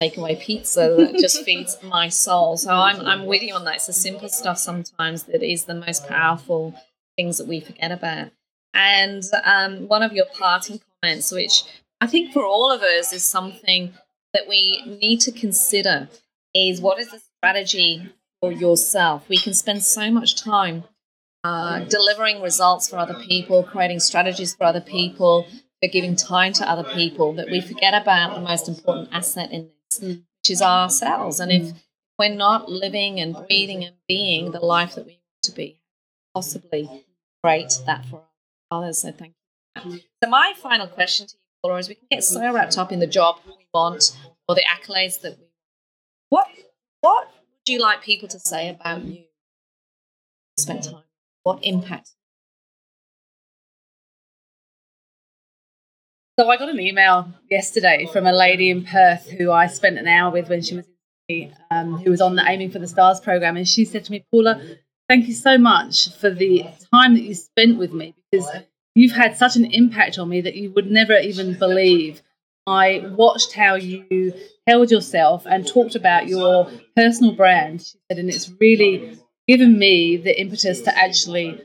take 0.00 0.16
away 0.16 0.36
pizza 0.36 0.94
that 0.98 1.18
just 1.18 1.44
feeds 1.44 1.76
my 1.82 2.08
soul. 2.08 2.56
So 2.56 2.72
I'm 2.72 3.00
I'm 3.00 3.26
with 3.26 3.42
you 3.42 3.54
on 3.54 3.64
that. 3.64 3.76
It's 3.76 3.86
the 3.86 3.92
simple 3.92 4.28
stuff 4.28 4.58
sometimes 4.58 5.24
that 5.24 5.42
is 5.42 5.64
the 5.64 5.74
most 5.74 6.06
powerful 6.08 6.74
things 7.16 7.38
that 7.38 7.46
we 7.46 7.60
forget 7.60 7.92
about. 7.92 8.30
And 8.72 9.22
um, 9.44 9.88
one 9.88 10.02
of 10.02 10.12
your 10.12 10.26
parting 10.26 10.80
comments, 11.02 11.32
which 11.32 11.64
I 12.00 12.06
think 12.06 12.32
for 12.32 12.44
all 12.44 12.70
of 12.70 12.82
us 12.82 13.12
is 13.12 13.24
something 13.24 13.92
that 14.32 14.48
we 14.48 14.82
need 14.86 15.20
to 15.22 15.32
consider, 15.32 16.08
is 16.54 16.80
what 16.80 16.98
is 16.98 17.10
the 17.10 17.20
strategy 17.38 18.08
for 18.40 18.52
yourself? 18.52 19.28
We 19.28 19.38
can 19.38 19.54
spend 19.54 19.82
so 19.82 20.10
much 20.10 20.42
time 20.42 20.84
uh, 21.42 21.80
delivering 21.80 22.42
results 22.42 22.88
for 22.88 22.96
other 22.96 23.18
people, 23.26 23.62
creating 23.64 24.00
strategies 24.00 24.54
for 24.54 24.64
other 24.64 24.80
people, 24.80 25.46
for 25.82 25.88
giving 25.90 26.16
time 26.16 26.52
to 26.54 26.68
other 26.68 26.84
people 26.84 27.32
that 27.34 27.50
we 27.50 27.60
forget 27.60 27.94
about 27.94 28.34
the 28.34 28.40
most 28.40 28.68
important 28.68 29.08
asset 29.12 29.50
in 29.50 29.62
this, 29.62 29.79
mm. 29.92 30.22
which 30.42 30.50
is 30.50 30.62
ourselves. 30.62 31.40
And 31.40 31.52
if 31.52 31.72
we're 32.18 32.34
not 32.34 32.70
living 32.70 33.20
and 33.20 33.34
breathing 33.34 33.84
and 33.84 33.96
being 34.06 34.52
the 34.52 34.60
life 34.60 34.94
that 34.94 35.06
we 35.06 35.12
want 35.12 35.42
to 35.44 35.52
be, 35.52 35.80
possibly 36.34 37.04
create 37.42 37.80
that 37.86 38.04
for 38.06 38.22
others. 38.70 38.98
So 38.98 39.12
thank 39.12 39.34
you. 39.84 40.00
So 40.22 40.28
my 40.28 40.52
final 40.56 40.86
question 40.86 41.26
to 41.26 41.34
you, 41.34 41.68
Laura, 41.68 41.78
is 41.78 41.88
we 41.88 41.94
can 41.94 42.08
get 42.10 42.24
so 42.24 42.52
wrapped 42.52 42.76
up 42.76 42.92
in 42.92 42.98
the 42.98 43.06
job 43.06 43.36
we 43.46 43.66
want 43.72 44.16
or 44.48 44.54
the 44.54 44.64
accolades 44.64 45.20
that 45.22 45.38
we 45.38 45.46
what 46.30 46.46
what 47.00 47.26
would 47.26 47.72
you 47.72 47.80
like 47.80 48.02
people 48.02 48.28
to 48.28 48.38
say 48.38 48.70
about 48.70 49.04
you? 49.04 49.24
Spend 50.56 50.84
time. 50.84 51.02
What 51.42 51.58
impact 51.62 52.12
So 56.40 56.48
I 56.48 56.56
got 56.56 56.70
an 56.70 56.80
email 56.80 57.28
yesterday 57.50 58.08
from 58.10 58.26
a 58.26 58.32
lady 58.32 58.70
in 58.70 58.82
Perth 58.82 59.28
who 59.28 59.52
I 59.52 59.66
spent 59.66 59.98
an 59.98 60.08
hour 60.08 60.32
with 60.32 60.48
when 60.48 60.62
she 60.62 60.74
was 60.74 60.86
um, 61.70 61.98
who 61.98 62.10
was 62.10 62.22
on 62.22 62.34
the 62.34 62.42
Aiming 62.48 62.70
for 62.70 62.78
the 62.78 62.88
Stars 62.88 63.20
program, 63.20 63.58
and 63.58 63.68
she 63.68 63.84
said 63.84 64.06
to 64.06 64.10
me, 64.10 64.24
"Paula, 64.32 64.58
thank 65.06 65.28
you 65.28 65.34
so 65.34 65.58
much 65.58 66.16
for 66.16 66.30
the 66.30 66.64
time 66.90 67.12
that 67.12 67.24
you 67.24 67.34
spent 67.34 67.76
with 67.76 67.92
me 67.92 68.14
because 68.32 68.48
you've 68.94 69.12
had 69.12 69.36
such 69.36 69.56
an 69.56 69.66
impact 69.66 70.18
on 70.18 70.30
me 70.30 70.40
that 70.40 70.54
you 70.54 70.70
would 70.70 70.90
never 70.90 71.18
even 71.18 71.58
believe." 71.58 72.22
I 72.66 73.04
watched 73.10 73.52
how 73.52 73.74
you 73.74 74.32
held 74.66 74.90
yourself 74.90 75.44
and 75.44 75.68
talked 75.68 75.94
about 75.94 76.26
your 76.26 76.70
personal 76.96 77.34
brand. 77.34 77.82
She 77.82 77.98
said, 78.08 78.18
and 78.18 78.30
it's 78.30 78.50
really 78.58 79.18
given 79.46 79.78
me 79.78 80.16
the 80.16 80.40
impetus 80.40 80.80
to 80.82 80.98
actually 80.98 81.60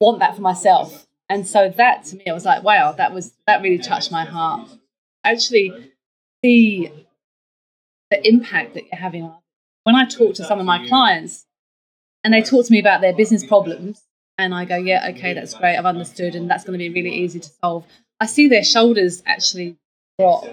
want 0.00 0.20
that 0.20 0.36
for 0.36 0.40
myself 0.40 1.06
and 1.28 1.46
so 1.46 1.68
that 1.76 2.04
to 2.06 2.16
me, 2.16 2.24
I 2.28 2.32
was 2.32 2.44
like, 2.44 2.62
wow, 2.62 2.92
that 2.92 3.12
was 3.12 3.32
that 3.46 3.62
really 3.62 3.78
touched 3.78 4.12
my 4.12 4.24
heart. 4.24 4.68
Actually, 5.24 5.92
see 6.44 6.92
the 8.10 8.28
impact 8.28 8.74
that 8.74 8.84
you're 8.84 9.00
having 9.00 9.24
on. 9.24 9.36
When 9.84 9.94
I 9.94 10.04
talk 10.04 10.34
to 10.34 10.44
some 10.44 10.60
of 10.60 10.66
my 10.66 10.86
clients, 10.86 11.46
and 12.22 12.32
they 12.32 12.42
talk 12.42 12.66
to 12.66 12.72
me 12.72 12.78
about 12.78 13.00
their 13.00 13.14
business 13.14 13.44
problems, 13.44 14.02
and 14.38 14.54
I 14.54 14.64
go, 14.64 14.76
yeah, 14.76 15.08
okay, 15.10 15.34
that's 15.34 15.54
great, 15.54 15.76
I've 15.76 15.86
understood, 15.86 16.34
and 16.34 16.48
that's 16.48 16.64
going 16.64 16.78
to 16.78 16.88
be 16.88 16.90
really 16.90 17.16
easy 17.16 17.40
to 17.40 17.48
solve. 17.60 17.86
I 18.20 18.26
see 18.26 18.48
their 18.48 18.64
shoulders 18.64 19.22
actually 19.26 19.76
drop, 20.18 20.44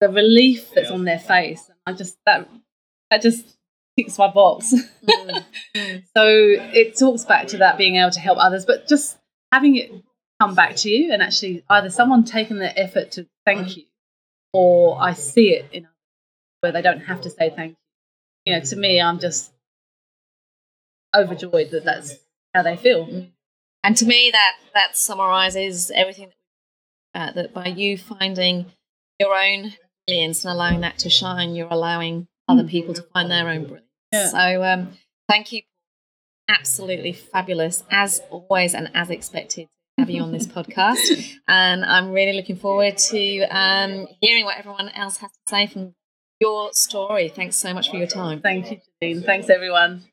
the 0.00 0.08
relief 0.08 0.70
that's 0.74 0.90
on 0.90 1.04
their 1.04 1.18
face. 1.18 1.70
I 1.84 1.92
just 1.92 2.16
that 2.26 2.48
that 3.10 3.22
just 3.22 3.56
ticks 3.98 4.18
my 4.18 4.28
box. 4.28 4.74
Mm. 5.04 5.44
so 6.16 6.26
it 6.26 6.98
talks 6.98 7.24
back 7.24 7.48
to 7.48 7.58
that 7.58 7.78
being 7.78 7.96
able 7.96 8.10
to 8.10 8.20
help 8.20 8.38
others, 8.40 8.64
but 8.64 8.88
just 8.88 9.18
having 9.56 9.76
it 9.76 9.90
come 10.38 10.54
back 10.54 10.76
to 10.76 10.90
you 10.90 11.14
and 11.14 11.22
actually 11.22 11.64
either 11.70 11.88
someone 11.88 12.22
taking 12.22 12.58
the 12.58 12.78
effort 12.78 13.10
to 13.10 13.26
thank 13.46 13.74
you 13.78 13.84
or 14.52 15.00
I 15.00 15.14
see 15.14 15.48
it 15.54 15.66
in 15.72 15.88
where 16.60 16.72
they 16.72 16.82
don't 16.82 17.00
have 17.00 17.22
to 17.22 17.30
say 17.30 17.48
thank 17.48 17.70
you. 17.70 17.76
You 18.44 18.58
know, 18.58 18.64
to 18.66 18.76
me, 18.76 19.00
I'm 19.00 19.18
just 19.18 19.50
overjoyed 21.16 21.70
that 21.70 21.86
that's 21.86 22.16
how 22.54 22.64
they 22.64 22.76
feel. 22.76 23.28
And 23.82 23.96
to 23.96 24.04
me, 24.04 24.30
that 24.30 24.56
that 24.74 24.98
summarizes 24.98 25.90
everything 25.94 26.32
uh, 27.14 27.32
that 27.32 27.54
by 27.54 27.68
you 27.68 27.96
finding 27.96 28.66
your 29.18 29.34
own 29.34 29.72
brilliance 30.06 30.44
and 30.44 30.52
allowing 30.52 30.82
that 30.82 30.98
to 30.98 31.08
shine, 31.08 31.54
you're 31.54 31.68
allowing 31.70 32.28
other 32.46 32.64
people 32.64 32.92
to 32.92 33.02
find 33.14 33.30
their 33.30 33.48
own 33.48 33.62
brilliance. 33.62 33.86
Yeah. 34.12 34.28
So, 34.28 34.64
um, 34.64 34.92
thank 35.30 35.52
you 35.52 35.62
absolutely 36.48 37.12
fabulous 37.12 37.82
as 37.90 38.20
always 38.30 38.74
and 38.74 38.90
as 38.94 39.10
expected 39.10 39.66
have 39.98 40.10
you 40.10 40.22
on 40.22 40.30
this 40.32 40.46
podcast 40.46 41.34
and 41.48 41.84
i'm 41.84 42.12
really 42.12 42.32
looking 42.36 42.56
forward 42.56 42.96
to 42.96 43.42
um, 43.44 44.06
hearing 44.20 44.44
what 44.44 44.56
everyone 44.58 44.88
else 44.90 45.16
has 45.18 45.30
to 45.30 45.38
say 45.48 45.66
from 45.66 45.94
your 46.40 46.72
story 46.72 47.28
thanks 47.28 47.56
so 47.56 47.74
much 47.74 47.90
for 47.90 47.96
your 47.96 48.06
time 48.06 48.40
thank 48.40 48.70
you 48.70 48.78
Janine. 49.02 49.24
thanks 49.24 49.50
everyone 49.50 50.04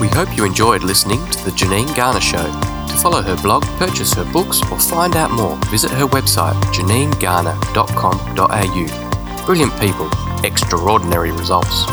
We 0.00 0.08
hope 0.08 0.36
you 0.36 0.44
enjoyed 0.44 0.82
listening 0.82 1.24
to 1.30 1.44
The 1.44 1.52
Janine 1.52 1.94
Garner 1.96 2.20
Show. 2.20 2.42
To 2.42 2.96
follow 3.00 3.22
her 3.22 3.36
blog, 3.36 3.62
purchase 3.78 4.12
her 4.14 4.24
books, 4.32 4.60
or 4.70 4.78
find 4.78 5.14
out 5.16 5.30
more, 5.30 5.56
visit 5.70 5.90
her 5.92 6.06
website 6.06 6.54
janinegarner.com.au. 6.74 9.46
Brilliant 9.46 9.80
people, 9.80 10.10
extraordinary 10.44 11.30
results. 11.30 11.86